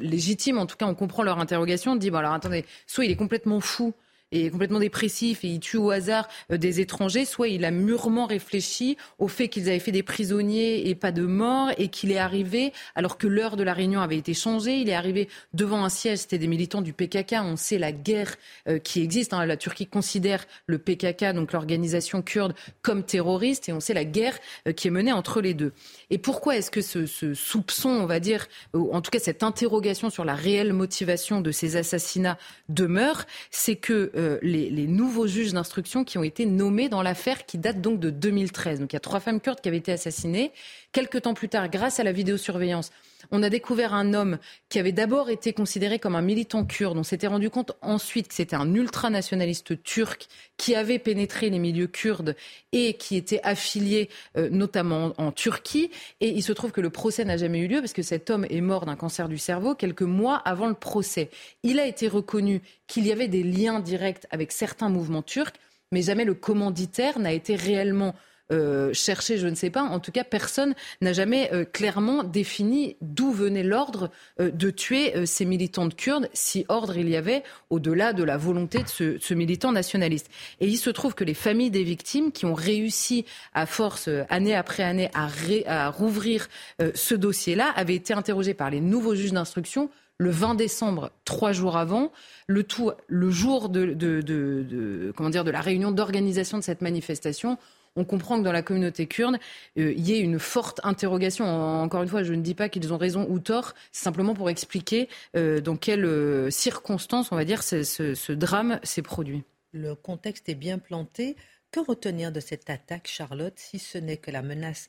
légitime, 0.00 0.58
en 0.58 0.66
tout 0.66 0.76
cas 0.76 0.86
on 0.86 0.94
comprend 0.94 1.24
leur 1.24 1.40
interrogation, 1.40 1.96
dit 1.96 2.10
bon 2.10 2.18
alors 2.18 2.32
attendez, 2.32 2.64
soit 2.86 3.06
il 3.06 3.10
est 3.10 3.16
complètement 3.16 3.60
fou 3.60 3.92
est 4.32 4.50
complètement 4.50 4.80
dépressif 4.80 5.44
et 5.44 5.48
il 5.48 5.60
tue 5.60 5.76
au 5.76 5.90
hasard 5.90 6.28
euh, 6.50 6.56
des 6.56 6.80
étrangers, 6.80 7.24
soit 7.24 7.48
il 7.48 7.64
a 7.64 7.70
mûrement 7.70 8.26
réfléchi 8.26 8.96
au 9.18 9.28
fait 9.28 9.48
qu'ils 9.48 9.68
avaient 9.68 9.78
fait 9.78 9.92
des 9.92 10.02
prisonniers 10.02 10.88
et 10.88 10.94
pas 10.94 11.12
de 11.12 11.22
morts 11.22 11.70
et 11.78 11.88
qu'il 11.88 12.10
est 12.10 12.18
arrivé 12.18 12.72
alors 12.94 13.18
que 13.18 13.26
l'heure 13.26 13.56
de 13.56 13.62
la 13.62 13.72
réunion 13.72 14.00
avait 14.00 14.16
été 14.16 14.34
changée. 14.34 14.80
Il 14.80 14.88
est 14.88 14.94
arrivé 14.94 15.28
devant 15.54 15.84
un 15.84 15.88
siège, 15.88 16.18
c'était 16.18 16.38
des 16.38 16.48
militants 16.48 16.82
du 16.82 16.92
PKK. 16.92 17.36
On 17.42 17.56
sait 17.56 17.78
la 17.78 17.92
guerre 17.92 18.36
euh, 18.68 18.78
qui 18.78 19.02
existe. 19.02 19.32
Hein. 19.32 19.46
La 19.46 19.56
Turquie 19.56 19.86
considère 19.86 20.44
le 20.66 20.78
PKK, 20.78 21.32
donc 21.34 21.52
l'organisation 21.52 22.22
kurde, 22.22 22.54
comme 22.82 23.04
terroriste 23.04 23.68
et 23.68 23.72
on 23.72 23.80
sait 23.80 23.94
la 23.94 24.04
guerre 24.04 24.38
euh, 24.66 24.72
qui 24.72 24.88
est 24.88 24.90
menée 24.90 25.12
entre 25.12 25.40
les 25.40 25.54
deux. 25.54 25.72
Et 26.10 26.18
pourquoi 26.18 26.56
est-ce 26.56 26.70
que 26.70 26.80
ce, 26.80 27.06
ce, 27.06 27.34
soupçon, 27.34 27.90
on 27.90 28.06
va 28.06 28.20
dire, 28.20 28.46
ou 28.74 28.92
en 28.92 29.00
tout 29.00 29.10
cas 29.10 29.18
cette 29.18 29.42
interrogation 29.42 30.10
sur 30.10 30.24
la 30.24 30.34
réelle 30.34 30.72
motivation 30.72 31.40
de 31.40 31.52
ces 31.52 31.76
assassinats 31.76 32.38
demeure? 32.68 33.24
C'est 33.50 33.76
que 33.76 34.10
euh, 34.16 34.38
les, 34.42 34.86
nouveaux 34.86 35.26
juges 35.26 35.52
d'instruction 35.52 36.04
qui 36.04 36.16
ont 36.18 36.22
été 36.22 36.46
nommés 36.46 36.88
dans 36.88 37.02
l'affaire 37.02 37.44
qui 37.44 37.58
date 37.58 37.80
donc 37.80 38.00
de 38.00 38.10
2013. 38.10 38.80
Donc 38.80 38.92
il 38.92 38.96
y 38.96 38.98
a 38.98 39.00
trois 39.00 39.20
femmes 39.20 39.40
kurdes 39.40 39.60
qui 39.60 39.68
avaient 39.68 39.76
été 39.76 39.92
assassinées. 39.92 40.52
Quelques 40.92 41.22
temps 41.22 41.34
plus 41.34 41.48
tard, 41.48 41.68
grâce 41.68 42.00
à 42.00 42.04
la 42.04 42.12
vidéosurveillance, 42.12 42.90
on 43.30 43.42
a 43.42 43.50
découvert 43.50 43.94
un 43.94 44.14
homme 44.14 44.38
qui 44.68 44.78
avait 44.78 44.92
d'abord 44.92 45.30
été 45.30 45.52
considéré 45.52 45.98
comme 45.98 46.14
un 46.14 46.22
militant 46.22 46.64
kurde. 46.64 46.98
On 46.98 47.02
s'était 47.02 47.26
rendu 47.26 47.50
compte 47.50 47.72
ensuite 47.82 48.28
que 48.28 48.34
c'était 48.34 48.56
un 48.56 48.72
ultranationaliste 48.74 49.82
turc 49.82 50.28
qui 50.56 50.74
avait 50.74 50.98
pénétré 50.98 51.50
les 51.50 51.58
milieux 51.58 51.86
kurdes 51.86 52.36
et 52.72 52.94
qui 52.94 53.16
était 53.16 53.40
affilié 53.42 54.08
euh, 54.36 54.48
notamment 54.50 55.12
en 55.18 55.32
Turquie. 55.32 55.90
Et 56.20 56.28
il 56.28 56.42
se 56.42 56.52
trouve 56.52 56.72
que 56.72 56.80
le 56.80 56.90
procès 56.90 57.24
n'a 57.24 57.36
jamais 57.36 57.60
eu 57.60 57.68
lieu 57.68 57.80
parce 57.80 57.92
que 57.92 58.02
cet 58.02 58.30
homme 58.30 58.46
est 58.48 58.60
mort 58.60 58.86
d'un 58.86 58.96
cancer 58.96 59.28
du 59.28 59.38
cerveau 59.38 59.74
quelques 59.74 60.02
mois 60.02 60.36
avant 60.36 60.68
le 60.68 60.74
procès. 60.74 61.30
Il 61.62 61.78
a 61.78 61.86
été 61.86 62.08
reconnu 62.08 62.62
qu'il 62.86 63.06
y 63.06 63.12
avait 63.12 63.28
des 63.28 63.42
liens 63.42 63.80
directs 63.80 64.26
avec 64.30 64.52
certains 64.52 64.88
mouvements 64.88 65.22
turcs, 65.22 65.54
mais 65.92 66.02
jamais 66.02 66.24
le 66.24 66.34
commanditaire 66.34 67.18
n'a 67.18 67.32
été 67.32 67.56
réellement 67.56 68.14
euh, 68.52 68.92
cherché, 68.92 69.38
je 69.38 69.48
ne 69.48 69.54
sais 69.54 69.70
pas. 69.70 69.82
En 69.82 69.98
tout 69.98 70.12
cas, 70.12 70.24
personne 70.24 70.74
n'a 71.00 71.12
jamais 71.12 71.50
euh, 71.52 71.64
clairement 71.64 72.22
défini 72.22 72.96
d'où 73.00 73.32
venait 73.32 73.62
l'ordre 73.62 74.10
euh, 74.40 74.50
de 74.50 74.70
tuer 74.70 75.26
ces 75.26 75.44
militants 75.44 75.86
de 75.86 75.94
Kurdes, 75.94 76.28
si 76.32 76.64
ordre 76.68 76.96
il 76.96 77.08
y 77.08 77.16
avait 77.16 77.42
au-delà 77.70 78.12
de 78.12 78.22
la 78.22 78.36
volonté 78.36 78.82
de 78.82 79.18
ce, 79.20 79.34
militant 79.34 79.72
nationaliste. 79.72 80.28
Et 80.60 80.66
il 80.68 80.76
se 80.76 80.90
trouve 80.90 81.14
que 81.14 81.24
les 81.24 81.34
familles 81.34 81.70
des 81.70 81.84
victimes 81.84 82.32
qui 82.32 82.46
ont 82.46 82.54
réussi 82.54 83.24
à 83.52 83.66
force, 83.66 84.08
année 84.28 84.54
après 84.54 84.82
année, 84.82 85.10
à, 85.14 85.28
à 85.66 85.90
rouvrir 85.90 86.48
ce 86.94 87.14
dossier-là, 87.14 87.72
avaient 87.76 87.94
été 87.94 88.14
interrogées 88.14 88.54
par 88.54 88.70
les 88.70 88.80
nouveaux 88.80 89.14
juges 89.14 89.32
d'instruction 89.32 89.90
le 90.18 90.30
20 90.30 90.54
décembre, 90.54 91.10
trois 91.24 91.52
jours 91.52 91.76
avant, 91.76 92.10
le 92.46 92.62
tout 92.64 92.90
le 93.06 93.30
jour 93.30 93.68
de, 93.68 93.92
de, 93.92 95.12
comment 95.16 95.30
dire, 95.30 95.44
de 95.44 95.50
la 95.50 95.60
réunion 95.60 95.90
d'organisation 95.90 96.58
de 96.58 96.62
cette 96.62 96.80
manifestation. 96.80 97.58
On 97.96 98.04
comprend 98.04 98.38
que 98.38 98.44
dans 98.44 98.52
la 98.52 98.62
communauté 98.62 99.06
kurde, 99.06 99.36
euh, 99.78 99.92
il 99.92 100.06
y 100.06 100.12
ait 100.12 100.20
une 100.20 100.38
forte 100.38 100.80
interrogation. 100.84 101.46
Encore 101.46 102.02
une 102.02 102.08
fois, 102.08 102.22
je 102.22 102.34
ne 102.34 102.42
dis 102.42 102.54
pas 102.54 102.68
qu'ils 102.68 102.92
ont 102.92 102.98
raison 102.98 103.26
ou 103.28 103.38
tort, 103.38 103.74
c'est 103.90 104.04
simplement 104.04 104.34
pour 104.34 104.50
expliquer 104.50 105.08
euh, 105.34 105.60
dans 105.60 105.76
quelles 105.76 106.04
euh, 106.04 106.50
circonstances, 106.50 107.32
on 107.32 107.36
va 107.36 107.44
dire, 107.44 107.62
ce, 107.62 107.82
ce 107.82 108.32
drame 108.32 108.78
s'est 108.82 109.02
produit. 109.02 109.42
Le 109.72 109.94
contexte 109.94 110.48
est 110.48 110.54
bien 110.54 110.78
planté. 110.78 111.36
Que 111.72 111.80
retenir 111.80 112.32
de 112.32 112.40
cette 112.40 112.70
attaque, 112.70 113.08
Charlotte, 113.08 113.58
si 113.58 113.78
ce 113.78 113.98
n'est 113.98 114.16
que 114.16 114.30
la 114.30 114.42
menace 114.42 114.88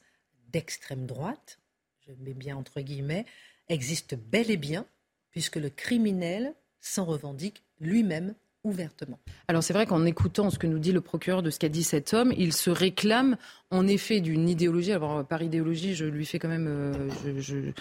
d'extrême 0.51 1.05
droite, 1.05 1.59
je 2.07 2.13
mets 2.19 2.33
bien 2.33 2.55
entre 2.55 2.81
guillemets, 2.81 3.25
existe 3.67 4.15
bel 4.15 4.51
et 4.51 4.57
bien 4.57 4.85
puisque 5.31 5.57
le 5.57 5.69
criminel 5.69 6.53
s'en 6.79 7.05
revendique 7.05 7.63
lui-même 7.79 8.33
Alors 9.47 9.63
c'est 9.63 9.73
vrai 9.73 9.85
qu'en 9.85 10.05
écoutant 10.05 10.49
ce 10.49 10.59
que 10.59 10.67
nous 10.67 10.79
dit 10.79 10.91
le 10.91 11.01
procureur 11.01 11.43
de 11.43 11.49
ce 11.49 11.59
qu'a 11.59 11.69
dit 11.69 11.83
cet 11.83 12.13
homme, 12.13 12.33
il 12.37 12.53
se 12.53 12.69
réclame 12.69 13.37
en 13.71 13.87
effet 13.87 14.19
d'une 14.19 14.49
idéologie. 14.49 14.93
Alors 14.93 15.25
par 15.25 15.41
idéologie, 15.41 15.95
je 15.95 16.05
lui 16.05 16.25
fais 16.25 16.39
quand 16.39 16.47
même, 16.47 16.67
euh, 16.67 17.71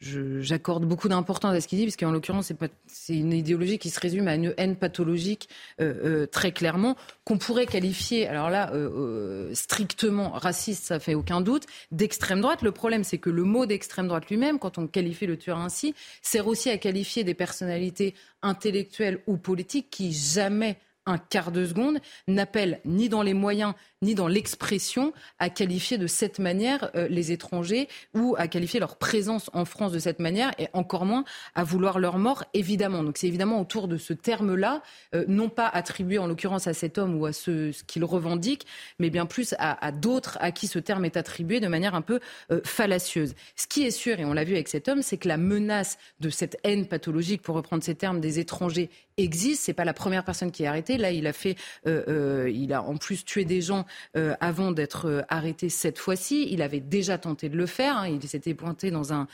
j'accorde 0.00 0.84
beaucoup 0.84 1.08
d'importance 1.08 1.54
à 1.54 1.60
ce 1.60 1.68
qu'il 1.68 1.78
dit, 1.78 1.84
parce 1.84 1.96
qu'en 1.96 2.10
l'occurrence, 2.10 2.52
c'est 2.86 3.16
une 3.16 3.32
idéologie 3.32 3.78
qui 3.78 3.90
se 3.90 3.98
résume 3.98 4.28
à 4.28 4.34
une 4.34 4.54
haine 4.56 4.76
pathologique 4.76 5.48
euh, 5.80 5.94
euh, 6.04 6.26
très 6.26 6.52
clairement, 6.52 6.96
qu'on 7.24 7.38
pourrait 7.38 7.66
qualifier, 7.66 8.26
alors 8.26 8.50
là, 8.50 8.72
euh, 8.74 9.54
strictement 9.54 10.30
raciste, 10.30 10.84
ça 10.84 11.00
fait 11.00 11.14
aucun 11.14 11.40
doute, 11.40 11.64
d'extrême 11.92 12.40
droite. 12.40 12.62
Le 12.62 12.72
problème, 12.72 13.04
c'est 13.04 13.18
que 13.18 13.30
le 13.30 13.44
mot 13.44 13.66
d'extrême 13.66 14.08
droite 14.08 14.28
lui-même, 14.28 14.58
quand 14.58 14.78
on 14.78 14.86
qualifie 14.86 15.26
le 15.26 15.36
tueur 15.36 15.58
ainsi, 15.58 15.94
sert 16.22 16.46
aussi 16.46 16.70
à 16.70 16.78
qualifier 16.78 17.24
des 17.24 17.34
personnalités 17.34 18.14
intellectuelles 18.42 19.20
ou 19.26 19.36
politiques 19.36 19.88
qui 19.90 20.12
jamais 20.12 20.78
un 21.06 21.18
quart 21.18 21.52
de 21.52 21.64
seconde, 21.64 21.98
n'appelle 22.28 22.80
ni 22.84 23.08
dans 23.08 23.22
les 23.22 23.34
moyens 23.34 23.74
ni 24.02 24.14
dans 24.14 24.28
l'expression 24.28 25.12
à 25.38 25.48
qualifier 25.48 25.98
de 25.98 26.06
cette 26.06 26.38
manière 26.38 26.90
euh, 26.94 27.08
les 27.08 27.32
étrangers 27.32 27.88
ou 28.14 28.34
à 28.38 28.46
qualifier 28.46 28.78
leur 28.78 28.96
présence 28.96 29.50
en 29.54 29.64
France 29.64 29.92
de 29.92 29.98
cette 29.98 30.20
manière 30.20 30.52
et 30.58 30.68
encore 30.74 31.06
moins 31.06 31.24
à 31.54 31.64
vouloir 31.64 31.98
leur 31.98 32.18
mort, 32.18 32.44
évidemment. 32.52 33.02
Donc 33.02 33.16
c'est 33.16 33.26
évidemment 33.26 33.60
autour 33.60 33.88
de 33.88 33.96
ce 33.96 34.12
terme-là, 34.12 34.82
euh, 35.14 35.24
non 35.28 35.48
pas 35.48 35.66
attribué 35.66 36.18
en 36.18 36.26
l'occurrence 36.26 36.66
à 36.66 36.74
cet 36.74 36.98
homme 36.98 37.18
ou 37.18 37.26
à 37.26 37.32
ce, 37.32 37.72
ce 37.72 37.84
qu'il 37.84 38.04
revendique, 38.04 38.66
mais 38.98 39.08
bien 39.10 39.26
plus 39.26 39.54
à, 39.58 39.92
d'autres 39.92 40.36
à 40.40 40.52
qui 40.52 40.66
ce 40.66 40.78
terme 40.78 41.04
est 41.04 41.16
attribué 41.16 41.60
de 41.60 41.68
manière 41.68 41.94
un 41.94 42.02
peu 42.02 42.20
euh, 42.50 42.60
fallacieuse. 42.64 43.34
Ce 43.56 43.66
qui 43.66 43.84
est 43.84 43.90
sûr, 43.90 44.20
et 44.20 44.24
on 44.24 44.34
l'a 44.34 44.44
vu 44.44 44.54
avec 44.54 44.68
cet 44.68 44.88
homme, 44.88 45.02
c'est 45.02 45.16
que 45.16 45.28
la 45.28 45.38
menace 45.38 45.98
de 46.20 46.28
cette 46.28 46.58
haine 46.64 46.86
pathologique, 46.86 47.42
pour 47.42 47.56
reprendre 47.56 47.82
ces 47.82 47.94
termes, 47.94 48.20
des 48.20 48.38
étrangers 48.38 48.90
existe. 49.16 49.64
C'est 49.64 49.72
pas 49.72 49.84
la 49.84 49.94
première 49.94 50.24
personne 50.24 50.52
qui 50.52 50.64
est 50.64 50.66
arrêtée. 50.66 50.95
Là, 50.98 51.10
il 51.12 51.26
a 51.26 51.32
fait, 51.32 51.56
il 51.86 52.72
a 52.72 52.82
en 52.82 52.96
plus 52.96 53.24
tué 53.24 53.44
des 53.44 53.60
gens 53.60 53.84
euh, 54.16 54.34
avant 54.40 54.72
d'être 54.72 55.06
euh, 55.06 55.22
arrêté 55.28 55.68
cette 55.68 55.98
fois-ci. 55.98 56.48
Il 56.50 56.62
avait 56.62 56.80
déjà 56.80 57.18
tenté 57.18 57.48
de 57.48 57.56
le 57.56 57.66
faire. 57.66 57.98
Hein. 57.98 58.08
Il 58.08 58.26
s'était 58.28 58.54
pointé 58.54 58.90
dans 58.90 59.12
un, 59.12 59.26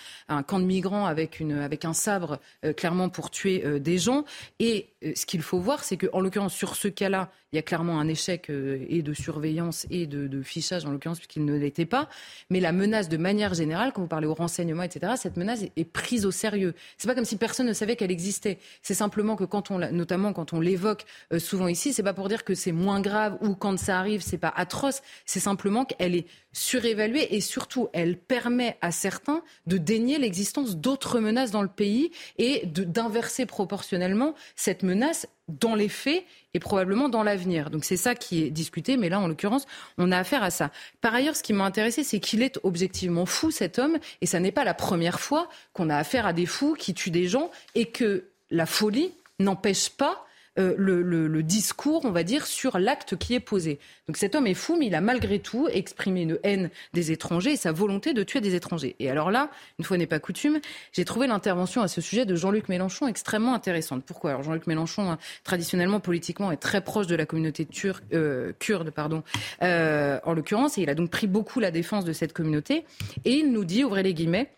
camp 0.47 0.59
de 0.59 0.65
migrants 0.65 1.07
avec, 1.07 1.41
un 1.41 1.93
sabre, 1.93 2.39
euh, 2.65 2.73
clairement 2.73 3.09
pour 3.09 3.31
tuer 3.31 3.81
des 3.81 3.99
gens. 3.99 4.25
Et 4.59 4.89
ce 5.15 5.27
qu'il 5.27 5.43
faut 5.43 5.59
voir, 5.59 5.85
c'est 5.85 5.97
qu'en 5.97 6.21
l'occurrence, 6.21 6.55
sur 6.55 6.77
ce 6.77 6.89
cas-là, 6.89 7.31
il 7.53 7.57
y 7.57 7.59
a 7.59 7.63
clairement 7.63 8.01
un 8.01 8.09
échec 8.09 8.49
et 8.51 9.03
de 9.03 9.13
surveillance 9.13 9.87
et 9.91 10.07
de, 10.07 10.43
fichage, 10.43 10.87
en 10.87 10.91
l'occurrence, 10.91 11.19
puisqu'il 11.19 11.45
ne 11.45 11.55
l'était 11.55 11.85
pas. 11.85 12.09
Mais 12.49 12.61
la 12.61 12.73
menace, 12.73 13.11
de 13.11 13.19
manière 13.19 13.53
générale, 13.53 13.93
quand 13.93 14.01
vous 14.01 14.09
parlez 14.09 14.27
au 14.27 14.33
renseignement, 14.33 14.83
etc., 14.83 15.13
cette 15.17 15.37
menace 15.37 15.65
est, 15.77 15.85
prise 15.85 16.25
au 16.25 16.31
sérieux. 16.31 16.75
C'est 16.97 17.09
pas 17.09 17.15
comme 17.15 17.27
si 17.27 17.37
personne 17.37 17.67
ne 17.67 17.75
savait 17.75 17.97
qu'elle 17.97 18.11
existait. 18.11 18.59
C'est 18.81 18.95
simplement 18.95 19.37
que 19.37 19.45
notamment 19.93 20.33
quand 20.33 20.55
on 20.55 20.61
l'évoque 20.61 21.05
souvent 21.53 21.69
ici, 21.69 21.93
c'est 21.93 22.03
pas 22.03 22.15
pour 22.15 22.31
dire 22.31 22.45
que 22.45 22.55
c'est 22.55 22.73
moins 22.73 23.03
grave 23.03 23.37
ou 23.43 23.55
quand 23.55 23.79
ça 23.79 23.99
arrive, 23.99 24.23
c'est 24.23 24.39
pas 24.39 24.55
atroce. 24.57 25.03
C'est 25.27 25.39
simplement 25.39 25.85
qu'elle 25.85 26.15
est 26.15 26.27
surévaluée 26.55 27.35
et 27.35 27.43
surtout, 27.43 27.91
elle 27.93 28.17
permet 28.17 28.79
à 28.81 28.91
certains 28.91 29.43
de 29.67 29.77
dénier 29.77 30.17
l'existence 30.17 30.79
d'autres 30.79 31.21
menaces 31.21 31.51
dans 31.51 31.61
le 31.61 31.69
pays 31.69 32.11
et 32.39 32.65
d'inverser 32.65 33.45
proportionnellement 33.45 34.35
cette 34.57 34.83
menace 34.83 35.27
dans 35.49 35.75
les 35.75 35.91
faits 35.91 36.25
et 36.55 36.59
probablement 36.59 37.11
dans 37.11 37.23
l'avenir. 37.23 37.69
Donc 37.69 37.85
c'est 37.85 37.99
ça 37.99 38.15
qui 38.15 38.45
est 38.45 38.51
discuté, 38.51 38.97
mais 38.97 39.11
là, 39.11 39.21
en 39.21 39.29
l'occurrence, 39.29 39.67
on 39.99 40.11
a 40.11 40.17
affaire 40.17 40.43
à 40.43 40.51
ça. 40.51 40.71
Par 41.03 41.15
ailleurs, 41.15 41.37
ce 41.37 41.43
qui 41.43 41.53
m'a 41.53 41.65
intéressé, 41.65 42.03
c'est 42.03 42.19
qu'il 42.19 42.41
est 42.41 42.59
objectivement 42.63 43.27
fou, 43.27 43.51
cet 43.51 43.79
homme, 43.79 43.99
et 44.23 44.27
ça 44.27 44.41
n'est 44.41 44.53
pas 44.53 44.65
la 44.65 44.73
première 44.73 45.21
fois 45.21 45.51
qu'on 45.75 45.91
a 45.91 45.99
affaire 45.99 46.25
à 46.25 46.33
des 46.33 46.47
fous 46.47 46.77
qui 46.79 46.95
tuent 46.95 47.11
des 47.11 47.29
gens 47.29 47.51
et 47.75 47.91
que 47.91 48.25
la 48.51 48.65
folie 48.65 49.13
n'empêche 49.39 49.91
pas 49.91 50.27
euh, 50.59 50.75
le, 50.77 51.43
discours, 51.43 52.05
on 52.05 52.11
va 52.11 52.23
dire, 52.23 52.47
sur 52.47 52.79
l'acte 52.79 53.17
qui 53.17 53.35
est 53.35 53.41
posé. 53.41 53.79
Donc 54.07 54.17
cet 54.17 54.35
homme 54.35 54.47
est 54.47 54.55
fou, 54.55 54.77
mais 54.79 54.87
il 54.87 54.95
a 54.95 55.01
malgré 55.01 55.39
tout 55.39 55.67
exprimé 55.69 56.23
une 56.23 56.39
haine 56.45 56.71
des 56.93 57.11
étrangers 57.11 57.53
et 57.53 57.57
sa 57.57 57.73
volonté 57.73 58.13
de 58.13 58.23
tuer 58.23 58.41
des 58.41 58.55
étrangers. 58.55 58.95
Et 58.99 59.11
alors 59.11 59.31
là, 59.31 59.51
une 59.79 59.85
fois 59.85 59.97
n'est 59.97 60.07
pas 60.07 60.21
coutume, 60.21 60.61
j'ai 60.93 61.05
trouvé 61.05 61.27
l'intervention 61.27 61.83
à 61.83 61.89
ce 61.89 62.01
sujet 62.01 62.27
de 62.27 62.35
Jean-Luc 62.35 62.69
Mélenchon 62.69 63.09
extrêmement 63.09 63.55
intéressante. 63.55 64.05
Pourquoi 64.05 64.31
Alors 64.31 64.43
Jean-Luc 64.43 64.67
Mélenchon, 64.67 65.11
hein, 65.11 65.19
traditionnellement, 65.43 66.01
politiquement, 66.01 66.53
est 66.53 66.57
très 66.57 66.83
proche 66.83 67.07
de 67.07 67.17
la 67.17 67.27
communauté 67.27 67.67
euh, 68.13 68.53
kurde, 68.59 68.91
pardon, 68.91 69.23
euh, 69.63 70.21
en 70.25 70.35
l'occurrence, 70.35 70.79
et 70.79 70.83
il 70.83 70.91
a 70.91 70.95
donc 70.95 71.11
pris 71.11 71.27
beaucoup 71.27 71.61
la 71.61 71.71
défense 71.71 72.05
de 72.05 72.13
cette 72.13 72.33
communauté. 72.33 72.85
Et 73.25 73.33
il 73.33 73.53
nous 73.53 73.65
dit, 73.65 73.85
ouvrez 73.85 74.03
les 74.03 74.15
guillemets, 74.15 74.51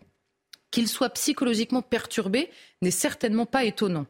qu'il 0.71 0.87
soit 0.89 1.09
psychologiquement 1.11 1.81
perturbé 1.81 2.49
n'est 2.81 2.91
certainement 2.91 3.45
pas 3.45 3.63
étonnant. 3.63 4.05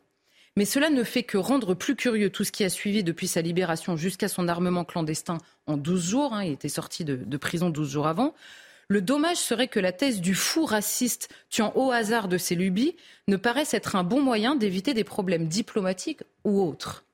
Mais 0.57 0.65
cela 0.65 0.89
ne 0.89 1.03
fait 1.03 1.23
que 1.23 1.37
rendre 1.37 1.73
plus 1.73 1.97
curieux 1.97 2.29
tout 2.29 2.45
ce 2.45 2.51
qui 2.51 2.63
a 2.63 2.69
suivi 2.69 3.03
depuis 3.03 3.27
sa 3.27 3.41
libération 3.41 3.97
jusqu'à 3.97 4.29
son 4.29 4.47
armement 4.47 4.85
clandestin 4.85 5.37
en 5.67 5.75
12 5.75 6.09
jours. 6.09 6.33
Hein, 6.33 6.45
il 6.45 6.53
était 6.53 6.69
sorti 6.69 7.03
de, 7.03 7.37
prison 7.37 7.69
12 7.69 7.89
jours 7.89 8.07
avant. 8.07 8.33
Le 8.87 9.01
dommage 9.01 9.37
serait 9.37 9.67
que 9.67 9.79
la 9.79 9.91
thèse 9.91 10.21
du 10.21 10.35
fou 10.35 10.65
raciste 10.65 11.29
tuant 11.49 11.73
au 11.75 11.91
hasard 11.91 12.27
de 12.27 12.37
ses 12.37 12.55
lubies 12.55 12.95
ne 13.27 13.35
paraisse 13.35 13.73
être 13.73 13.95
un 13.95 14.03
bon 14.03 14.21
moyen 14.21 14.55
d'éviter 14.55 14.93
des 14.93 15.03
problèmes 15.03 15.47
diplomatiques 15.47 16.23
ou 16.43 16.61
autres. 16.61 17.04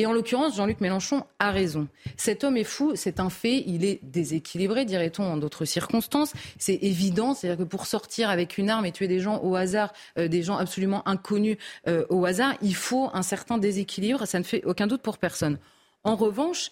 Et 0.00 0.06
en 0.06 0.14
l'occurrence, 0.14 0.56
Jean-Luc 0.56 0.80
Mélenchon 0.80 1.24
a 1.38 1.50
raison. 1.50 1.86
Cet 2.16 2.42
homme 2.42 2.56
est 2.56 2.64
fou, 2.64 2.92
c'est 2.94 3.20
un 3.20 3.28
fait, 3.28 3.62
il 3.66 3.84
est 3.84 4.00
déséquilibré, 4.02 4.86
dirait-on, 4.86 5.24
en 5.24 5.36
d'autres 5.36 5.66
circonstances. 5.66 6.32
C'est 6.58 6.78
évident, 6.80 7.34
c'est-à-dire 7.34 7.66
que 7.66 7.68
pour 7.68 7.84
sortir 7.84 8.30
avec 8.30 8.56
une 8.56 8.70
arme 8.70 8.86
et 8.86 8.92
tuer 8.92 9.08
des 9.08 9.20
gens 9.20 9.42
au 9.42 9.56
hasard, 9.56 9.92
euh, 10.16 10.26
des 10.26 10.42
gens 10.42 10.56
absolument 10.56 11.06
inconnus 11.06 11.58
euh, 11.86 12.06
au 12.08 12.24
hasard, 12.24 12.54
il 12.62 12.74
faut 12.74 13.10
un 13.12 13.20
certain 13.20 13.58
déséquilibre, 13.58 14.26
ça 14.26 14.38
ne 14.38 14.44
fait 14.44 14.64
aucun 14.64 14.86
doute 14.86 15.02
pour 15.02 15.18
personne. 15.18 15.58
En 16.02 16.16
revanche, 16.16 16.70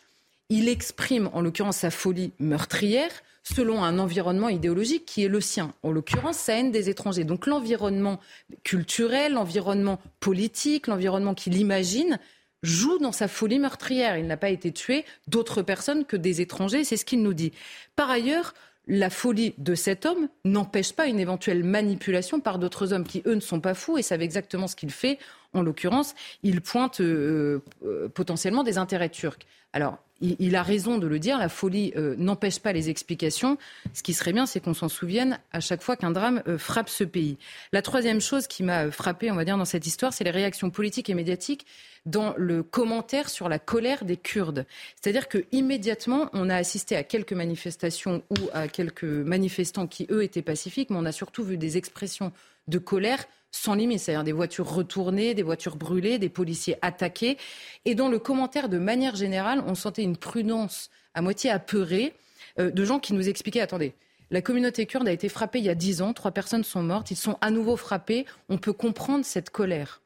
il 0.49 0.67
exprime 0.71 1.29
en 1.35 1.43
l'occurrence 1.43 1.77
sa 1.77 1.91
folie 1.91 2.33
meurtrière 2.39 3.11
selon 3.43 3.85
un 3.85 3.99
environnement 3.99 4.49
idéologique 4.49 5.05
qui 5.05 5.23
est 5.25 5.29
le 5.29 5.43
sien. 5.43 5.75
En 5.83 5.93
l'occurrence, 5.93 6.39
sa 6.39 6.55
haine 6.55 6.71
des 6.71 6.89
étrangers. 6.89 7.25
Donc 7.25 7.47
l'environnement 7.47 8.21
culturel, 8.63 9.35
l'environnement 9.35 10.01
politique, 10.19 10.87
l'environnement 10.87 11.35
qu'il 11.35 11.59
imagine 11.59 12.19
joue 12.63 12.99
dans 12.99 13.13
sa 13.13 13.29
folie 13.29 13.59
meurtrière. 13.59 14.17
Il 14.17 14.27
n'a 14.27 14.37
pas 14.37 14.51
été 14.51 14.73
tué 14.73 15.05
d'autres 15.27 15.63
personnes 15.63 16.05
que 16.05 16.17
des 16.17 16.41
étrangers, 16.41 16.85
c'est 16.85 16.97
ce 16.97 17.05
qu'il 17.05 17.23
nous 17.23 17.35
dit. 17.35 17.53
Par 17.97 18.11
ailleurs, 18.11 18.55
la 18.89 19.11
folie 19.11 19.55
de 19.59 19.75
cet 19.75 20.07
homme 20.07 20.29
n'empêche 20.45 20.93
pas 20.95 21.07
une 21.07 21.21
éventuelle 21.21 21.63
manipulation 21.63 22.41
par 22.41 22.59
d'autres 22.59 22.93
hommes 22.93 23.05
qui, 23.05 23.23
eux, 23.27 23.35
ne 23.35 23.41
sont 23.41 23.61
pas 23.61 23.75
fous 23.75 23.99
et 23.99 24.03
savent 24.03 24.23
exactement 24.23 24.67
ce 24.67 24.77
qu'il 24.77 24.91
fait. 24.91 25.19
En 25.53 25.63
l'occurrence, 25.63 26.15
il 26.43 26.63
pointe 26.63 27.01
euh, 27.01 27.63
euh, 27.85 28.09
potentiellement 28.09 28.65
des 28.65 28.79
intérêts 28.79 29.11
turcs. 29.11 29.39
Alors, 29.73 29.99
il, 30.21 30.57
a 30.57 30.65
raison 30.65 30.99
de 30.99 31.07
le 31.07 31.21
dire, 31.21 31.39
la 31.39 31.49
folie 31.49 31.93
euh, 31.97 32.17
n'empêche 32.19 32.59
pas 32.59 32.73
les 32.73 32.91
explications. 32.91 33.57
Ce 33.93 34.03
qui 34.03 34.15
serait 34.15 34.33
bien, 34.33 34.47
c'est 34.47 34.59
qu'on 34.59 34.75
s'en 34.75 34.89
souvienne 34.89 35.39
à 35.53 35.61
chaque 35.61 35.83
fois 35.83 35.97
qu'un 35.97 36.11
drame 36.11 36.43
frappe 36.59 36.89
ce 36.89 37.05
pays. 37.05 37.37
La 37.73 37.83
troisième 37.83 38.21
chose 38.21 38.49
qui 38.49 38.65
m'a 38.65 38.91
frappé, 38.91 39.31
on 39.31 39.37
va 39.37 39.45
dire, 39.45 39.57
dans 39.57 39.65
cette 39.65 39.87
histoire, 39.87 40.13
c'est 40.13 40.25
les 40.25 40.33
réactions 40.33 40.71
politiques 40.71 41.09
et 41.09 41.15
médiatiques 41.15 41.67
dans 42.05 42.35
le 42.37 42.63
commentaire 42.63 43.29
sur 43.29 43.49
la 43.49 43.59
colère 43.59 44.05
des 44.05 44.17
Kurdes. 44.17 44.67
C'est-à-dire 45.01 45.29
que 45.29 45.45
immédiatement, 45.53 46.31
on 46.33 46.51
a 46.51 46.57
assisté 46.57 46.97
à 46.97 47.05
quelques 47.05 47.33
manifestations 47.33 48.23
ou 48.31 48.49
à 48.53 48.67
quelques 48.67 49.05
manifestants 49.05 49.87
qui, 49.87 50.07
eux, 50.11 50.25
étaient 50.25 50.43
pacifiques, 50.43 50.91
mais 50.91 50.97
on 50.99 51.05
a 51.05 51.13
surtout 51.13 51.45
vu 51.45 51.57
des 51.57 51.77
expressions 51.77 52.33
de 52.67 52.79
colère 52.79 53.25
sans 53.51 53.75
limite, 53.75 54.01
c'est-à-dire 54.01 54.25
des 54.25 54.33
voitures 54.33 54.69
retournées, 54.69 55.35
des 55.35 55.43
voitures 55.43 55.77
brûlées, 55.77 56.19
des 56.19 56.29
policiers 56.29 56.77
attaqués. 56.83 57.39
Et 57.85 57.95
dans 57.95 58.09
le 58.09 58.19
commentaire, 58.19 58.69
de 58.69 58.79
manière 58.79 59.17
générale, 59.17 59.63
on 59.67 59.75
sentait 59.75 60.03
une 60.03 60.17
prudence 60.17 60.91
à 61.15 61.23
moitié 61.23 61.51
apeurée 61.51 62.15
euh, 62.59 62.71
de 62.71 62.85
gens 62.85 62.99
qui 62.99 63.15
nous 63.15 63.29
expliquaient, 63.29 63.61
attendez, 63.61 63.95
la 64.31 64.43
communauté 64.43 64.85
kurde 64.85 65.09
a 65.09 65.13
été 65.13 65.29
frappée 65.29 65.59
il 65.59 65.65
y 65.65 65.71
a 65.71 65.75
dix 65.75 66.03
ans, 66.03 66.13
trois 66.13 66.33
personnes 66.33 66.65
sont 66.65 66.83
mortes, 66.83 67.11
ils 67.11 67.17
sont 67.17 67.39
à 67.41 67.51
nouveau 67.51 67.77
frappés. 67.77 68.27
On 68.51 68.59
peut 68.59 68.75
comprendre 68.75 69.25
cette 69.25 69.51
colère. 69.51 70.03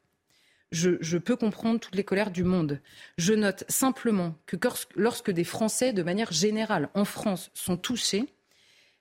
Je, 0.71 1.17
peux 1.17 1.35
comprendre 1.35 1.79
toutes 1.79 1.93
les 1.93 2.03
colères 2.03 2.31
du 2.31 2.43
monde. 2.43 2.79
Je 3.19 3.33
note 3.33 3.63
simplement 3.67 4.33
que 4.47 4.55
lorsque 4.95 5.29
des 5.29 5.43
Français, 5.43 5.93
de 5.93 6.01
manière 6.01 6.31
générale, 6.31 6.89
en 6.95 7.05
France, 7.05 7.51
sont 7.53 7.77
touchés, 7.77 8.25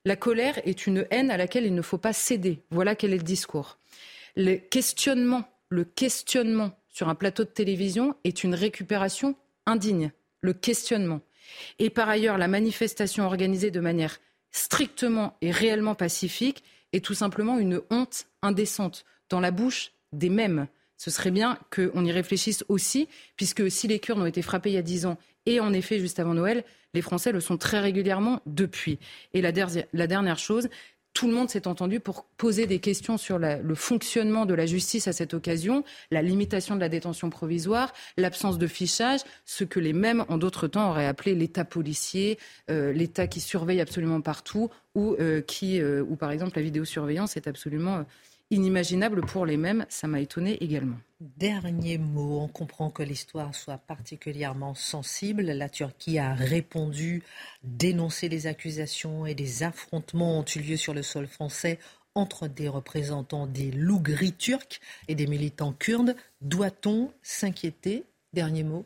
la 0.04 0.16
colère 0.16 0.60
est 0.66 0.86
une 0.86 1.06
haine 1.10 1.30
à 1.30 1.38
laquelle 1.38 1.64
il 1.64 1.74
ne 1.74 1.80
faut 1.80 1.96
pas 1.96 2.12
céder. 2.12 2.60
Voilà 2.70 2.94
quel 2.94 3.14
est 3.14 3.18
le 3.18 3.22
discours. 3.22 3.78
Le 4.36 4.56
questionnement, 4.56 5.44
le 5.68 5.84
questionnement 5.84 6.72
sur 6.88 7.08
un 7.08 7.14
plateau 7.14 7.44
de 7.44 7.48
télévision 7.48 8.14
est 8.24 8.44
une 8.44 8.54
récupération 8.54 9.34
indigne. 9.66 10.12
Le 10.40 10.52
questionnement. 10.52 11.20
Et 11.78 11.90
par 11.90 12.08
ailleurs, 12.08 12.38
la 12.38 12.48
manifestation 12.48 13.24
organisée 13.24 13.70
de 13.70 13.80
manière 13.80 14.18
strictement 14.50 15.36
et 15.40 15.50
réellement 15.50 15.94
pacifique 15.94 16.62
est 16.92 17.04
tout 17.04 17.14
simplement 17.14 17.58
une 17.58 17.80
honte 17.90 18.26
indécente 18.42 19.04
dans 19.28 19.40
la 19.40 19.50
bouche 19.50 19.92
des 20.12 20.28
mêmes. 20.28 20.66
Ce 20.96 21.10
serait 21.10 21.30
bien 21.30 21.58
qu'on 21.74 22.04
y 22.04 22.12
réfléchisse 22.12 22.64
aussi, 22.68 23.08
puisque 23.36 23.70
si 23.70 23.88
les 23.88 23.98
Kurdes 23.98 24.20
ont 24.20 24.26
été 24.26 24.42
frappés 24.42 24.70
il 24.70 24.74
y 24.74 24.78
a 24.78 24.82
dix 24.82 25.04
ans 25.06 25.18
et 25.46 25.58
en 25.58 25.72
effet 25.72 25.98
juste 25.98 26.20
avant 26.20 26.34
Noël, 26.34 26.64
les 26.94 27.02
Français 27.02 27.32
le 27.32 27.40
sont 27.40 27.56
très 27.56 27.80
régulièrement 27.80 28.40
depuis. 28.46 28.98
Et 29.32 29.40
la, 29.40 29.50
dernière 29.52 30.38
chose, 30.38 30.68
tout 31.14 31.26
le 31.26 31.34
monde 31.34 31.50
s'est 31.50 31.66
entendu 31.66 32.00
pour 32.00 32.24
poser 32.36 32.66
des 32.66 32.78
questions 32.78 33.18
sur 33.18 33.38
le 33.38 33.74
fonctionnement 33.74 34.46
de 34.46 34.54
la 34.54 34.66
justice 34.66 35.08
à 35.08 35.12
cette 35.12 35.34
occasion, 35.34 35.84
la 36.10 36.22
limitation 36.22 36.74
de 36.74 36.80
la 36.80 36.88
détention 36.88 37.30
provisoire, 37.30 37.92
l'absence 38.16 38.58
de 38.58 38.66
fichage, 38.66 39.20
ce 39.44 39.64
que 39.64 39.78
les 39.78 39.92
mêmes 39.92 40.24
en 40.28 40.38
d'autres 40.38 40.68
temps 40.68 40.90
auraient 40.90 41.06
appelé 41.06 41.34
l'État 41.34 41.64
policier, 41.64 42.38
euh, 42.70 42.92
l'État 42.92 43.26
qui 43.26 43.40
surveille 43.40 43.80
absolument 43.80 44.20
partout, 44.20 44.70
ou 44.94 45.16
euh, 45.20 45.40
qui, 45.40 45.80
euh, 45.80 46.04
ou 46.08 46.16
par 46.16 46.30
exemple 46.30 46.56
la 46.56 46.62
vidéosurveillance 46.62 47.36
est 47.36 47.46
absolument 47.46 48.04
inimaginable 48.52 49.22
pour 49.22 49.46
les 49.46 49.56
mêmes. 49.56 49.86
Ça 49.88 50.06
m'a 50.06 50.20
étonné 50.20 50.62
également. 50.62 50.98
Dernier 51.20 51.98
mot, 51.98 52.40
on 52.40 52.48
comprend 52.48 52.90
que 52.90 53.02
l'histoire 53.02 53.54
soit 53.54 53.78
particulièrement 53.78 54.74
sensible. 54.74 55.42
La 55.42 55.68
Turquie 55.68 56.18
a 56.18 56.34
répondu, 56.34 57.22
dénoncé 57.64 58.28
les 58.28 58.46
accusations 58.46 59.24
et 59.24 59.34
des 59.34 59.62
affrontements 59.62 60.38
ont 60.38 60.44
eu 60.44 60.60
lieu 60.60 60.76
sur 60.76 60.94
le 60.94 61.02
sol 61.02 61.26
français 61.26 61.78
entre 62.14 62.46
des 62.46 62.68
représentants 62.68 63.46
des 63.46 63.70
lougris 63.70 64.34
turcs 64.34 64.80
et 65.08 65.14
des 65.14 65.26
militants 65.26 65.72
kurdes. 65.72 66.14
Doit-on 66.42 67.10
s'inquiéter? 67.22 68.04
Dernier 68.34 68.64
mot. 68.64 68.84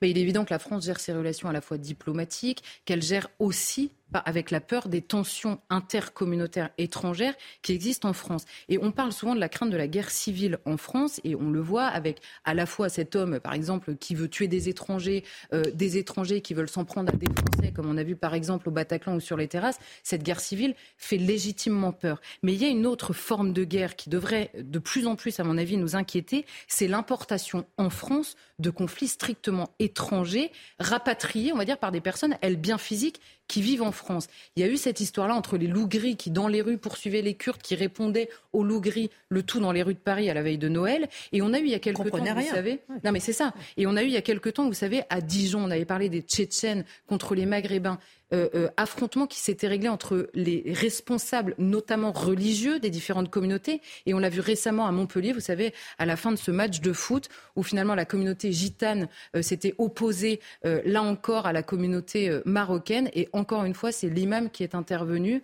Mais 0.00 0.10
il 0.10 0.18
est 0.18 0.22
évident 0.22 0.44
que 0.44 0.52
la 0.52 0.58
France 0.58 0.84
gère 0.84 1.00
ses 1.00 1.12
relations 1.12 1.48
à 1.48 1.52
la 1.52 1.60
fois 1.60 1.78
diplomatiques, 1.78 2.62
qu'elle 2.84 3.02
gère 3.02 3.28
aussi 3.38 3.90
avec 4.20 4.50
la 4.50 4.60
peur 4.60 4.88
des 4.88 5.02
tensions 5.02 5.60
intercommunautaires 5.70 6.70
étrangères 6.78 7.34
qui 7.62 7.72
existent 7.72 8.08
en 8.08 8.12
France. 8.12 8.44
Et 8.68 8.78
on 8.78 8.92
parle 8.92 9.12
souvent 9.12 9.34
de 9.34 9.40
la 9.40 9.48
crainte 9.48 9.70
de 9.70 9.76
la 9.76 9.88
guerre 9.88 10.10
civile 10.10 10.58
en 10.64 10.76
France, 10.76 11.20
et 11.24 11.34
on 11.34 11.50
le 11.50 11.60
voit 11.60 11.86
avec 11.86 12.20
à 12.44 12.54
la 12.54 12.66
fois 12.66 12.88
cet 12.88 13.16
homme, 13.16 13.40
par 13.40 13.54
exemple, 13.54 13.96
qui 13.96 14.14
veut 14.14 14.28
tuer 14.28 14.48
des 14.48 14.68
étrangers, 14.68 15.24
euh, 15.52 15.62
des 15.74 15.96
étrangers 15.96 16.40
qui 16.40 16.54
veulent 16.54 16.68
s'en 16.68 16.84
prendre 16.84 17.12
à 17.12 17.16
des 17.16 17.28
Français, 17.32 17.72
comme 17.72 17.88
on 17.88 17.96
a 17.96 18.02
vu 18.02 18.16
par 18.16 18.34
exemple 18.34 18.68
au 18.68 18.72
Bataclan 18.72 19.16
ou 19.16 19.20
sur 19.20 19.36
les 19.36 19.48
terrasses. 19.48 19.78
Cette 20.02 20.22
guerre 20.22 20.40
civile 20.40 20.74
fait 20.96 21.18
légitimement 21.18 21.92
peur. 21.92 22.20
Mais 22.42 22.52
il 22.52 22.62
y 22.62 22.64
a 22.64 22.68
une 22.68 22.86
autre 22.86 23.12
forme 23.12 23.52
de 23.52 23.64
guerre 23.64 23.96
qui 23.96 24.10
devrait 24.10 24.50
de 24.54 24.78
plus 24.78 25.06
en 25.06 25.16
plus, 25.16 25.40
à 25.40 25.44
mon 25.44 25.58
avis, 25.58 25.76
nous 25.76 25.96
inquiéter, 25.96 26.46
c'est 26.68 26.88
l'importation 26.88 27.66
en 27.76 27.90
France 27.90 28.36
de 28.58 28.70
conflits 28.70 29.08
strictement 29.08 29.70
étrangers, 29.78 30.52
rapatriés, 30.78 31.52
on 31.52 31.56
va 31.56 31.64
dire, 31.64 31.78
par 31.78 31.92
des 31.92 32.00
personnes, 32.00 32.36
elles 32.40 32.56
bien 32.56 32.78
physiques, 32.78 33.20
qui 33.48 33.62
vivent 33.62 33.82
en 33.82 33.92
France. 33.92 34.28
Il 34.56 34.62
y 34.62 34.64
a 34.64 34.68
eu 34.68 34.76
cette 34.76 35.00
histoire-là 35.00 35.34
entre 35.34 35.56
les 35.56 35.66
loups 35.66 35.88
gris 35.88 36.16
qui, 36.16 36.30
dans 36.30 36.48
les 36.48 36.62
rues, 36.62 36.78
poursuivaient 36.78 37.22
les 37.22 37.34
Kurdes, 37.34 37.62
qui 37.62 37.74
répondaient 37.74 38.28
aux 38.52 38.64
loups 38.64 38.80
gris, 38.80 39.10
le 39.28 39.42
tout 39.42 39.60
dans 39.60 39.72
les 39.72 39.82
rues 39.82 39.94
de 39.94 39.98
Paris 39.98 40.30
à 40.30 40.34
la 40.34 40.42
veille 40.42 40.58
de 40.58 40.68
Noël. 40.68 41.08
Et 41.32 41.42
on 41.42 41.52
a 41.52 41.58
eu 41.58 41.64
il 41.64 41.70
y 41.70 41.74
a 41.74 41.78
quelques 41.78 42.10
temps, 42.10 42.34
vous 42.34 42.42
savez, 42.42 42.80
non 43.04 43.12
mais 43.12 43.20
c'est 43.20 43.32
ça. 43.32 43.52
Et 43.76 43.86
on 43.86 43.96
a 43.96 44.02
eu 44.02 44.06
il 44.06 44.12
y 44.12 44.16
a 44.16 44.22
quelques 44.22 44.54
temps, 44.54 44.66
vous 44.66 44.74
savez, 44.74 45.02
à 45.10 45.20
Dijon, 45.20 45.64
on 45.64 45.70
avait 45.70 45.84
parlé 45.84 46.08
des 46.08 46.20
Tchétchènes 46.20 46.84
contre 47.06 47.34
les 47.34 47.46
Maghrébins. 47.46 47.98
Euh, 48.32 48.48
euh, 48.54 48.68
affrontement 48.78 49.26
qui 49.26 49.40
s'était 49.40 49.66
réglé 49.66 49.88
entre 49.88 50.30
les 50.32 50.64
responsables, 50.66 51.54
notamment 51.58 52.12
religieux, 52.12 52.80
des 52.80 52.88
différentes 52.88 53.30
communautés. 53.30 53.82
Et 54.06 54.14
on 54.14 54.18
l'a 54.18 54.30
vu 54.30 54.40
récemment 54.40 54.86
à 54.86 54.92
Montpellier, 54.92 55.32
vous 55.32 55.40
savez, 55.40 55.74
à 55.98 56.06
la 56.06 56.16
fin 56.16 56.30
de 56.30 56.36
ce 56.36 56.50
match 56.50 56.80
de 56.80 56.94
foot, 56.94 57.28
où 57.56 57.62
finalement 57.62 57.94
la 57.94 58.06
communauté 58.06 58.50
gitane 58.50 59.08
euh, 59.36 59.42
s'était 59.42 59.74
opposée, 59.76 60.40
là 60.62 61.02
encore, 61.02 61.46
à 61.46 61.52
la 61.52 61.62
communauté 61.62 62.40
marocaine. 62.44 63.10
Et 63.14 63.28
encore 63.32 63.64
une 63.64 63.74
fois, 63.74 63.92
c'est 63.92 64.08
l'imam 64.08 64.50
qui 64.50 64.62
est 64.62 64.74
intervenu. 64.74 65.42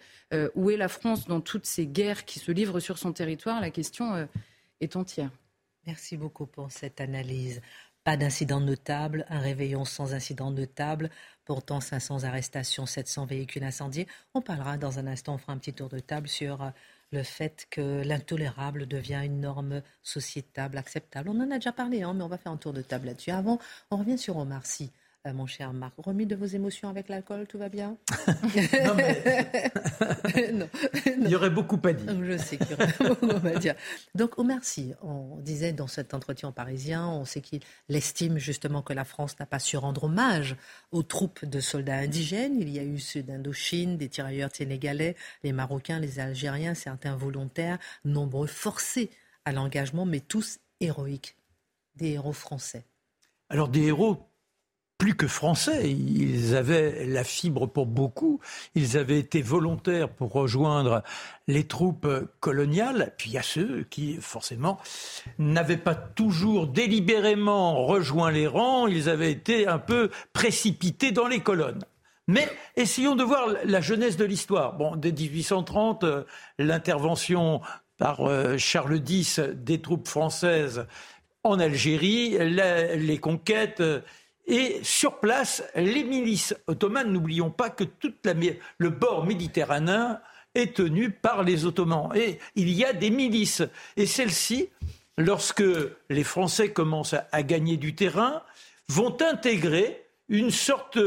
où 0.55 0.71
est 0.71 0.77
la 0.77 0.89
France 0.89 1.27
dans 1.27 1.41
toutes 1.41 1.67
ces 1.67 1.87
guerres 1.87 2.25
qui 2.25 2.39
se 2.39 2.53
livrent 2.53 2.81
sur 2.81 2.99
son 2.99 3.13
territoire? 3.13 3.61
La 3.61 3.71
question 3.71 4.29
est 4.81 4.97
entière. 4.97 5.31
Merci 5.87 6.17
beaucoup 6.17 6.47
pour 6.47 6.71
cette 6.71 7.01
analyse. 7.01 7.61
Pas 8.09 8.17
d'incident 8.17 8.59
notable, 8.59 9.27
un 9.29 9.39
réveillon 9.39 9.85
sans 9.85 10.15
incident 10.15 10.51
notable. 10.51 11.11
Pourtant, 11.45 11.79
500 11.79 12.25
arrestations, 12.25 12.87
700 12.87 13.27
véhicules 13.27 13.63
incendiés. 13.63 14.07
On 14.33 14.41
parlera 14.41 14.79
dans 14.79 14.99
un 14.99 15.07
instant, 15.07 15.35
on 15.35 15.37
fera 15.37 15.53
un 15.53 15.59
petit 15.59 15.75
tour 15.75 15.91
de 15.91 15.99
table 15.99 16.27
sur 16.27 16.63
euh, 16.63 16.71
le 17.13 17.23
fait 17.23 17.67
que 17.71 18.03
l'intolérable 18.03 18.87
devient 18.87 19.21
une 19.27 19.43
norme 19.43 19.83
sociétable, 20.03 20.79
acceptable. 20.79 21.29
On 21.29 21.39
en 21.39 21.51
a 21.51 21.57
déjà 21.57 21.73
parlé, 21.73 22.03
hein, 22.03 22.15
mais 22.15 22.25
on 22.25 22.29
va 22.29 22.39
faire 22.39 22.53
un 22.53 22.57
tour 22.57 22.73
de 22.73 22.81
table 22.81 23.09
là-dessus. 23.09 23.31
Avant, 23.31 23.59
on 23.91 23.99
revient 23.99 24.17
sur 24.17 24.39
Omar 24.39 24.65
Sy. 24.65 24.91
Euh, 25.29 25.33
mon 25.33 25.47
cher 25.47 25.73
Marc. 25.73 25.95
Remis 25.99 26.27
de 26.27 26.35
vos 26.35 26.47
émotions 26.47 26.89
avec 26.89 27.09
l'alcool, 27.09 27.47
tout 27.47 27.59
va 27.59 27.69
bien 27.69 27.97
non, 28.29 28.97
non, 30.53 30.69
Il 31.07 31.29
y 31.29 31.35
aurait 31.35 31.51
beaucoup 31.51 31.79
à 31.85 31.93
dire. 31.93 32.25
Je 32.25 32.37
sais 32.37 32.57
qu'il 32.57 32.71
y 32.71 32.75
aurait 32.75 32.93
beaucoup 33.09 33.47
à 33.47 33.59
dire. 33.59 33.75
Donc, 34.15 34.39
Omar 34.39 34.65
Sy, 34.65 34.95
on 35.03 35.37
disait 35.39 35.73
dans 35.73 35.87
cet 35.87 36.15
entretien 36.15 36.53
parisien, 36.53 37.07
on 37.07 37.25
sait 37.25 37.41
qu'il 37.41 37.61
estime 37.89 38.39
justement 38.39 38.83
que 38.83 38.93
la 38.93 39.05
France 39.05 39.39
n'a 39.39 39.47
pas 39.47 39.59
su 39.59 39.77
rendre 39.77 40.05
hommage 40.05 40.57
aux 40.93 41.03
troupes 41.03 41.45
de 41.45 41.61
soldats 41.61 41.97
indigènes. 41.97 42.61
Il 42.61 42.71
y 42.71 42.79
a 42.79 42.85
eu 42.85 42.99
ceux 42.99 43.23
d'Indochine, 43.23 43.97
des 43.97 44.09
tirailleurs 44.09 44.51
sénégalais, 44.55 45.17
les 45.43 45.53
Marocains, 45.53 46.01
les 46.01 46.21
Algériens, 46.21 46.75
certains 46.75 47.17
volontaires, 47.17 47.79
nombreux 48.05 48.47
forcés 48.47 49.11
à 49.45 49.53
l'engagement, 49.53 50.07
mais 50.07 50.21
tous 50.21 50.59
héroïques. 50.81 51.37
Des 51.97 52.13
héros 52.13 52.33
français. 52.33 52.85
Alors 53.51 53.69
des 53.69 53.87
héros 53.87 54.28
plus 54.99 55.15
que 55.15 55.29
français. 55.29 55.91
Ils 55.91 56.57
avaient 56.57 57.07
la 57.07 57.23
fibre 57.23 57.67
pour 57.67 57.87
beaucoup. 57.87 58.41
Ils 58.75 58.99
avaient 58.99 59.21
été 59.21 59.41
volontaires 59.41 60.09
pour 60.09 60.33
rejoindre 60.33 61.03
les 61.47 61.65
troupes 61.65 62.09
coloniales. 62.41 63.15
Puis 63.17 63.31
il 63.31 63.35
y 63.35 63.39
a 63.39 63.43
ceux 63.43 63.87
qui, 63.89 64.17
forcément, 64.21 64.79
n'avaient 65.39 65.77
pas 65.77 65.95
toujours 65.95 66.67
délibérément 66.67 67.87
rejoint 67.87 68.33
les 68.33 68.49
rangs. 68.49 68.89
Ils 68.89 69.09
avaient 69.09 69.31
été 69.31 69.69
un 69.69 69.79
peu 69.79 70.11
précipités 70.33 71.13
dans 71.13 71.29
les 71.29 71.41
colonnes. 71.41 71.85
Mais 72.27 72.47
essayons 72.77 73.15
de 73.15 73.25
voir 73.25 73.47
la 73.65 73.81
jeunesse 73.81 74.19
de 74.19 74.25
l'histoire. 74.25 74.75
Bon, 74.75 74.97
dès 74.97 75.13
1830, 75.13 76.05
euh, 76.05 76.25
l'intervention 76.59 77.63
par 77.97 78.21
euh, 78.21 78.59
Charles 78.59 79.01
X 79.09 79.39
des 79.41 79.81
troupes 79.81 80.07
françaises 80.07 80.87
en 81.43 81.59
Algérie, 81.59 82.37
les 82.39 83.19
conquêtes 83.19 83.83
et 84.49 84.81
sur 84.83 85.21
place, 85.21 85.63
les 85.77 86.05
milices 86.05 86.57
ottomanes, 86.67 87.13
n'oublions 87.13 87.51
pas 87.51 87.69
que 87.69 87.85
tout 87.85 88.15
le 88.79 88.89
bord 88.89 89.27
méditerranéen 89.27 90.21
est 90.55 90.75
tenu 90.77 91.11
par 91.11 91.43
les 91.43 91.67
Ottomans. 91.67 92.11
Et 92.15 92.39
il 92.57 92.71
y 92.71 92.83
a 92.83 92.95
des 92.95 93.11
milices. 93.11 93.63
Et 93.99 94.07
celles-ci, 94.07 94.71
lorsque 95.19 95.63
les 96.09 96.25
Français 96.25 96.73
commencent 96.73 97.15
à, 97.31 97.43
gagner 97.43 97.77
du 97.77 97.95
terrain, 97.95 98.43
vont 98.89 99.17
intégrer 99.21 100.07
une 100.31 100.51
sorte 100.51 100.99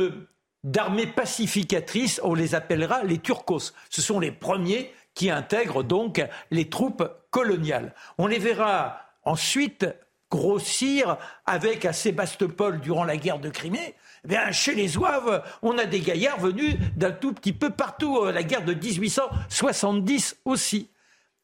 d'armée 0.64 1.08
pacificatrice, 1.08 2.22
on 2.24 2.36
les 2.36 2.54
appellera 2.54 3.04
les 3.04 3.18
Turcos. 3.18 3.74
Ce 3.90 4.04
sont 4.04 4.20
les 4.20 4.32
premiers 4.32 4.94
qui 5.16 5.32
intègrent 5.32 5.84
donc 5.84 6.24
les 6.52 6.70
troupes 6.70 7.04
coloniales. 7.32 7.96
On 8.20 8.28
les 8.28 8.38
verra 8.38 9.02
ensuite 9.24 9.88
grossir 10.32 11.18
avec 11.46 11.86
à 11.86 11.94
Sébastopol 11.94 12.80
durant 12.80 13.04
la 13.04 13.18
guerre 13.18 13.40
de 13.40 13.50
Crimée, 13.50 13.96
eh 14.24 14.28
bien, 14.28 14.52
chez 14.52 14.74
les 14.74 14.88
Zouaves, 14.88 15.44
on 15.62 15.78
a 15.78 15.86
des 15.86 16.00
gaillards 16.00 16.40
venus 16.40 16.76
d'un 16.96 17.12
tout 17.12 17.34
petit 17.34 17.54
peu 17.54 17.70
partout, 17.70 18.18
euh, 18.18 18.32
la 18.32 18.44
guerre 18.44 18.64
de 18.64 18.74
1870 18.74 20.38
aussi. 20.46 20.90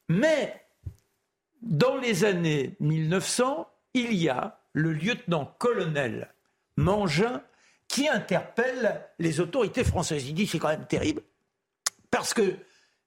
Mais 0.09 0.65
dans 1.61 1.97
les 1.97 2.23
années 2.23 2.75
1900, 2.79 3.67
il 3.93 4.13
y 4.13 4.29
a 4.29 4.59
le 4.73 4.93
lieutenant-colonel 4.93 6.33
Mangin 6.77 7.41
qui 7.87 8.07
interpelle 8.07 9.01
les 9.19 9.39
autorités 9.39 9.83
françaises. 9.83 10.27
Il 10.27 10.33
dit 10.33 10.47
c'est 10.47 10.59
quand 10.59 10.69
même 10.69 10.85
terrible 10.85 11.21
parce 12.11 12.33
que 12.33 12.55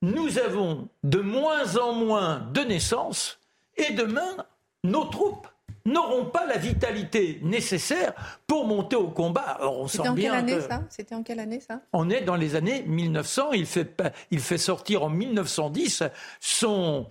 nous 0.03 0.39
avons 0.39 0.89
de 1.05 1.21
moins 1.21 1.77
en 1.77 1.93
moins 1.93 2.41
de 2.53 2.61
naissances 2.63 3.39
et 3.77 3.93
demain 3.93 4.37
nos 4.83 5.05
troupes 5.05 5.47
n'auront 5.85 6.27
pas 6.27 6.47
la 6.47 6.57
vitalité 6.57 7.41
nécessaire 7.43 8.13
pour 8.47 8.67
monter 8.67 8.97
au 8.97 9.09
combat. 9.09 9.59
on 9.63 9.87
C'était 9.87 10.09
en 10.09 10.15
quelle 10.15 10.35
année 10.35 10.61
ça? 10.61 10.83
C'était 10.91 11.15
en 11.15 11.23
quelle 11.23 11.41
année 11.41 11.61
ça? 11.61 11.81
On 11.93 12.11
est 12.11 12.23
dans 12.23 12.37
les 12.37 12.57
années 12.57 12.83
1900. 12.87 13.53
Il 13.53 13.67
fait, 13.67 14.03
il 14.31 14.41
fait 14.41 14.59
sortir 14.59 15.05
en 15.05 15.11
1910 15.11 16.05
son 16.41 17.07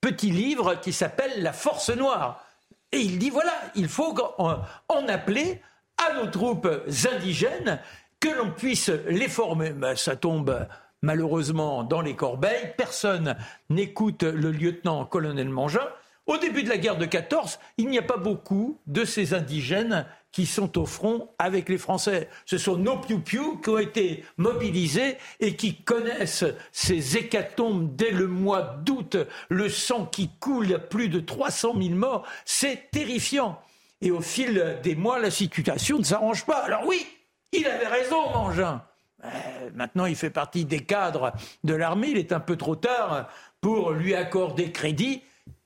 petit 0.00 0.30
livre 0.30 0.80
qui 0.80 0.92
s'appelle 0.92 1.42
La 1.42 1.52
Force 1.52 1.90
Noire. 1.90 2.44
Et 2.92 2.98
il 2.98 3.18
dit 3.18 3.30
voilà, 3.30 3.54
il 3.74 3.88
faut 3.88 4.14
en 4.38 5.08
appeler 5.08 5.60
à 5.96 6.14
nos 6.14 6.26
troupes 6.26 6.68
indigènes 7.12 7.80
que 8.20 8.28
l'on 8.28 8.50
puisse 8.50 8.90
les 9.08 9.28
former. 9.28 9.70
Ben, 9.70 9.96
ça 9.96 10.16
tombe 10.16 10.66
malheureusement 11.02 11.84
dans 11.84 12.00
les 12.00 12.16
corbeilles. 12.16 12.72
Personne 12.76 13.36
n'écoute 13.70 14.22
le 14.22 14.50
lieutenant-colonel 14.50 15.48
Mangin. 15.48 15.86
Au 16.26 16.38
début 16.38 16.62
de 16.62 16.70
la 16.70 16.78
guerre 16.78 16.96
de 16.96 17.04
14, 17.04 17.58
il 17.76 17.88
n'y 17.88 17.98
a 17.98 18.02
pas 18.02 18.16
beaucoup 18.16 18.80
de 18.86 19.04
ces 19.04 19.34
indigènes 19.34 20.06
qui 20.32 20.46
sont 20.46 20.78
au 20.78 20.86
front 20.86 21.28
avec 21.38 21.68
les 21.68 21.76
Français. 21.76 22.28
Ce 22.46 22.56
sont 22.56 22.76
nos 22.76 22.98
piou-piou 22.98 23.58
qui 23.58 23.68
ont 23.68 23.78
été 23.78 24.24
mobilisés 24.38 25.18
et 25.38 25.54
qui 25.54 25.76
connaissent 25.82 26.46
ces 26.72 27.18
hécatombes 27.18 27.94
dès 27.94 28.10
le 28.10 28.26
mois 28.26 28.62
d'août, 28.84 29.16
le 29.48 29.68
sang 29.68 30.06
qui 30.06 30.30
coule, 30.40 30.80
plus 30.88 31.08
de 31.08 31.20
300 31.20 31.74
000 31.80 31.94
morts, 31.94 32.26
c'est 32.44 32.90
terrifiant. 32.90 33.60
Et 34.00 34.10
au 34.10 34.20
fil 34.20 34.78
des 34.82 34.96
mois, 34.96 35.18
la 35.18 35.30
situation 35.30 35.98
ne 35.98 36.04
s'arrange 36.04 36.46
pas. 36.46 36.58
Alors 36.64 36.86
oui, 36.86 37.06
il 37.52 37.66
avait 37.66 37.86
raison, 37.86 38.30
Mangin. 38.32 38.82
Euh, 39.24 39.28
maintenant, 39.74 40.06
il 40.06 40.16
fait 40.16 40.30
partie 40.30 40.64
des 40.64 40.80
cadres 40.80 41.32
de 41.64 41.74
l'armée, 41.74 42.08
il 42.08 42.18
est 42.18 42.32
un 42.32 42.40
peu 42.40 42.56
trop 42.56 42.76
tard 42.76 43.28
pour 43.60 43.92
lui 43.92 44.14
accorder 44.14 44.72
crédit. 44.72 45.22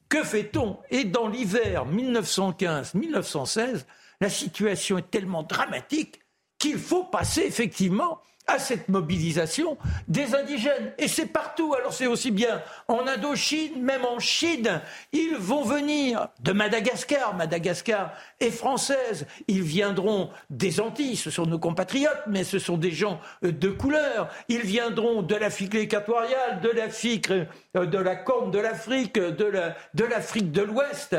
Que 0.09 0.25
fait-on? 0.25 0.79
Et 0.91 1.05
dans 1.05 1.29
l'hiver 1.29 1.87
1915-1916, 1.87 3.85
la 4.21 4.31
situation 4.31 4.99
est 4.99 5.11
tellement 5.11 5.43
dramatique 5.43 6.21
qu'il 6.59 6.79
faut 6.79 7.05
passer 7.05 7.43
effectivement 7.43 8.21
à 8.49 8.59
cette 8.59 8.89
mobilisation 8.89 9.77
des 10.09 10.35
indigènes. 10.35 10.93
Et 10.99 11.07
c'est 11.07 11.27
partout. 11.27 11.75
Alors 11.75 11.93
c'est 11.93 12.07
aussi 12.07 12.31
bien 12.31 12.63
en 12.89 13.07
Indochine, 13.07 13.81
même 13.83 14.05
en 14.05 14.19
Chine. 14.19 14.81
Ils 15.13 15.37
vont 15.37 15.63
venir 15.63 16.29
de 16.41 16.53
Madagascar. 16.53 17.37
Madagascar 17.37 18.13
est 18.41 18.51
française. 18.51 19.27
Ils 19.47 19.63
viendront 19.63 20.31
des 20.51 20.81
Antilles. 20.81 21.17
Ce 21.17 21.31
sont 21.31 21.47
nos 21.47 21.59
compatriotes, 21.59 22.23
mais 22.27 22.43
ce 22.43 22.59
sont 22.59 22.79
des 22.79 22.91
gens 22.91 23.21
euh, 23.45 23.53
de 23.53 23.69
couleur. 23.69 24.29
Ils 24.49 24.63
viendront 24.63 25.23
de 25.23 25.35
l'Afrique 25.35 25.75
équatoriale, 25.75 26.61
de 26.63 26.71
l'Afrique, 26.71 27.31
euh, 27.31 27.87
de 27.87 27.99
la 27.99 28.17
Corne 28.17 28.51
de 28.51 28.59
l'Afrique, 28.59 29.19
de 29.19 30.05
l'Afrique 30.05 30.51
de 30.51 30.63
l'Ouest. 30.63 31.17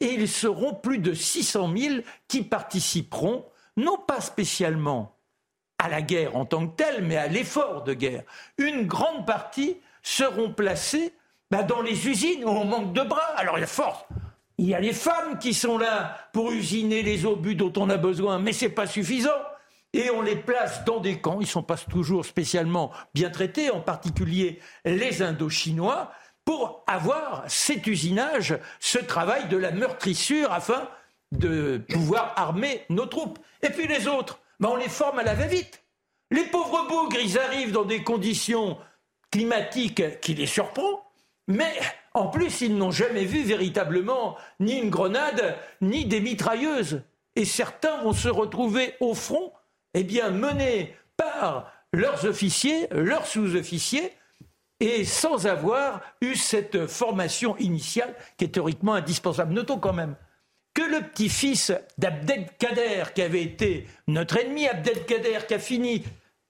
Et 0.00 0.12
ils 0.12 0.28
seront 0.28 0.74
plus 0.74 0.98
de 0.98 1.14
600 1.14 1.72
000 1.74 1.94
qui 2.28 2.42
participeront, 2.42 3.46
non 3.78 3.96
pas 3.96 4.20
spécialement 4.20 5.15
à 5.78 5.88
la 5.88 6.02
guerre 6.02 6.36
en 6.36 6.44
tant 6.44 6.66
que 6.66 6.76
telle, 6.76 7.04
mais 7.04 7.16
à 7.16 7.26
l'effort 7.26 7.84
de 7.84 7.94
guerre. 7.94 8.22
Une 8.58 8.86
grande 8.86 9.26
partie 9.26 9.76
seront 10.02 10.52
placés 10.52 11.12
bah, 11.50 11.62
dans 11.62 11.82
les 11.82 12.08
usines 12.08 12.44
où 12.44 12.48
on 12.48 12.64
manque 12.64 12.92
de 12.92 13.02
bras. 13.02 13.34
Alors 13.36 13.58
il 13.58 13.62
y 13.62 13.64
a 13.64 13.68
force. 13.68 14.04
Il 14.58 14.66
y 14.66 14.74
a 14.74 14.80
les 14.80 14.94
femmes 14.94 15.38
qui 15.38 15.52
sont 15.52 15.76
là 15.76 16.16
pour 16.32 16.50
usiner 16.50 17.02
les 17.02 17.26
obus 17.26 17.54
dont 17.54 17.72
on 17.76 17.90
a 17.90 17.98
besoin, 17.98 18.38
mais 18.38 18.52
ce 18.52 18.64
n'est 18.64 18.70
pas 18.70 18.86
suffisant. 18.86 19.30
Et 19.92 20.10
on 20.10 20.22
les 20.22 20.36
place 20.36 20.84
dans 20.84 21.00
des 21.00 21.20
camps. 21.20 21.40
Ils 21.40 21.44
ne 21.44 21.46
sont 21.46 21.62
pas 21.62 21.76
toujours 21.76 22.24
spécialement 22.24 22.90
bien 23.14 23.30
traités, 23.30 23.70
en 23.70 23.80
particulier 23.80 24.60
les 24.84 25.22
Indochinois, 25.22 26.10
pour 26.44 26.84
avoir 26.86 27.44
cet 27.48 27.86
usinage, 27.86 28.58
ce 28.80 28.98
travail 28.98 29.48
de 29.48 29.56
la 29.56 29.72
meurtrissure 29.72 30.52
afin 30.52 30.88
de 31.32 31.82
pouvoir 31.88 32.32
armer 32.36 32.84
nos 32.88 33.06
troupes. 33.06 33.38
Et 33.62 33.70
puis 33.70 33.86
les 33.86 34.06
autres, 34.06 34.38
mais 34.60 34.68
on 34.68 34.76
les 34.76 34.88
forme 34.88 35.18
à 35.18 35.22
la 35.22 35.34
va-vite. 35.34 35.82
Les 36.30 36.44
pauvres 36.44 36.86
bougres, 36.88 37.18
ils 37.22 37.38
arrivent 37.38 37.72
dans 37.72 37.84
des 37.84 38.02
conditions 38.02 38.78
climatiques 39.30 40.20
qui 40.20 40.34
les 40.34 40.46
surprend, 40.46 41.04
mais 41.48 41.72
en 42.14 42.28
plus, 42.28 42.62
ils 42.62 42.76
n'ont 42.76 42.90
jamais 42.90 43.24
vu 43.24 43.42
véritablement 43.42 44.36
ni 44.58 44.78
une 44.78 44.90
grenade, 44.90 45.56
ni 45.80 46.06
des 46.06 46.20
mitrailleuses. 46.20 47.02
Et 47.36 47.44
certains 47.44 48.02
vont 48.02 48.14
se 48.14 48.28
retrouver 48.28 48.94
au 49.00 49.14
front, 49.14 49.52
eh 49.94 50.02
bien, 50.02 50.30
menés 50.30 50.96
par 51.16 51.70
leurs 51.92 52.24
officiers, 52.24 52.88
leurs 52.90 53.26
sous-officiers, 53.26 54.12
et 54.80 55.04
sans 55.04 55.46
avoir 55.46 56.00
eu 56.20 56.34
cette 56.34 56.86
formation 56.86 57.56
initiale 57.58 58.14
qui 58.36 58.46
est 58.46 58.54
théoriquement 58.54 58.94
indispensable. 58.94 59.54
Notons 59.54 59.78
quand 59.78 59.92
même 59.92 60.16
que 60.76 60.82
le 60.82 61.00
petit-fils 61.08 61.72
d'Abdelkader, 61.96 63.04
qui 63.14 63.22
avait 63.22 63.42
été 63.42 63.86
notre 64.08 64.36
ennemi, 64.36 64.68
Abdelkader, 64.68 65.38
qui 65.48 65.54
a 65.54 65.58
fini 65.58 66.04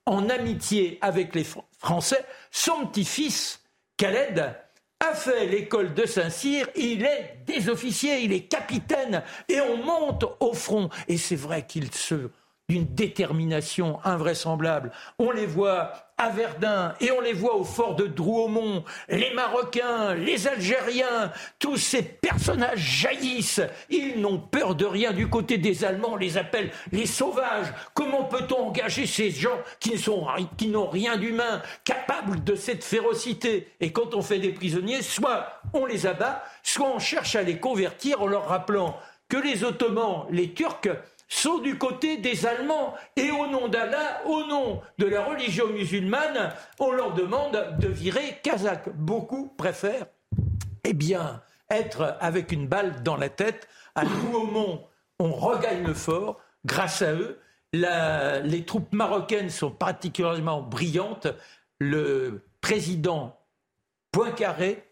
en 0.05 0.27
amitié 0.27 0.97
avec 0.99 1.33
les 1.33 1.45
Français, 1.79 2.25
son 2.51 2.87
petit-fils, 2.87 3.61
Khaled, 3.95 4.53
a 4.99 5.13
fait 5.13 5.45
l'école 5.45 5.93
de 5.93 6.05
Saint-Cyr, 6.05 6.67
il 6.75 7.05
est 7.05 7.37
des 7.45 7.69
officiers, 7.69 8.19
il 8.19 8.33
est 8.33 8.49
capitaine, 8.49 9.23
et 9.47 9.61
on 9.61 9.77
monte 9.77 10.25
au 10.41 10.53
front. 10.53 10.89
Et 11.07 11.17
c'est 11.17 11.37
vrai 11.37 11.65
qu'il 11.65 11.93
se 11.93 12.29
d'une 12.69 12.85
détermination 12.85 13.99
invraisemblable. 14.03 14.91
On 15.19 15.31
les 15.31 15.45
voit 15.45 15.93
à 16.17 16.29
Verdun 16.29 16.95
et 16.99 17.11
on 17.11 17.21
les 17.21 17.31
voit 17.31 17.55
au 17.55 17.63
fort 17.63 17.95
de 17.95 18.07
Drouaumont. 18.07 18.83
Les 19.07 19.33
Marocains, 19.33 20.15
les 20.15 20.49
Algériens, 20.49 21.31
tous 21.59 21.77
ces 21.77 22.03
personnages 22.03 22.79
jaillissent. 22.79 23.61
Ils 23.89 24.19
n'ont 24.19 24.39
peur 24.39 24.75
de 24.75 24.83
rien 24.83 25.13
du 25.13 25.29
côté 25.29 25.57
des 25.57 25.85
Allemands. 25.85 26.13
On 26.13 26.17
les 26.17 26.37
appelle 26.37 26.71
les 26.91 27.05
sauvages. 27.05 27.73
Comment 27.93 28.25
peut-on 28.25 28.67
engager 28.67 29.05
ces 29.05 29.31
gens 29.31 29.57
qui 29.79 29.93
qui 30.57 30.67
n'ont 30.67 30.89
rien 30.89 31.15
d'humain, 31.15 31.61
capables 31.85 32.43
de 32.43 32.55
cette 32.55 32.83
férocité? 32.83 33.69
Et 33.79 33.93
quand 33.93 34.13
on 34.13 34.21
fait 34.21 34.39
des 34.39 34.51
prisonniers, 34.51 35.01
soit 35.01 35.61
on 35.73 35.85
les 35.85 36.05
abat, 36.05 36.43
soit 36.63 36.89
on 36.93 36.99
cherche 36.99 37.37
à 37.37 37.43
les 37.43 37.59
convertir 37.59 38.21
en 38.21 38.27
leur 38.27 38.47
rappelant 38.47 38.97
que 39.29 39.37
les 39.37 39.63
Ottomans, 39.63 40.25
les 40.31 40.53
Turcs, 40.53 40.89
sont 41.27 41.59
du 41.59 41.77
côté 41.77 42.17
des 42.17 42.45
Allemands. 42.45 42.93
Et 43.15 43.31
au 43.31 43.47
nom 43.47 43.67
d'Allah, 43.67 44.21
au 44.25 44.45
nom 44.45 44.81
de 44.97 45.05
la 45.05 45.23
religion 45.23 45.67
musulmane, 45.67 46.53
on 46.79 46.91
leur 46.91 47.13
demande 47.13 47.77
de 47.79 47.87
virer 47.87 48.39
Kazakh. 48.43 48.89
Beaucoup 48.95 49.53
préfèrent, 49.57 50.07
eh 50.83 50.95
être 51.69 52.17
avec 52.21 52.51
une 52.51 52.67
balle 52.67 53.03
dans 53.03 53.17
la 53.17 53.29
tête. 53.29 53.67
À 53.95 54.05
tout 54.05 54.29
moment, 54.31 54.87
on 55.19 55.31
regagne 55.31 55.85
le 55.85 55.93
fort. 55.93 56.39
Grâce 56.65 57.01
à 57.01 57.13
eux, 57.13 57.39
les 57.73 58.63
troupes 58.65 58.93
marocaines 58.93 59.49
sont 59.49 59.71
particulièrement 59.71 60.61
brillantes. 60.61 61.27
Le 61.79 62.45
président 62.61 63.37
Poincaré 64.11 64.83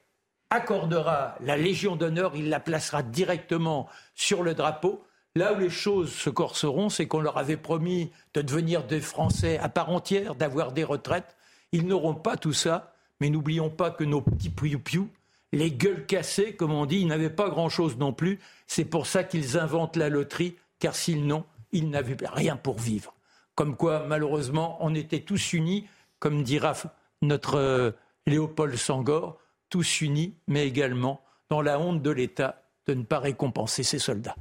accordera 0.49 1.35
la 1.39 1.57
Légion 1.57 1.95
d'honneur, 1.95 2.33
il 2.35 2.49
la 2.49 2.59
placera 2.59 3.03
directement 3.03 3.89
sur 4.13 4.43
le 4.43 4.53
drapeau. 4.53 5.04
Là 5.35 5.53
où 5.53 5.59
les 5.59 5.69
choses 5.69 6.13
se 6.13 6.29
corseront, 6.29 6.89
c'est 6.89 7.07
qu'on 7.07 7.19
leur 7.19 7.37
avait 7.37 7.57
promis 7.57 8.11
de 8.33 8.41
devenir 8.41 8.85
des 8.85 9.01
Français 9.01 9.57
à 9.57 9.67
part 9.67 9.89
entière, 9.89 10.35
d'avoir 10.35 10.71
des 10.71 10.83
retraites. 10.83 11.35
Ils 11.71 11.85
n'auront 11.85 12.15
pas 12.15 12.37
tout 12.37 12.53
ça, 12.53 12.93
mais 13.19 13.29
n'oublions 13.29 13.69
pas 13.69 13.91
que 13.91 14.03
nos 14.03 14.21
petits 14.21 14.49
piou 14.49 15.09
les 15.55 15.71
gueules 15.71 16.05
cassées, 16.05 16.55
comme 16.55 16.73
on 16.73 16.85
dit, 16.85 16.99
ils 16.99 17.07
n'avaient 17.07 17.29
pas 17.29 17.49
grand-chose 17.49 17.97
non 17.97 18.13
plus. 18.13 18.39
C'est 18.67 18.85
pour 18.85 19.07
ça 19.07 19.23
qu'ils 19.23 19.57
inventent 19.57 19.95
la 19.95 20.09
loterie, 20.09 20.55
car 20.79 20.95
s'ils 20.95 21.25
n'ont, 21.25 21.45
ils 21.71 21.89
n'avaient 21.89 22.17
rien 22.21 22.57
pour 22.57 22.77
vivre. 22.77 23.13
Comme 23.55 23.77
quoi, 23.77 24.05
malheureusement, 24.05 24.77
on 24.81 24.93
était 24.93 25.21
tous 25.21 25.53
unis, 25.53 25.87
comme 26.19 26.43
dira 26.43 26.73
notre 27.21 27.55
euh, 27.55 27.91
Léopold 28.27 28.75
Sangor, 28.75 29.37
tous 29.69 30.01
unis, 30.01 30.35
mais 30.47 30.67
également 30.67 31.21
dans 31.49 31.61
la 31.61 31.79
honte 31.79 32.01
de 32.01 32.11
l'État 32.11 32.61
de 32.87 32.93
ne 32.93 33.03
pas 33.03 33.19
récompenser 33.19 33.83
ses 33.83 33.99
soldats. 33.99 34.35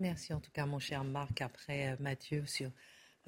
Merci 0.00 0.32
en 0.32 0.40
tout 0.40 0.50
cas, 0.52 0.66
mon 0.66 0.78
cher 0.78 1.04
Marc, 1.04 1.40
après 1.40 1.92
euh, 1.92 1.96
Mathieu, 2.00 2.42
sur 2.46 2.70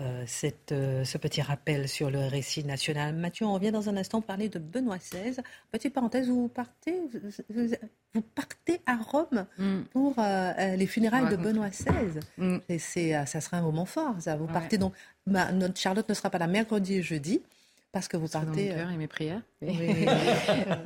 euh, 0.00 0.24
cette, 0.26 0.72
euh, 0.72 1.04
ce 1.04 1.16
petit 1.16 1.40
rappel 1.40 1.88
sur 1.88 2.10
le 2.10 2.26
récit 2.26 2.64
national. 2.64 3.14
Mathieu, 3.14 3.46
on 3.46 3.54
revient 3.54 3.70
dans 3.70 3.88
un 3.88 3.96
instant 3.96 4.20
parler 4.20 4.48
de 4.48 4.58
Benoît 4.58 4.98
XVI. 4.98 5.36
Petite 5.70 5.94
parenthèse, 5.94 6.28
vous 6.28 6.48
partez, 6.48 7.00
vous, 8.14 8.22
partez 8.34 8.80
à 8.84 8.96
Rome 8.96 9.46
mm. 9.58 9.82
pour 9.92 10.16
les 10.18 10.86
funérailles 10.86 11.30
de 11.30 11.36
Benoît 11.36 11.70
XVI. 11.70 12.20
Mm. 12.36 12.58
Et 12.68 12.78
c'est, 12.78 13.26
ça 13.26 13.40
sera 13.40 13.58
un 13.58 13.62
moment 13.62 13.86
fort, 13.86 14.16
ça. 14.20 14.36
Vous 14.36 14.46
partez 14.46 14.76
donc. 14.76 14.92
notre 15.26 15.78
Charlotte 15.78 16.08
ne 16.08 16.14
sera 16.14 16.30
pas 16.30 16.38
là 16.38 16.46
mercredi 16.46 16.94
et 16.94 17.02
jeudi. 17.02 17.42
Parce 17.92 18.08
que 18.08 18.16
vous 18.16 18.28
partez. 18.28 18.68
Dans 18.68 18.74
mon 18.74 18.80
cœur 18.80 18.90
et 18.90 18.96
mes 18.96 19.06
prières. 19.06 19.42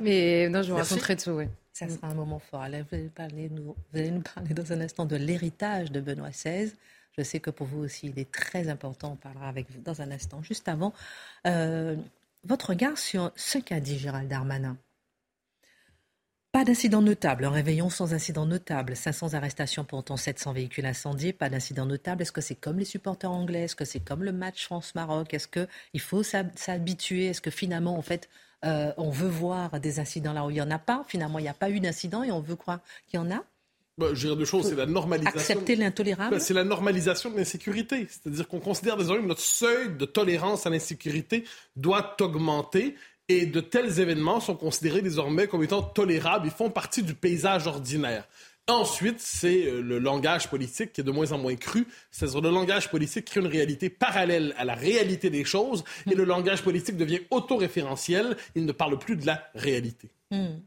Mais, 0.01 0.49
non, 0.49 0.61
je 0.61 0.71
vous 0.71 0.77
raconterai 0.77 1.15
tout, 1.17 1.31
oui. 1.31 1.45
Ça 1.73 1.89
sera 1.89 2.07
un 2.07 2.13
moment 2.13 2.39
fort. 2.39 2.65
vous, 2.67 2.95
allez 2.95 3.09
parler, 3.09 3.49
nous, 3.49 3.75
vous 3.91 3.99
allez 3.99 4.11
nous 4.11 4.21
parler 4.21 4.53
dans 4.53 4.71
un 4.73 4.81
instant 4.81 5.05
de 5.05 5.15
l'héritage 5.15 5.91
de 5.91 5.99
Benoît 5.99 6.29
XVI. 6.29 6.71
Je 7.17 7.23
sais 7.23 7.39
que 7.39 7.49
pour 7.49 7.67
vous 7.67 7.83
aussi, 7.83 8.07
il 8.07 8.19
est 8.19 8.31
très 8.31 8.69
important. 8.69 9.13
On 9.13 9.15
parlera 9.15 9.47
avec 9.47 9.69
vous 9.71 9.81
dans 9.81 10.01
un 10.01 10.11
instant. 10.11 10.41
Juste 10.43 10.67
avant, 10.67 10.93
euh, 11.47 11.95
votre 12.43 12.69
regard 12.69 12.97
sur 12.97 13.31
ce 13.35 13.57
qu'a 13.57 13.79
dit 13.79 13.97
Gérald 13.97 14.29
Darmanin. 14.29 14.77
Pas 16.51 16.65
d'incident 16.65 17.01
notable, 17.01 17.45
un 17.45 17.49
réveillon 17.49 17.89
sans 17.89 18.13
incident 18.13 18.45
notable, 18.45 18.97
500 18.97 19.35
arrestations 19.35 19.85
pour 19.85 19.99
autant 19.99 20.17
700 20.17 20.51
véhicules 20.51 20.85
incendiés, 20.85 21.31
pas 21.31 21.49
d'incident 21.49 21.85
notable. 21.85 22.23
Est-ce 22.23 22.33
que 22.33 22.41
c'est 22.41 22.55
comme 22.55 22.77
les 22.77 22.83
supporters 22.83 23.31
anglais? 23.31 23.61
Est-ce 23.61 23.75
que 23.77 23.85
c'est 23.85 24.01
comme 24.01 24.21
le 24.21 24.33
match 24.33 24.65
France-Maroc? 24.65 25.33
Est-ce 25.33 25.47
qu'il 25.47 26.01
faut 26.01 26.23
s'habituer? 26.23 27.27
Est-ce 27.27 27.39
que 27.39 27.51
finalement, 27.51 27.97
en 27.97 28.01
fait, 28.01 28.27
euh, 28.65 28.91
on 28.97 29.11
veut 29.11 29.29
voir 29.29 29.79
des 29.79 30.01
incidents 30.01 30.33
là 30.33 30.45
où 30.45 30.49
il 30.49 30.55
n'y 30.55 30.61
en 30.61 30.71
a 30.71 30.77
pas? 30.77 31.05
Finalement, 31.07 31.39
il 31.39 31.43
n'y 31.43 31.47
a 31.47 31.53
pas 31.53 31.69
eu 31.69 31.79
d'incident 31.79 32.21
et 32.21 32.33
on 32.33 32.41
veut 32.41 32.57
croire 32.57 32.81
qu'il 33.07 33.17
y 33.17 33.23
en 33.23 33.31
a? 33.31 33.45
Bah, 33.97 34.07
je 34.13 34.27
dire 34.27 34.35
deux 34.35 34.45
choses, 34.45 34.67
c'est 34.67 34.75
la 34.75 34.85
normalisation. 34.85 35.39
Accepter 35.39 35.75
l'intolérable. 35.75 36.31
Bah, 36.31 36.39
c'est 36.39 36.53
la 36.53 36.63
normalisation 36.63 37.29
de 37.29 37.37
l'insécurité. 37.37 38.07
C'est-à-dire 38.09 38.47
qu'on 38.47 38.59
considère 38.59 38.97
désormais 38.97 39.21
que 39.21 39.27
notre 39.27 39.41
seuil 39.41 39.95
de 39.95 40.05
tolérance 40.05 40.65
à 40.65 40.69
l'insécurité 40.69 41.43
doit 41.75 42.17
augmenter 42.19 42.95
et 43.31 43.45
de 43.45 43.61
tels 43.61 43.99
événements 43.99 44.39
sont 44.39 44.55
considérés 44.55 45.01
désormais 45.01 45.47
comme 45.47 45.63
étant 45.63 45.81
tolérables. 45.81 46.47
Ils 46.47 46.51
font 46.51 46.69
partie 46.69 47.03
du 47.03 47.13
paysage 47.13 47.67
ordinaire. 47.67 48.27
Ensuite, 48.67 49.19
c'est 49.19 49.65
euh, 49.65 49.81
le 49.81 49.99
langage 49.99 50.49
politique 50.49 50.93
qui 50.93 51.01
est 51.01 51.03
de 51.03 51.11
moins 51.11 51.31
en 51.31 51.37
moins 51.37 51.55
cru. 51.55 51.87
C'est-à-dire 52.11 52.41
le 52.41 52.49
langage 52.51 52.89
politique 52.89 53.25
crée 53.25 53.39
une 53.39 53.47
réalité 53.47 53.89
parallèle 53.89 54.53
à 54.57 54.65
la 54.65 54.75
réalité 54.75 55.29
des 55.29 55.43
choses 55.43 55.83
et 56.09 56.15
le 56.15 56.23
langage 56.23 56.61
politique 56.61 56.95
devient 56.95 57.21
autoréférentiel. 57.31 58.37
Il 58.55 58.65
ne 58.65 58.71
parle 58.71 58.97
plus 58.99 59.15
de 59.15 59.25
la 59.25 59.43
réalité. 59.55 60.09
Hmm. 60.29 60.59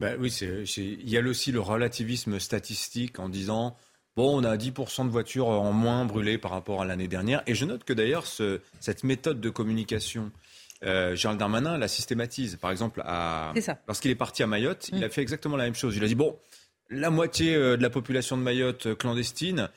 Ben 0.00 0.16
oui, 0.20 0.30
il 0.76 1.08
y 1.08 1.16
a 1.16 1.22
aussi 1.22 1.52
le 1.52 1.60
relativisme 1.60 2.38
statistique 2.38 3.18
en 3.18 3.28
disant 3.28 3.76
Bon, 4.16 4.40
on 4.40 4.44
a 4.44 4.56
10% 4.56 5.04
de 5.04 5.10
voitures 5.10 5.48
en 5.48 5.72
moins 5.72 6.06
brûlées 6.06 6.38
par 6.38 6.50
rapport 6.50 6.80
à 6.80 6.86
l'année 6.86 7.06
dernière. 7.08 7.42
Et 7.46 7.54
je 7.54 7.66
note 7.66 7.84
que 7.84 7.92
d'ailleurs, 7.92 8.24
cette 8.80 9.04
méthode 9.04 9.42
de 9.42 9.50
communication, 9.50 10.32
euh, 10.84 11.14
Gérald 11.14 11.38
Darmanin 11.38 11.78
la 11.78 11.88
systématise. 11.88 12.56
Par 12.56 12.70
exemple, 12.70 13.02
lorsqu'il 13.86 14.10
est 14.10 14.16
parti 14.16 14.42
à 14.42 14.46
Mayotte, 14.46 14.88
il 14.92 15.00
mm. 15.00 15.04
a 15.04 15.08
fait 15.08 15.22
exactement 15.22 15.56
la 15.56 15.64
même 15.64 15.74
chose. 15.74 15.96
Il 15.96 16.04
a 16.04 16.06
dit, 16.06 16.14
bon, 16.14 16.38
la 16.90 17.10
moitié 17.10 17.54
euh, 17.54 17.76
de 17.76 17.82
la 17.82 17.90
population 17.90 18.36
de 18.36 18.42
Mayotte 18.42 18.86
euh, 18.86 18.94
clandestine, 18.94 19.70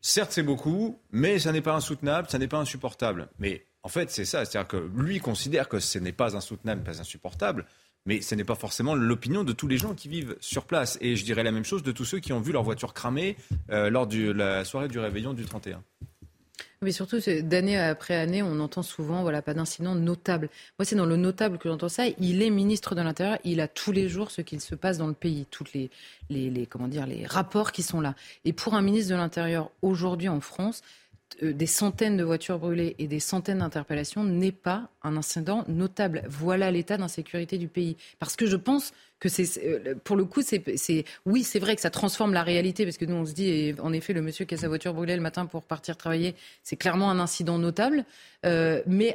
certes 0.00 0.32
c'est 0.32 0.42
beaucoup, 0.42 1.00
mais 1.10 1.38
ça 1.38 1.52
n'est 1.52 1.60
pas 1.60 1.74
insoutenable, 1.74 2.28
ça 2.30 2.38
n'est 2.38 2.48
pas 2.48 2.58
insupportable. 2.58 3.28
Mais 3.38 3.64
en 3.82 3.88
fait, 3.88 4.10
c'est 4.10 4.24
ça. 4.24 4.44
C'est-à-dire 4.44 4.68
que 4.68 4.88
lui 4.96 5.18
considère 5.18 5.68
que 5.68 5.78
ce 5.78 5.98
n'est 5.98 6.12
pas 6.12 6.36
insoutenable, 6.36 6.82
pas 6.82 7.00
insupportable 7.00 7.66
mais 8.06 8.20
ce 8.20 8.34
n'est 8.34 8.44
pas 8.44 8.54
forcément 8.54 8.94
l'opinion 8.94 9.44
de 9.44 9.52
tous 9.52 9.66
les 9.66 9.78
gens 9.78 9.94
qui 9.94 10.08
vivent 10.08 10.36
sur 10.40 10.64
place. 10.64 10.98
Et 11.00 11.16
je 11.16 11.24
dirais 11.24 11.42
la 11.42 11.52
même 11.52 11.64
chose 11.64 11.82
de 11.82 11.92
tous 11.92 12.04
ceux 12.04 12.18
qui 12.18 12.32
ont 12.32 12.40
vu 12.40 12.52
leur 12.52 12.62
voiture 12.62 12.92
cramée 12.92 13.36
euh, 13.70 13.88
lors 13.90 14.06
de 14.06 14.30
la 14.30 14.64
soirée 14.64 14.88
du 14.88 14.98
réveillon 14.98 15.32
du 15.32 15.44
31. 15.44 15.82
Mais 16.84 16.92
surtout, 16.92 17.18
d'année 17.42 17.78
après 17.78 18.14
année, 18.14 18.42
on 18.42 18.60
entend 18.60 18.82
souvent, 18.82 19.22
voilà, 19.22 19.40
pas 19.40 19.54
d'incident 19.54 19.94
notable. 19.94 20.50
Moi, 20.78 20.84
c'est 20.84 20.96
dans 20.96 21.06
le 21.06 21.16
notable 21.16 21.56
que 21.56 21.70
j'entends 21.70 21.88
ça. 21.88 22.04
Il 22.20 22.42
est 22.42 22.50
ministre 22.50 22.94
de 22.94 23.00
l'Intérieur, 23.00 23.38
il 23.42 23.60
a 23.62 23.68
tous 23.68 23.90
les 23.90 24.06
jours 24.06 24.30
ce 24.30 24.42
qu'il 24.42 24.60
se 24.60 24.74
passe 24.74 24.98
dans 24.98 25.06
le 25.06 25.14
pays, 25.14 25.46
tous 25.50 25.64
les, 25.72 25.90
les, 26.28 26.50
les, 26.50 26.66
comment 26.66 26.86
dire, 26.86 27.06
les 27.06 27.24
rapports 27.24 27.72
qui 27.72 27.82
sont 27.82 28.02
là. 28.02 28.14
Et 28.44 28.52
pour 28.52 28.74
un 28.74 28.82
ministre 28.82 29.10
de 29.10 29.16
l'Intérieur, 29.16 29.70
aujourd'hui 29.80 30.28
en 30.28 30.40
France, 30.40 30.82
des 31.42 31.66
centaines 31.66 32.16
de 32.16 32.24
voitures 32.24 32.58
brûlées 32.58 32.94
et 32.98 33.06
des 33.06 33.20
centaines 33.20 33.58
d'interpellations 33.58 34.24
n'est 34.24 34.52
pas 34.52 34.88
un 35.02 35.16
incident 35.16 35.64
notable. 35.68 36.22
Voilà 36.28 36.70
l'état 36.70 36.96
d'insécurité 36.96 37.58
du 37.58 37.68
pays. 37.68 37.96
Parce 38.18 38.36
que 38.36 38.46
je 38.46 38.56
pense 38.56 38.92
que 39.20 39.28
c'est, 39.28 39.64
euh, 39.64 39.94
pour 40.04 40.16
le 40.16 40.24
coup, 40.24 40.42
c'est, 40.42 40.62
oui, 41.24 41.44
c'est 41.44 41.58
vrai 41.58 41.74
que 41.74 41.80
ça 41.80 41.90
transforme 41.90 42.32
la 42.32 42.42
réalité, 42.42 42.84
parce 42.84 42.98
que 42.98 43.04
nous, 43.04 43.14
on 43.14 43.24
se 43.24 43.32
dit, 43.32 43.48
et 43.48 43.74
en 43.80 43.92
effet, 43.92 44.12
le 44.12 44.22
monsieur 44.22 44.44
qui 44.44 44.54
a 44.54 44.58
sa 44.58 44.68
voiture 44.68 44.92
brûlée 44.92 45.16
le 45.16 45.22
matin 45.22 45.46
pour 45.46 45.62
partir 45.62 45.96
travailler, 45.96 46.34
c'est 46.62 46.76
clairement 46.76 47.10
un 47.10 47.18
incident 47.18 47.58
notable, 47.58 48.04
euh, 48.44 48.82
mais 48.86 49.14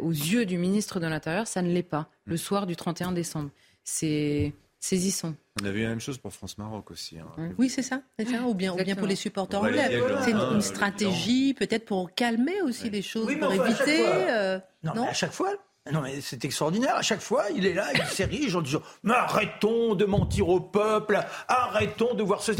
aux 0.00 0.12
yeux 0.12 0.46
du 0.46 0.58
ministre 0.58 1.00
de 1.00 1.06
l'Intérieur, 1.06 1.46
ça 1.46 1.62
ne 1.62 1.72
l'est 1.72 1.82
pas, 1.82 2.08
le 2.26 2.36
soir 2.36 2.66
du 2.66 2.76
31 2.76 3.12
décembre. 3.12 3.50
C'est 3.82 4.52
saisissons. 4.84 5.34
On 5.62 5.64
a 5.64 5.70
vu 5.70 5.82
la 5.82 5.88
même 5.88 6.00
chose 6.00 6.18
pour 6.18 6.32
France-Maroc 6.32 6.90
aussi. 6.90 7.18
Hein. 7.18 7.50
Oui, 7.58 7.70
c'est 7.70 7.82
ça, 7.82 8.02
Ou 8.46 8.54
bien, 8.54 8.74
ou 8.74 8.76
bien 8.76 8.94
pour 8.94 9.06
les 9.06 9.16
supporters 9.16 9.60
anglais. 9.60 10.02
C'est 10.24 10.32
une, 10.32 10.60
stratégie 10.60 11.54
peut-être 11.54 11.84
pour 11.84 12.14
calmer 12.14 12.60
aussi 12.62 12.90
les 12.90 13.02
choses, 13.02 13.34
pour 13.38 13.52
éviter. 13.52 14.04
Euh, 14.06 14.58
non, 14.82 15.08
à 15.08 15.12
chaque 15.12 15.32
fois. 15.32 15.52
Non, 15.92 16.00
mais 16.00 16.20
c'est 16.20 16.44
extraordinaire. 16.44 16.96
À 16.96 17.02
chaque 17.02 17.20
fois, 17.20 17.44
il 17.54 17.66
est 17.66 17.74
là, 17.74 17.86
il 17.94 18.04
s'érige 18.04 18.56
en 18.56 18.62
disant 18.62 18.82
Mais 19.02 19.14
arrêtons 19.14 19.94
de 19.94 20.04
mentir 20.04 20.48
au 20.48 20.60
peuple, 20.60 21.20
arrêtons 21.48 22.14
de 22.14 22.22
voir 22.22 22.42
ce. 22.42 22.52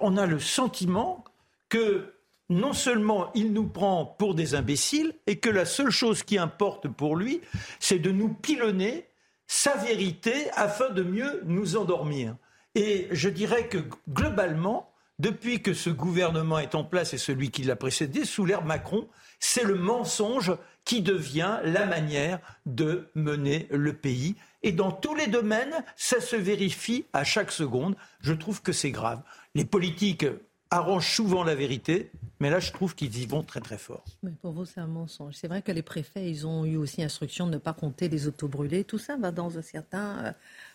On 0.00 0.16
a 0.16 0.26
le 0.26 0.38
sentiment 0.38 1.24
que 1.68 2.14
non 2.50 2.72
seulement 2.72 3.30
il 3.34 3.52
nous 3.52 3.66
prend 3.66 4.04
pour 4.04 4.34
des 4.34 4.54
imbéciles 4.54 5.14
et 5.26 5.38
que 5.38 5.48
la 5.48 5.64
seule 5.64 5.90
chose 5.90 6.22
qui 6.22 6.36
importe 6.36 6.88
pour 6.88 7.16
lui, 7.16 7.40
c'est 7.78 7.98
de 7.98 8.10
nous 8.10 8.28
pilonner 8.28 9.06
sa 9.50 9.76
vérité 9.76 10.48
afin 10.54 10.90
de 10.90 11.02
mieux 11.02 11.42
nous 11.44 11.76
endormir. 11.76 12.36
Et 12.76 13.08
je 13.10 13.28
dirais 13.28 13.66
que 13.66 13.78
globalement, 14.08 14.92
depuis 15.18 15.60
que 15.60 15.74
ce 15.74 15.90
gouvernement 15.90 16.60
est 16.60 16.76
en 16.76 16.84
place 16.84 17.14
et 17.14 17.18
celui 17.18 17.50
qui 17.50 17.64
l'a 17.64 17.74
précédé, 17.74 18.24
sous 18.24 18.44
l'ère 18.44 18.64
Macron, 18.64 19.08
c'est 19.40 19.64
le 19.64 19.74
mensonge 19.74 20.52
qui 20.84 21.02
devient 21.02 21.58
la 21.64 21.84
manière 21.84 22.38
de 22.64 23.10
mener 23.16 23.66
le 23.72 23.92
pays. 23.92 24.36
Et 24.62 24.70
dans 24.70 24.92
tous 24.92 25.16
les 25.16 25.26
domaines, 25.26 25.84
ça 25.96 26.20
se 26.20 26.36
vérifie 26.36 27.06
à 27.12 27.24
chaque 27.24 27.50
seconde. 27.50 27.96
Je 28.20 28.34
trouve 28.34 28.62
que 28.62 28.72
c'est 28.72 28.92
grave. 28.92 29.20
Les 29.56 29.64
politiques 29.64 30.26
arrangent 30.70 31.14
souvent 31.14 31.42
la 31.42 31.54
vérité, 31.54 32.10
mais 32.38 32.48
là, 32.48 32.60
je 32.60 32.72
trouve 32.72 32.94
qu'ils 32.94 33.18
y 33.18 33.26
vont 33.26 33.42
très 33.42 33.60
très 33.60 33.76
fort. 33.76 34.04
Mais 34.22 34.30
pour 34.40 34.52
vous, 34.52 34.64
c'est 34.64 34.80
un 34.80 34.86
mensonge. 34.86 35.34
C'est 35.34 35.48
vrai 35.48 35.62
que 35.62 35.72
les 35.72 35.82
préfets, 35.82 36.30
ils 36.30 36.46
ont 36.46 36.64
eu 36.64 36.76
aussi 36.76 37.02
instruction 37.02 37.46
de 37.46 37.52
ne 37.52 37.58
pas 37.58 37.72
compter 37.72 38.08
les 38.08 38.28
autos 38.28 38.48
brûlés. 38.48 38.84
Tout 38.84 38.98
ça 38.98 39.16
va 39.16 39.32
dans 39.32 39.58
un 39.58 39.62
certain 39.62 40.24
euh, 40.24 40.32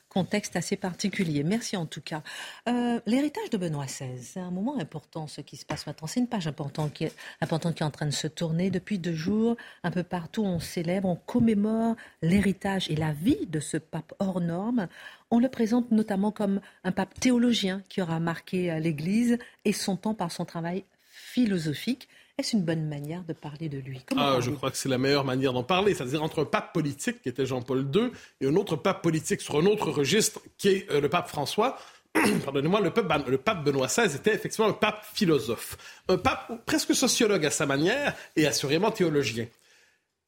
contexte 0.10 0.56
assez 0.56 0.76
particulier. 0.78 1.44
Merci 1.44 1.76
en 1.76 1.86
tout 1.86 2.02
cas. 2.02 2.24
Euh, 2.70 3.00
l'héritage 3.06 3.50
de 3.50 3.58
Benoît 3.58 3.86
XVI, 3.86 4.22
c'est 4.22 4.40
un 4.40 4.52
moment 4.52 4.80
important 4.80 5.28
ce 5.28 5.42
qui 5.42 5.58
se 5.58 5.66
passe 5.66 5.86
maintenant. 5.88 6.08
C'est 6.08 6.20
une 6.20 6.28
page 6.28 6.48
importante 6.48 6.94
qui, 6.94 7.06
est, 7.06 7.16
importante 7.42 7.76
qui 7.76 7.84
est 7.84 7.86
en 7.86 7.92
train 7.92 8.06
de 8.06 8.12
se 8.12 8.28
tourner. 8.28 8.70
Depuis 8.70 8.98
deux 8.98 9.14
jours, 9.14 9.58
un 9.84 9.92
peu 9.92 10.04
partout, 10.04 10.44
on 10.44 10.60
célèbre, 10.60 11.10
on 11.10 11.16
commémore 11.16 11.96
l'héritage 12.22 12.90
et 12.90 12.96
la 12.96 13.12
vie 13.12 13.46
de 13.48 13.60
ce 13.60 13.78
pape 13.78 14.14
hors 14.20 14.42
norme. 14.42 14.88
On 15.32 15.40
le 15.40 15.50
présente 15.50 15.92
notamment 15.92 16.32
comme 16.32 16.62
un 16.84 16.92
pape 16.92 17.20
théologien 17.20 17.82
qui 17.90 18.02
aura 18.02 18.20
marqué 18.20 18.72
euh, 18.72 18.80
l'Église 18.80 19.38
et 19.66 19.74
son 19.74 19.98
temps 19.98 20.14
par 20.14 20.32
son 20.32 20.46
travail 20.46 20.86
philosophique. 21.12 22.08
Est-ce 22.38 22.58
une 22.58 22.64
bonne 22.64 22.88
manière 22.88 23.24
de 23.24 23.32
parler 23.32 23.70
de 23.70 23.78
lui? 23.78 24.02
Ah, 24.18 24.40
Je 24.42 24.52
crois 24.52 24.70
que 24.70 24.76
c'est 24.76 24.90
la 24.90 24.98
meilleure 24.98 25.24
manière 25.24 25.54
d'en 25.54 25.64
parler. 25.64 25.94
C'est-à-dire 25.94 26.22
entre 26.22 26.42
un 26.42 26.46
pape 26.46 26.74
politique, 26.74 27.22
qui 27.22 27.30
était 27.30 27.46
Jean-Paul 27.46 27.90
II, 27.94 28.12
et 28.42 28.48
un 28.48 28.56
autre 28.56 28.76
pape 28.76 29.02
politique 29.02 29.40
sur 29.40 29.56
un 29.56 29.66
autre 29.66 29.90
registre, 29.90 30.42
qui 30.58 30.70
est 30.70 30.92
euh, 30.92 31.00
le 31.00 31.08
pape 31.08 31.30
François. 31.30 31.78
Pardonnez-moi, 32.44 32.82
le 32.82 32.92
pape, 32.92 33.28
le 33.28 33.38
pape 33.38 33.64
Benoît 33.64 33.88
XVI 33.88 34.14
était 34.14 34.34
effectivement 34.34 34.68
un 34.68 34.74
pape 34.74 35.06
philosophe. 35.14 35.78
Un 36.10 36.18
pape 36.18 36.66
presque 36.66 36.94
sociologue 36.94 37.46
à 37.46 37.52
sa 37.52 37.66
manière 37.66 38.14
et 38.36 38.46
assurément 38.46 38.92
théologien. 38.92 39.48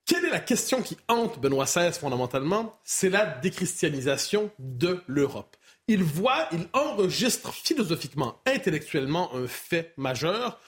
Quelle 0.06 0.24
est 0.24 0.32
la 0.32 0.40
question 0.40 0.82
qui 0.82 0.98
hante 1.10 1.40
Benoît 1.42 1.66
XVI 1.66 1.92
fondamentalement? 1.92 2.80
C'est 2.86 3.10
la 3.10 3.26
déchristianisation 3.26 4.50
de 4.60 5.02
l'Europe. 5.08 5.58
Il 5.90 6.04
voit, 6.04 6.48
il 6.54 6.68
enregistre 6.72 7.54
philosophiquement, 7.54 8.40
intellectuellement 8.46 9.36
un 9.36 9.48
fait 9.48 9.94
majeur. 9.98 10.60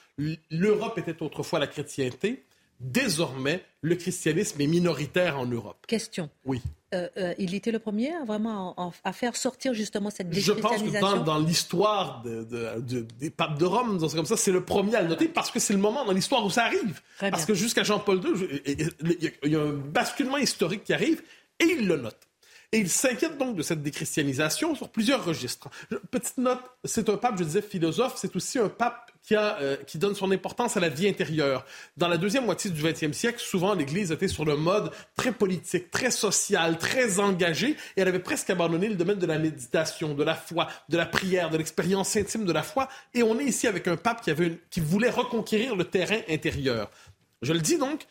L'Europe 0.50 0.98
était 0.98 1.22
autrefois 1.22 1.60
la 1.60 1.68
chrétienté. 1.68 2.44
Désormais, 2.80 3.62
le 3.82 3.96
christianisme 3.96 4.62
est 4.62 4.68
minoritaire 4.68 5.38
en 5.38 5.46
Europe. 5.46 5.86
Question. 5.86 6.30
Oui. 6.46 6.62
Euh, 6.94 7.10
euh, 7.18 7.34
il 7.38 7.54
était 7.54 7.72
le 7.72 7.80
premier 7.80 8.14
à 8.14 8.24
vraiment 8.24 8.94
à 9.04 9.12
faire 9.12 9.36
sortir 9.36 9.74
justement 9.74 10.10
cette 10.10 10.30
déchristianisation. 10.30 10.86
Je 10.86 11.00
pense 11.00 11.20
que 11.20 11.26
dans, 11.26 11.40
l'histoire 11.40 12.24
des 12.24 13.30
papes 13.30 13.60
de 13.60 13.66
Rome, 13.66 13.98
dans 13.98 14.08
comme 14.08 14.26
ça, 14.26 14.38
c'est 14.38 14.54
le 14.54 14.64
premier 14.64 14.96
à 14.96 15.02
le 15.02 15.10
noter 15.10 15.28
parce 15.28 15.52
que 15.52 15.60
c'est 15.60 15.74
le 15.74 15.80
moment 15.80 16.06
dans 16.06 16.14
l'histoire 16.14 16.46
où 16.46 16.50
ça 16.50 16.64
arrive. 16.64 17.02
parce 17.20 17.46
que 17.46 17.54
jusqu'à 17.54 17.84
Jean-Paul 17.84 18.22
II, 18.24 18.62
il 19.44 19.52
y 19.52 19.56
a 19.56 19.62
un 19.62 19.74
basculement 19.74 20.38
historique 20.38 20.86
qui 20.86 20.94
arrive 20.94 21.22
et 21.60 21.66
il 21.66 21.86
le 21.86 21.98
note. 21.98 22.29
Et 22.72 22.78
il 22.78 22.90
s'inquiète 22.90 23.40
donc 23.40 23.56
de 23.56 23.64
cette 23.64 23.82
déchristianisation 23.82 24.76
sur 24.76 24.90
plusieurs 24.90 25.26
registres. 25.26 25.70
Petite 26.12 26.38
note, 26.38 26.60
c'est 26.86 27.10
un 27.10 27.18
pape, 27.18 27.40
je 27.40 27.44
disais, 27.44 27.64
philosophe, 27.64 28.14
c'est 28.18 28.36
aussi 28.36 28.60
un 28.60 28.70
pape 28.70 29.12
qui, 29.24 29.34
a, 29.34 29.60
euh, 29.60 29.76
qui 29.88 29.98
donne 29.98 30.14
son 30.14 30.30
importance 30.30 30.78
à 30.78 30.80
la 30.80 30.90
vie 30.90 31.08
intérieure. 31.08 31.66
Dans 31.98 32.08
la 32.08 32.18
deuxième 32.18 32.46
moitié 32.46 32.70
du 32.70 32.84
XXe 32.84 33.12
siècle, 33.12 33.40
souvent 33.40 33.74
l'Église 33.74 34.12
était 34.12 34.28
sur 34.28 34.46
le 34.46 34.56
mode 34.56 34.92
très 35.16 35.32
politique, 35.32 35.90
très 35.90 36.12
social, 36.12 36.78
très 36.78 37.20
engagé, 37.20 37.70
et 37.70 38.02
elle 38.02 38.08
avait 38.08 38.20
presque 38.20 38.52
abandonné 38.52 38.88
le 38.88 38.96
domaine 38.96 39.18
de 39.18 39.26
la 39.26 39.40
méditation, 39.40 40.14
de 40.14 40.24
la 40.24 40.36
foi, 40.36 40.68
de 40.90 40.98
la 40.98 41.08
prière, 41.08 41.50
de 41.50 41.58
l'expérience 41.58 42.16
intime 42.18 42.46
de 42.46 42.54
la 42.54 42.62
foi. 42.62 42.88
Et 43.16 43.24
on 43.24 43.40
est 43.40 43.46
ici 43.46 43.66
avec 43.66 43.88
un 43.88 43.98
pape 43.98 44.22
qui, 44.22 44.30
avait 44.30 44.60
qui 44.70 44.80
voulait 44.80 45.10
reconquérir 45.10 45.76
le 45.76 45.86
terrain 45.86 46.20
intérieur. 46.30 46.92
Je 47.42 47.54
le 47.54 47.62
dis 47.62 47.80
donc, 47.80 48.06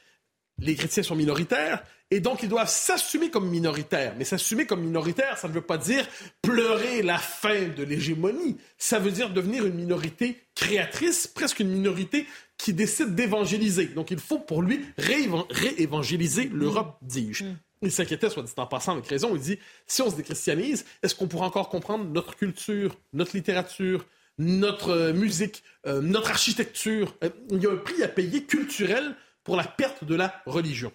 les 0.59 0.75
chrétiens 0.75 1.03
sont 1.03 1.17
minoritaires, 1.17 1.83
et 2.11 2.21
donc, 2.21 2.43
ils 2.43 2.49
doivent 2.49 2.71
s'assumer 2.71 3.31
comme 3.31 3.51
minoritaires. 3.51 4.15
Mais 4.17 4.25
s'assumer 4.25 4.65
comme 4.65 4.81
minoritaire, 4.81 5.37
ça 5.37 5.47
ne 5.47 5.53
veut 5.53 5.61
pas 5.61 5.77
dire 5.77 6.07
pleurer 6.41 7.03
la 7.03 7.19
fin 7.19 7.69
de 7.69 7.83
l'hégémonie. 7.83 8.57
Ça 8.79 8.99
veut 8.99 9.11
dire 9.11 9.31
devenir 9.31 9.67
une 9.67 9.75
minorité 9.75 10.41
créatrice, 10.55 11.27
presque 11.27 11.61
une 11.61 11.69
minorité 11.69 12.27
qui 12.57 12.73
décide 12.73 13.15
d'évangéliser. 13.15 13.87
Donc, 13.87 14.11
il 14.11 14.19
faut 14.19 14.39
pour 14.39 14.63
lui 14.63 14.87
réévangéliser 14.97 16.51
l'Europe, 16.53 16.97
dis-je. 17.03 17.45
Mm. 17.45 17.57
Il 17.83 17.93
s'inquiétait, 17.93 18.31
soit 18.31 18.43
dit 18.43 18.53
en 18.57 18.67
passant, 18.67 18.93
avec 18.93 19.07
raison. 19.07 19.37
Il 19.37 19.43
dit 19.43 19.59
si 19.87 20.01
on 20.01 20.11
se 20.11 20.17
déchristianise, 20.17 20.87
est-ce 21.03 21.15
qu'on 21.15 21.29
pourra 21.29 21.47
encore 21.47 21.69
comprendre 21.69 22.07
notre 22.07 22.37
culture, 22.37 22.97
notre 23.13 23.37
littérature, 23.37 24.07
notre 24.39 24.91
euh, 24.91 25.13
musique, 25.13 25.63
euh, 25.87 26.01
notre 26.01 26.31
architecture? 26.31 27.15
Euh, 27.23 27.29
Il 27.51 27.63
y 27.63 27.67
a 27.67 27.71
un 27.71 27.77
prix 27.77 28.03
à 28.03 28.09
payer 28.09 28.45
culturel 28.45 29.15
pour 29.45 29.57
la 29.57 29.65
perte 29.65 30.05
de 30.05 30.15
la 30.15 30.43
religion. 30.47 30.93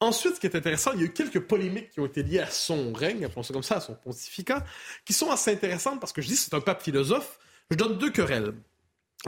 Ensuite, 0.00 0.34
ce 0.36 0.40
qui 0.40 0.46
est 0.46 0.56
intéressant, 0.56 0.92
il 0.92 1.00
y 1.00 1.02
a 1.02 1.06
eu 1.06 1.12
quelques 1.12 1.40
polémiques 1.40 1.90
qui 1.90 2.00
ont 2.00 2.06
été 2.06 2.22
liées 2.22 2.40
à 2.40 2.50
son 2.50 2.92
règne, 2.92 3.28
comme 3.28 3.62
ça, 3.62 3.76
à 3.76 3.80
son 3.80 3.94
pontificat, 3.94 4.64
qui 5.04 5.12
sont 5.12 5.30
assez 5.30 5.52
intéressantes 5.52 6.00
parce 6.00 6.12
que 6.12 6.20
je 6.20 6.28
dis 6.28 6.36
c'est 6.36 6.54
un 6.54 6.60
pape 6.60 6.82
philosophe. 6.82 7.38
Je 7.70 7.76
donne 7.76 7.96
deux 7.96 8.10
querelles 8.10 8.52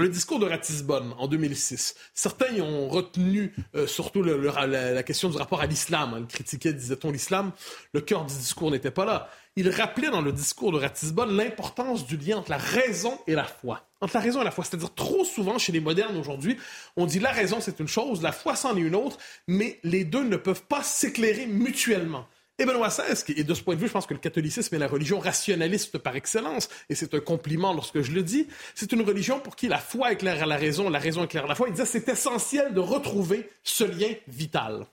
le 0.03 0.09
discours 0.09 0.39
de 0.39 0.47
Ratisbonne 0.47 1.15
en 1.19 1.27
2006. 1.27 1.95
Certains 2.15 2.53
y 2.53 2.61
ont 2.61 2.89
retenu 2.89 3.55
euh, 3.75 3.87
surtout 3.87 4.23
la, 4.23 5.03
question 5.03 5.31
du 5.31 5.37
rapport 5.37 5.61
à 5.61 5.67
l'islam. 5.67 6.15
Hein. 6.15 6.19
Ils 6.21 6.27
critiquaient, 6.27 6.73
disait-on, 6.73 7.11
l'islam. 7.11 7.53
Le 7.93 8.01
cœur 8.01 8.25
du 8.25 8.35
discours 8.35 8.71
n'était 8.71 8.91
pas 8.91 9.05
là. 9.05 9.31
Il 9.57 9.71
rappelait 9.71 10.11
dans 10.11 10.21
le 10.21 10.33
discours 10.33 10.71
de 10.71 10.79
Ratisbonne 10.79 11.35
l'importance 11.35 12.07
du 12.07 12.19
lien 12.19 12.39
entre 12.39 12.51
la 12.51 12.59
raison 12.59 13.19
et 13.27 13.35
la 13.35 13.45
foi. 13.45 13.87
Entre 14.03 14.15
la 14.15 14.21
raison 14.21 14.43
et 14.43 14.45
la 14.45 14.51
foi. 14.51 14.65
C'est-à-dire, 14.65 14.93
trop 14.95 15.25
souvent, 15.25 15.57
chez 15.57 15.73
les 15.73 15.81
modernes 15.81 16.19
aujourd'hui, 16.19 16.59
on 16.97 17.07
dit 17.07 17.19
la 17.19 17.31
raison, 17.31 17.59
c'est 17.61 17.81
une 17.81 17.89
chose, 17.89 18.21
la 18.21 18.33
foi, 18.33 18.55
c'en 18.55 18.77
est 18.77 18.81
une 18.81 18.95
autre, 18.95 19.17
mais 19.49 19.81
les 19.83 20.05
deux 20.05 20.25
ne 20.25 20.37
peuvent 20.37 20.65
pas 20.65 20.83
s'éclairer 20.83 21.47
mutuellement. 21.47 22.27
Et 22.59 22.65
Benoît 22.65 22.89
XVI, 22.89 23.35
et 23.37 23.45
de 23.45 23.53
ce 23.53 23.63
point 23.63 23.75
de 23.75 23.81
vue, 23.81 23.87
je 23.87 23.93
pense 23.93 24.07
que 24.07 24.15
le 24.15 24.21
catholicisme 24.21 24.75
est 24.75 24.79
la 24.79 24.87
religion 24.87 25.19
rationaliste 25.19 25.99
par 25.99 26.17
excellence, 26.17 26.71
et 26.89 26.95
c'est 26.95 27.13
un 27.13 27.21
compliment 27.21 27.75
lorsque 27.75 28.01
je 28.01 28.13
le 28.13 28.23
dis, 28.23 28.49
c'est 28.75 28.93
une 28.93 29.03
religion 29.03 29.41
pour 29.41 29.57
qui 29.57 29.69
la 29.69 29.79
foi 29.79 30.13
éclaire 30.13 30.47
la 30.47 30.57
raison, 30.57 30.89
la 30.89 30.99
raison 30.99 31.25
éclaire 31.25 31.47
la 31.47 31.55
foi. 31.55 31.69
Il 31.69 31.73
disait 31.73 31.85
c'est 31.85 32.09
essentiel 32.09 32.73
de 32.73 32.81
retrouver 32.81 33.51
ce 33.63 33.85
lien 33.85 34.15
vital. 34.27 34.87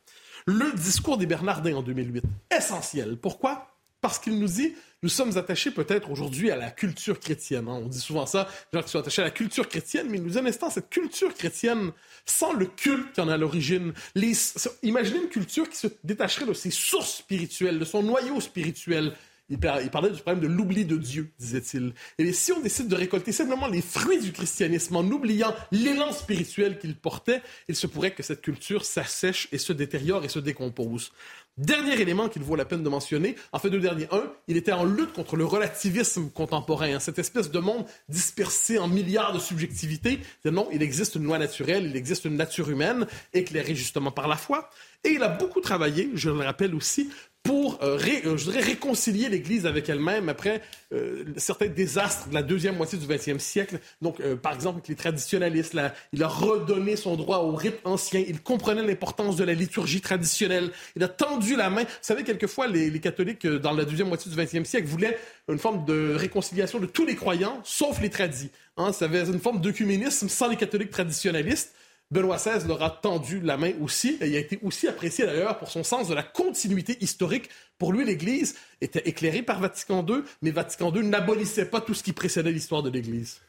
Le 0.46 0.74
discours 0.74 1.18
des 1.18 1.26
Bernardins 1.26 1.76
en 1.76 1.82
2008, 1.84 2.26
essentiel. 2.54 3.16
Pourquoi? 3.16 3.70
Parce 4.02 4.20
qu'il 4.20 4.38
nous 4.38 4.48
dit 4.48 4.76
nous 5.04 5.10
sommes 5.10 5.38
attachés 5.38 5.70
peut-être 5.70 6.10
aujourd'hui 6.10 6.50
à 6.50 6.56
la 6.56 6.72
culture 6.72 7.20
chrétienne. 7.20 7.68
Hein. 7.68 7.82
On 7.84 7.88
dit 7.88 8.00
souvent 8.00 8.26
ça, 8.26 8.48
les 8.72 8.80
gens 8.80 8.84
qui 8.84 8.92
sont 8.92 9.00
attachés 9.00 9.22
à 9.22 9.26
la 9.26 9.32
culture 9.32 9.68
chrétienne, 9.68 10.08
mais 10.10 10.18
nous 10.18 10.38
un 10.38 10.46
instant, 10.46 10.70
cette 10.70 10.90
culture 10.90 11.34
chrétienne, 11.34 11.92
sans 12.26 12.54
le 12.54 12.66
culte 12.66 13.14
qui 13.14 13.22
en 13.22 13.28
a 13.28 13.38
l'origine, 13.38 13.94
imaginez 14.82 15.20
une 15.20 15.30
culture 15.30 15.70
qui 15.70 15.78
se 15.78 15.88
détacherait 16.04 16.46
de 16.46 16.54
ses 16.54 16.72
sources 16.72 17.18
spirituelles, 17.18 17.80
de 17.80 17.86
son 17.86 18.02
noyau 18.02 18.40
spirituel. 18.40 19.14
Il, 19.50 19.60
parlait 19.60 20.10
du 20.10 20.22
problème 20.22 20.40
de 20.40 20.48
l'oubli 20.48 20.86
de 20.86 20.96
Dieu, 20.96 21.30
disait-il. 21.38 21.94
Et 22.18 22.32
si 22.32 22.54
on 22.54 22.62
décide 22.62 22.88
de 22.88 22.96
récolter 22.96 23.34
simplement 23.34 23.68
les 23.68 23.82
fruits 23.82 24.20
du 24.20 24.32
christianisme 24.32 24.96
en 24.96 25.04
oubliant 25.04 25.54
l'élan 25.72 26.14
spirituel 26.14 26.80
qu'il 26.80 26.96
portait, 26.96 27.42
il 27.68 27.76
se 27.76 27.86
pourrait 27.86 28.14
que 28.14 28.24
cette 28.24 28.42
culture 28.42 28.86
s'assèche 28.86 29.50
et 29.52 29.58
se 29.58 29.74
détériore 29.74 30.24
et 30.24 30.30
se 30.30 30.40
décompose. 30.40 31.12
Dernier 31.58 32.02
élément 32.02 32.30
qu'il 32.30 32.42
vaut 32.42 32.56
la 32.56 32.66
peine 32.66 32.82
de 32.82 32.90
mentionner, 32.90 33.36
en 33.52 33.60
fait 33.60 33.70
deux 33.70 33.80
derniers. 33.80 34.08
Un, 34.12 34.24
il 34.48 34.58
était 34.58 34.72
en 34.72 34.86
lutte 34.86 35.14
contre 35.14 35.36
le 35.36 35.46
relativisme 35.46 36.32
contemporain, 36.32 36.98
cette 37.00 37.20
espèce 37.20 37.52
de 37.52 37.60
monde 37.60 37.86
dispersé 38.10 38.80
en 38.80 38.88
milliards 38.88 39.34
de 39.34 39.40
subjectivités. 39.40 40.20
Non, 40.46 40.68
il 40.72 40.82
existe 40.82 41.14
une 41.14 41.26
loi 41.26 41.38
naturelle, 41.38 41.86
il 41.86 41.96
existe 41.96 42.26
une 42.26 42.38
nature 42.38 42.72
humaine, 42.72 43.06
éclairée 43.34 43.76
justement 43.76 44.10
par 44.10 44.28
la 44.28 44.36
foi. 44.36 44.70
Et 45.04 45.10
il 45.10 45.22
a 45.22 45.28
beaucoup 45.28 45.62
travaillé, 45.62 46.10
je 46.16 46.30
le 46.30 46.40
rappelle 46.40 46.74
aussi, 46.74 47.12
pour 47.44 47.80
euh, 47.84 48.00
euh, 48.26 48.38
je 48.38 48.46
dirais, 48.46 48.62
réconcilier 48.62 49.28
l'Église 49.28 49.66
avec 49.66 49.90
elle-même 49.90 50.30
après 50.30 50.62
euh, 50.94 51.26
certains 51.36 51.68
désastres 51.68 52.30
de 52.30 52.34
la 52.34 52.42
deuxième 52.42 52.78
moitié 52.78 52.98
du 52.98 53.06
XXe 53.06 53.44
siècle. 53.44 53.80
Donc, 54.02 54.22
par 54.38 54.54
exemple, 54.54 54.78
avec 54.78 54.88
les 54.88 54.96
traditionnalistes, 54.96 55.74
là, 55.74 55.94
il 56.14 56.24
a 56.24 56.28
redonné 56.28 56.96
son 56.96 57.16
droit 57.16 57.40
au 57.40 57.54
rite 57.54 57.80
ancien. 57.84 58.24
Il 58.26 58.42
comprenait 58.42 58.82
l'importance 58.82 59.36
de 59.36 59.44
la 59.44 59.54
liturgie 59.54 60.02
traditionnelle. 60.02 60.72
Il 60.96 61.04
a 61.04 61.10
tendu 61.10 61.56
la 61.56 61.70
main. 61.70 61.84
Vous 61.84 61.90
savez, 62.02 62.24
quelquefois, 62.24 62.68
les, 62.68 62.90
les 62.90 63.00
catholiques, 63.00 63.46
dans 63.46 63.74
la 63.74 63.84
deuxième 63.84 64.08
moitié 64.08 64.32
du 64.32 64.38
XXe 64.38 64.68
siècle, 64.68 64.88
voulaient 64.88 65.18
une 65.50 65.60
forme 65.60 65.84
de 65.86 66.16
réconciliation 66.16 66.80
de 66.80 66.86
tous 66.86 67.06
les 67.06 67.16
croyants, 67.16 67.60
sauf 67.64 68.00
les 68.02 68.10
tradis. 68.10 68.50
Hein, 68.78 68.94
ça 68.94 69.06
avait 69.06 69.26
une 69.26 69.40
forme 69.40 69.60
d'œcuménisme 69.60 70.30
sans 70.30 70.48
les 70.48 70.56
catholiques 70.56 70.92
traditionnalistes. 70.92 71.74
Benoît 72.14 72.38
XVI 72.38 72.68
leur 72.68 72.84
a 72.84 72.92
tendu 72.92 73.40
la 73.40 73.58
main 73.58 73.72
aussi, 73.82 74.20
et 74.22 74.28
il 74.28 74.36
a 74.36 74.40
été 74.40 74.60
aussi 74.62 74.88
apprécié 74.88 75.26
d'ailleurs 75.26 75.58
pour 75.58 75.72
son 75.72 75.84
sens 75.84 76.08
de 76.08 76.14
la 76.14 76.22
continuité 76.22 76.96
historique. 77.02 77.50
Pour 77.80 77.92
lui, 77.92 78.06
l'Église 78.06 78.56
était 78.82 79.10
éclairée 79.10 79.42
par 79.42 79.60
Vatican 79.60 80.06
II, 80.08 80.18
mais 80.44 80.52
Vatican 80.52 80.94
II 80.94 81.08
n'abolissait 81.08 81.66
pas 81.66 81.82
tout 81.82 81.96
ce 81.96 82.04
qui 82.04 82.14
précédait 82.14 82.52
l'histoire 82.52 82.84
de 82.84 82.92
l'Église. 82.92 83.42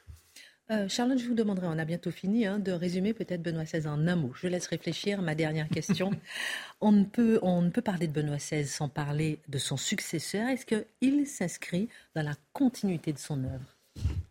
Euh, 0.71 0.89
Charlotte, 0.89 1.19
je 1.19 1.29
vous 1.29 1.35
demanderai, 1.35 1.67
on 1.67 1.79
a 1.79 1.85
bientôt 1.85 2.11
fini, 2.11 2.47
hein, 2.47 2.59
de 2.59 2.73
résumer 2.73 3.13
peut-être 3.13 3.43
Benoît 3.43 3.65
XVI 3.65 3.87
en 3.87 4.09
un 4.09 4.17
mot. 4.17 4.33
Je 4.35 4.49
laisse 4.49 4.67
réfléchir 4.67 5.21
ma 5.21 5.35
dernière 5.35 5.69
question. 5.69 6.13
on, 6.81 6.91
ne 6.91 7.05
peut, 7.05 7.39
on 7.43 7.61
ne 7.61 7.69
peut 7.69 7.83
parler 7.83 8.07
de 8.07 8.15
Benoît 8.15 8.39
XVI 8.39 8.67
sans 8.67 8.89
parler 8.89 9.41
de 9.47 9.59
son 9.59 9.77
successeur. 9.77 10.49
Est-ce 10.49 10.65
qu'il 10.65 11.27
s'inscrit 11.27 11.91
dans 12.15 12.23
la 12.23 12.35
continuité 12.55 13.13
de 13.13 13.19
son 13.19 13.45
œuvre? 13.45 13.74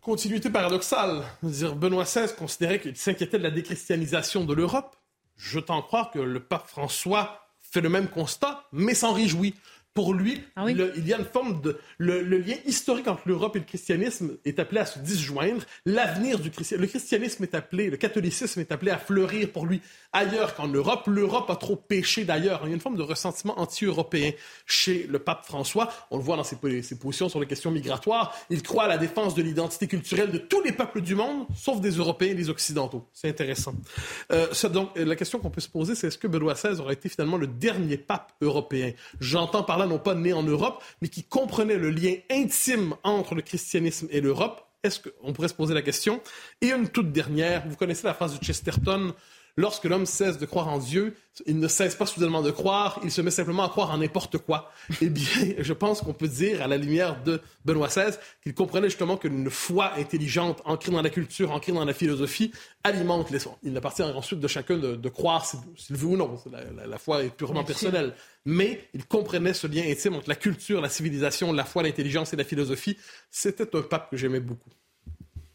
Continuité 0.00 0.50
paradoxale. 0.50 1.22
Benoît 1.42 2.04
XVI 2.04 2.34
considérait 2.36 2.80
qu'il 2.80 2.96
s'inquiétait 2.96 3.38
de 3.38 3.42
la 3.42 3.50
déchristianisation 3.50 4.44
de 4.44 4.52
l'Europe. 4.52 4.96
Je 5.36 5.58
t'en 5.58 5.82
crois 5.82 6.10
que 6.12 6.18
le 6.18 6.40
pape 6.40 6.68
François 6.68 7.48
fait 7.62 7.80
le 7.80 7.88
même 7.88 8.08
constat, 8.08 8.64
mais 8.72 8.94
s'en 8.94 9.12
réjouit 9.12 9.54
pour 9.94 10.12
lui, 10.12 10.42
ah 10.56 10.64
il 10.68 11.06
y 11.06 11.14
a 11.14 11.18
une 11.18 11.24
forme 11.24 11.60
de... 11.60 11.78
Le, 11.98 12.20
lien 12.20 12.56
historique 12.66 13.06
entre 13.06 13.22
l'Europe 13.26 13.54
et 13.54 13.60
le 13.60 13.64
christianisme 13.64 14.36
est 14.44 14.58
appelé 14.58 14.80
à 14.80 14.86
se 14.86 14.98
disjoindre. 14.98 15.62
L'avenir 15.86 16.40
du 16.40 16.50
christianisme... 16.50 16.82
Le 16.82 16.88
christianisme 16.88 17.44
est 17.44 17.54
appelé, 17.54 17.90
le 17.90 17.96
catholicisme 17.96 18.58
est 18.58 18.72
appelé 18.72 18.90
à 18.90 18.98
fleurir 18.98 19.52
pour 19.52 19.66
lui 19.66 19.80
ailleurs 20.12 20.56
qu'en 20.56 20.66
Europe. 20.66 21.04
L'Europe 21.06 21.48
a 21.48 21.54
trop 21.54 21.76
péché 21.76 22.24
d'ailleurs. 22.24 22.62
Il 22.64 22.70
y 22.70 22.72
a 22.72 22.74
une 22.74 22.80
forme 22.80 22.96
de 22.96 23.02
ressentiment 23.02 23.56
anti-européen 23.56 24.32
chez 24.66 25.06
le 25.08 25.20
pape 25.20 25.46
François. 25.46 25.92
On 26.10 26.16
le 26.16 26.24
voit 26.24 26.36
dans 26.36 26.42
ses, 26.42 26.56
ses, 26.82 26.98
positions 26.98 27.28
sur 27.28 27.38
les 27.38 27.46
questions 27.46 27.70
migratoires. 27.70 28.36
Il 28.50 28.64
croit 28.64 28.84
à 28.84 28.88
la 28.88 28.98
défense 28.98 29.36
de 29.36 29.42
l'identité 29.42 29.86
culturelle 29.86 30.32
de 30.32 30.38
tous 30.38 30.62
les 30.62 30.72
peuples 30.72 31.02
du 31.02 31.14
monde, 31.14 31.46
sauf 31.56 31.80
des 31.80 31.92
Européens 31.92 32.32
et 32.32 32.34
des 32.34 32.50
Occidentaux. 32.50 33.06
C'est 33.12 33.28
intéressant. 33.28 33.74
Euh, 34.32 34.48
donc, 34.70 34.90
la 34.96 35.14
question 35.14 35.38
qu'on 35.38 35.50
peut 35.50 35.60
se 35.60 35.68
poser, 35.68 35.94
c'est 35.94 36.08
est-ce 36.08 36.18
que 36.18 36.26
Benoît 36.26 36.54
XVI 36.54 36.80
aurait 36.80 36.94
été 36.94 37.08
finalement 37.08 37.36
le 37.36 37.46
dernier 37.46 37.96
pape 37.96 38.32
européen? 38.40 38.92
J'entends 39.20 39.62
par 39.62 39.78
là 39.78 39.83
non 39.86 39.98
pas 39.98 40.14
né 40.14 40.32
en 40.32 40.42
Europe, 40.42 40.82
mais 41.00 41.08
qui 41.08 41.24
comprenait 41.24 41.76
le 41.76 41.90
lien 41.90 42.14
intime 42.30 42.94
entre 43.02 43.34
le 43.34 43.42
christianisme 43.42 44.08
et 44.10 44.20
l'Europe. 44.20 44.62
Est-ce 44.82 45.00
qu'on 45.00 45.32
pourrait 45.32 45.48
se 45.48 45.54
poser 45.54 45.72
la 45.72 45.82
question? 45.82 46.20
Et 46.60 46.70
une 46.70 46.88
toute 46.88 47.10
dernière, 47.10 47.66
vous 47.66 47.76
connaissez 47.76 48.06
la 48.06 48.12
phrase 48.12 48.38
de 48.38 48.44
Chesterton, 48.44 49.14
Lorsque 49.56 49.84
l'homme 49.84 50.06
cesse 50.06 50.38
de 50.38 50.46
croire 50.46 50.68
en 50.68 50.78
Dieu, 50.78 51.14
il 51.46 51.60
ne 51.60 51.68
cesse 51.68 51.94
pas 51.94 52.06
soudainement 52.06 52.42
de 52.42 52.50
croire, 52.50 52.98
il 53.04 53.12
se 53.12 53.20
met 53.20 53.30
simplement 53.30 53.62
à 53.62 53.68
croire 53.68 53.92
en 53.92 53.98
n'importe 53.98 54.38
quoi. 54.38 54.72
Eh 55.00 55.10
bien, 55.10 55.54
je 55.58 55.72
pense 55.72 56.00
qu'on 56.00 56.12
peut 56.12 56.28
dire, 56.28 56.60
à 56.62 56.66
la 56.66 56.76
lumière 56.76 57.22
de 57.22 57.40
Benoît 57.64 57.86
XVI, 57.86 58.16
qu'il 58.42 58.54
comprenait 58.54 58.88
justement 58.88 59.16
qu'une 59.16 59.48
foi 59.50 59.92
intelligente, 59.96 60.60
ancrée 60.64 60.90
dans 60.90 61.02
la 61.02 61.10
culture, 61.10 61.52
ancrée 61.52 61.72
dans 61.72 61.84
la 61.84 61.94
philosophie, 61.94 62.52
alimente 62.82 63.30
les 63.30 63.38
sons. 63.38 63.56
Il 63.62 63.76
appartient 63.76 64.02
ensuite 64.02 64.40
de 64.40 64.48
chacun 64.48 64.76
de, 64.76 65.08
croire 65.08 65.46
s'il 65.46 65.96
veut 65.96 66.06
ou 66.06 66.16
non. 66.16 66.36
La, 66.86 66.98
foi 66.98 67.22
est 67.22 67.30
purement 67.30 67.62
personnelle. 67.62 68.14
Mais 68.44 68.88
il 68.92 69.06
comprenait 69.06 69.54
ce 69.54 69.68
lien 69.68 69.84
intime 69.86 70.14
entre 70.14 70.28
la 70.28 70.34
culture, 70.34 70.80
la 70.80 70.88
civilisation, 70.88 71.52
la 71.52 71.64
foi, 71.64 71.84
l'intelligence 71.84 72.32
et 72.32 72.36
la 72.36 72.44
philosophie. 72.44 72.96
C'était 73.30 73.76
un 73.76 73.82
pape 73.82 74.10
que 74.10 74.16
j'aimais 74.16 74.40
beaucoup. 74.40 74.70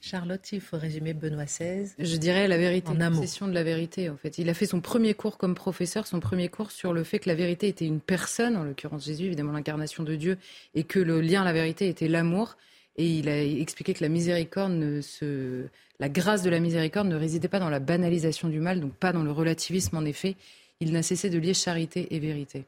Charlotte, 0.01 0.51
il 0.53 0.61
faut 0.61 0.77
résumer 0.77 1.13
Benoît 1.13 1.45
XVI. 1.45 1.91
Je 1.99 2.15
dirais 2.15 2.47
la 2.47 2.57
vérité, 2.57 2.91
session 3.19 3.47
de 3.47 3.53
la 3.53 3.63
vérité 3.63 4.09
en 4.09 4.15
fait. 4.15 4.37
Il 4.37 4.49
a 4.49 4.53
fait 4.53 4.65
son 4.65 4.79
premier 4.79 5.13
cours 5.13 5.37
comme 5.37 5.55
professeur, 5.55 6.07
son 6.07 6.19
premier 6.19 6.47
cours 6.47 6.71
sur 6.71 6.93
le 6.93 7.03
fait 7.03 7.19
que 7.19 7.27
la 7.27 7.35
vérité 7.35 7.67
était 7.67 7.85
une 7.85 7.99
personne, 7.99 8.55
en 8.55 8.63
l'occurrence 8.63 9.05
Jésus, 9.05 9.25
évidemment 9.25 9.51
l'incarnation 9.51 10.03
de 10.03 10.15
Dieu, 10.15 10.37
et 10.73 10.83
que 10.83 10.99
le 10.99 11.19
lien 11.19 11.41
à 11.41 11.45
la 11.45 11.53
vérité 11.53 11.87
était 11.89 12.07
l'amour. 12.07 12.55
Et 12.95 13.07
il 13.07 13.29
a 13.29 13.43
expliqué 13.43 13.93
que 13.93 14.03
la 14.03 14.09
miséricorde, 14.09 14.73
ne 14.73 15.01
se... 15.01 15.65
la 15.99 16.09
grâce 16.09 16.43
de 16.43 16.49
la 16.49 16.59
miséricorde 16.59 17.07
ne 17.07 17.15
résidait 17.15 17.47
pas 17.47 17.59
dans 17.59 17.69
la 17.69 17.79
banalisation 17.79 18.47
du 18.47 18.59
mal, 18.59 18.79
donc 18.79 18.93
pas 18.93 19.11
dans 19.11 19.23
le 19.23 19.31
relativisme 19.31 19.97
en 19.97 20.05
effet. 20.05 20.35
Il 20.79 20.93
n'a 20.93 21.03
cessé 21.03 21.29
de 21.29 21.37
lier 21.39 21.53
charité 21.53 22.13
et 22.15 22.19
vérité. 22.19 22.65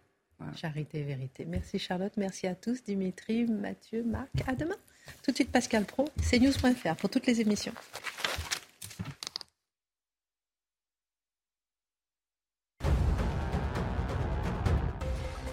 Charité 0.55 0.99
et 0.99 1.03
vérité. 1.03 1.45
Merci 1.47 1.79
Charlotte, 1.79 2.13
merci 2.17 2.47
à 2.47 2.55
tous, 2.55 2.83
Dimitri, 2.83 3.45
Mathieu, 3.45 4.03
Marc. 4.03 4.29
À 4.47 4.55
demain. 4.55 4.75
Tout 5.23 5.31
de 5.31 5.35
suite, 5.35 5.51
Pascal 5.51 5.85
Pro, 5.85 6.05
cnews.fr 6.31 6.95
pour 6.95 7.09
toutes 7.09 7.27
les 7.27 7.41
émissions. 7.41 7.73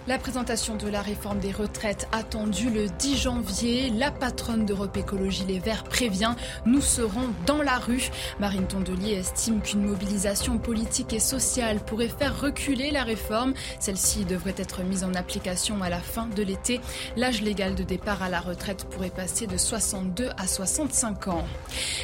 La 0.09 0.17
présentation 0.17 0.75
de 0.75 0.87
la 0.87 1.03
réforme 1.03 1.37
des 1.37 1.51
retraites 1.51 2.07
attendue 2.11 2.71
le 2.71 2.87
10 2.87 3.15
janvier. 3.15 3.91
La 3.91 4.09
patronne 4.09 4.65
d'Europe 4.65 4.97
Écologie 4.97 5.45
Les 5.47 5.59
Verts 5.59 5.83
prévient 5.83 6.33
nous 6.65 6.81
serons 6.81 7.29
dans 7.45 7.61
la 7.61 7.77
rue. 7.77 8.09
Marine 8.39 8.65
Tondelier 8.65 9.13
estime 9.13 9.61
qu'une 9.61 9.85
mobilisation 9.85 10.57
politique 10.57 11.13
et 11.13 11.19
sociale 11.19 11.79
pourrait 11.85 12.07
faire 12.07 12.41
reculer 12.41 12.89
la 12.89 13.03
réforme. 13.03 13.53
Celle-ci 13.79 14.25
devrait 14.25 14.55
être 14.57 14.81
mise 14.81 15.03
en 15.03 15.13
application 15.13 15.83
à 15.83 15.89
la 15.89 15.99
fin 15.99 16.25
de 16.25 16.41
l'été. 16.41 16.81
L'âge 17.15 17.43
légal 17.43 17.75
de 17.75 17.83
départ 17.83 18.23
à 18.23 18.29
la 18.29 18.39
retraite 18.39 18.85
pourrait 18.85 19.11
passer 19.11 19.45
de 19.45 19.57
62 19.57 20.29
à 20.37 20.47
65 20.47 21.27
ans. 21.27 21.45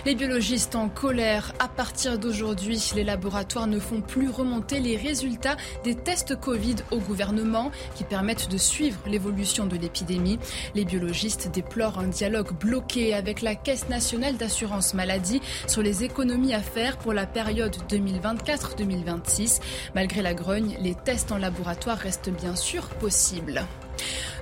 Les 0.05 0.13
biologistes 0.13 0.75
en 0.75 0.89
colère. 0.89 1.53
À 1.57 1.67
partir 1.67 2.19
d'aujourd'hui, 2.19 2.91
les 2.95 3.03
laboratoires 3.03 3.65
ne 3.65 3.79
font 3.79 4.01
plus 4.01 4.29
remonter 4.29 4.79
les 4.79 4.95
résultats 4.95 5.57
des 5.83 5.95
tests 5.95 6.39
Covid 6.39 6.75
au 6.91 6.99
gouvernement. 6.99 7.71
Qui 7.95 8.03
permettent 8.03 8.51
de 8.51 8.57
suivre 8.57 8.99
l'évolution 9.07 9.65
de 9.65 9.75
l'épidémie. 9.75 10.37
Les 10.75 10.85
biologistes 10.85 11.49
déplorent 11.51 11.99
un 11.99 12.07
dialogue 12.07 12.51
bloqué 12.53 13.13
avec 13.13 13.41
la 13.41 13.55
Caisse 13.55 13.89
nationale 13.89 14.37
d'assurance 14.37 14.93
maladie 14.93 15.41
sur 15.67 15.81
les 15.81 16.03
économies 16.03 16.53
à 16.53 16.61
faire 16.61 16.97
pour 16.97 17.13
la 17.13 17.25
période 17.25 17.75
2024-2026. 17.89 19.61
Malgré 19.95 20.21
la 20.21 20.33
grogne, 20.33 20.77
les 20.81 20.93
tests 20.93 21.31
en 21.31 21.37
laboratoire 21.37 21.97
restent 21.97 22.29
bien 22.29 22.55
sûr 22.55 22.87
possibles. 22.89 23.65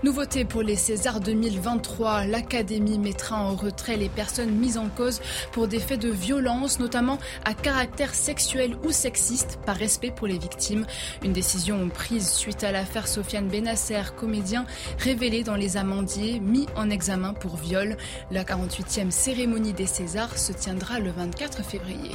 Nouveauté 0.04 0.44
pour 0.44 0.64
les 0.64 0.76
Césars 0.76 1.22
2023, 1.22 2.26
l'Académie 2.26 3.00
mettra 3.00 3.38
en 3.38 3.56
retrait 3.56 3.96
les 3.96 4.10
personnes 4.10 4.52
mises 4.52 4.78
en 4.78 4.90
cause 4.90 5.22
pour 5.52 5.68
des 5.68 5.80
faits 5.80 6.02
de 6.02 6.10
violence, 6.10 6.80
notamment 6.80 7.18
à 7.46 7.54
caractère 7.54 8.14
sexuel 8.14 8.76
ou 8.84 8.92
sexiste, 8.92 9.60
par 9.66 9.78
respect 9.78 10.12
pour 10.12 10.28
les 10.28 10.38
victimes. 10.38 10.86
Une 11.24 11.32
décision 11.34 11.88
prise 11.90 12.30
suite 12.30 12.64
à 12.64 12.72
l'affaire 12.72 13.08
Sofiane 13.08 13.48
Benasser, 13.48 14.02
comédien 14.18 14.66
révélé 15.00 15.44
dans 15.44 15.56
les 15.56 15.78
amandiers, 15.78 16.40
mis 16.40 16.68
en 16.76 16.90
examen 16.90 17.34
pour 17.34 17.56
viol. 17.56 17.96
La 18.30 18.44
48e 18.44 19.12
cérémonie 19.12 19.74
des 19.74 19.88
Césars 19.88 20.38
se 20.38 20.52
tiendra 20.52 21.00
le 21.00 21.12
24 21.12 21.64
février. 21.64 22.12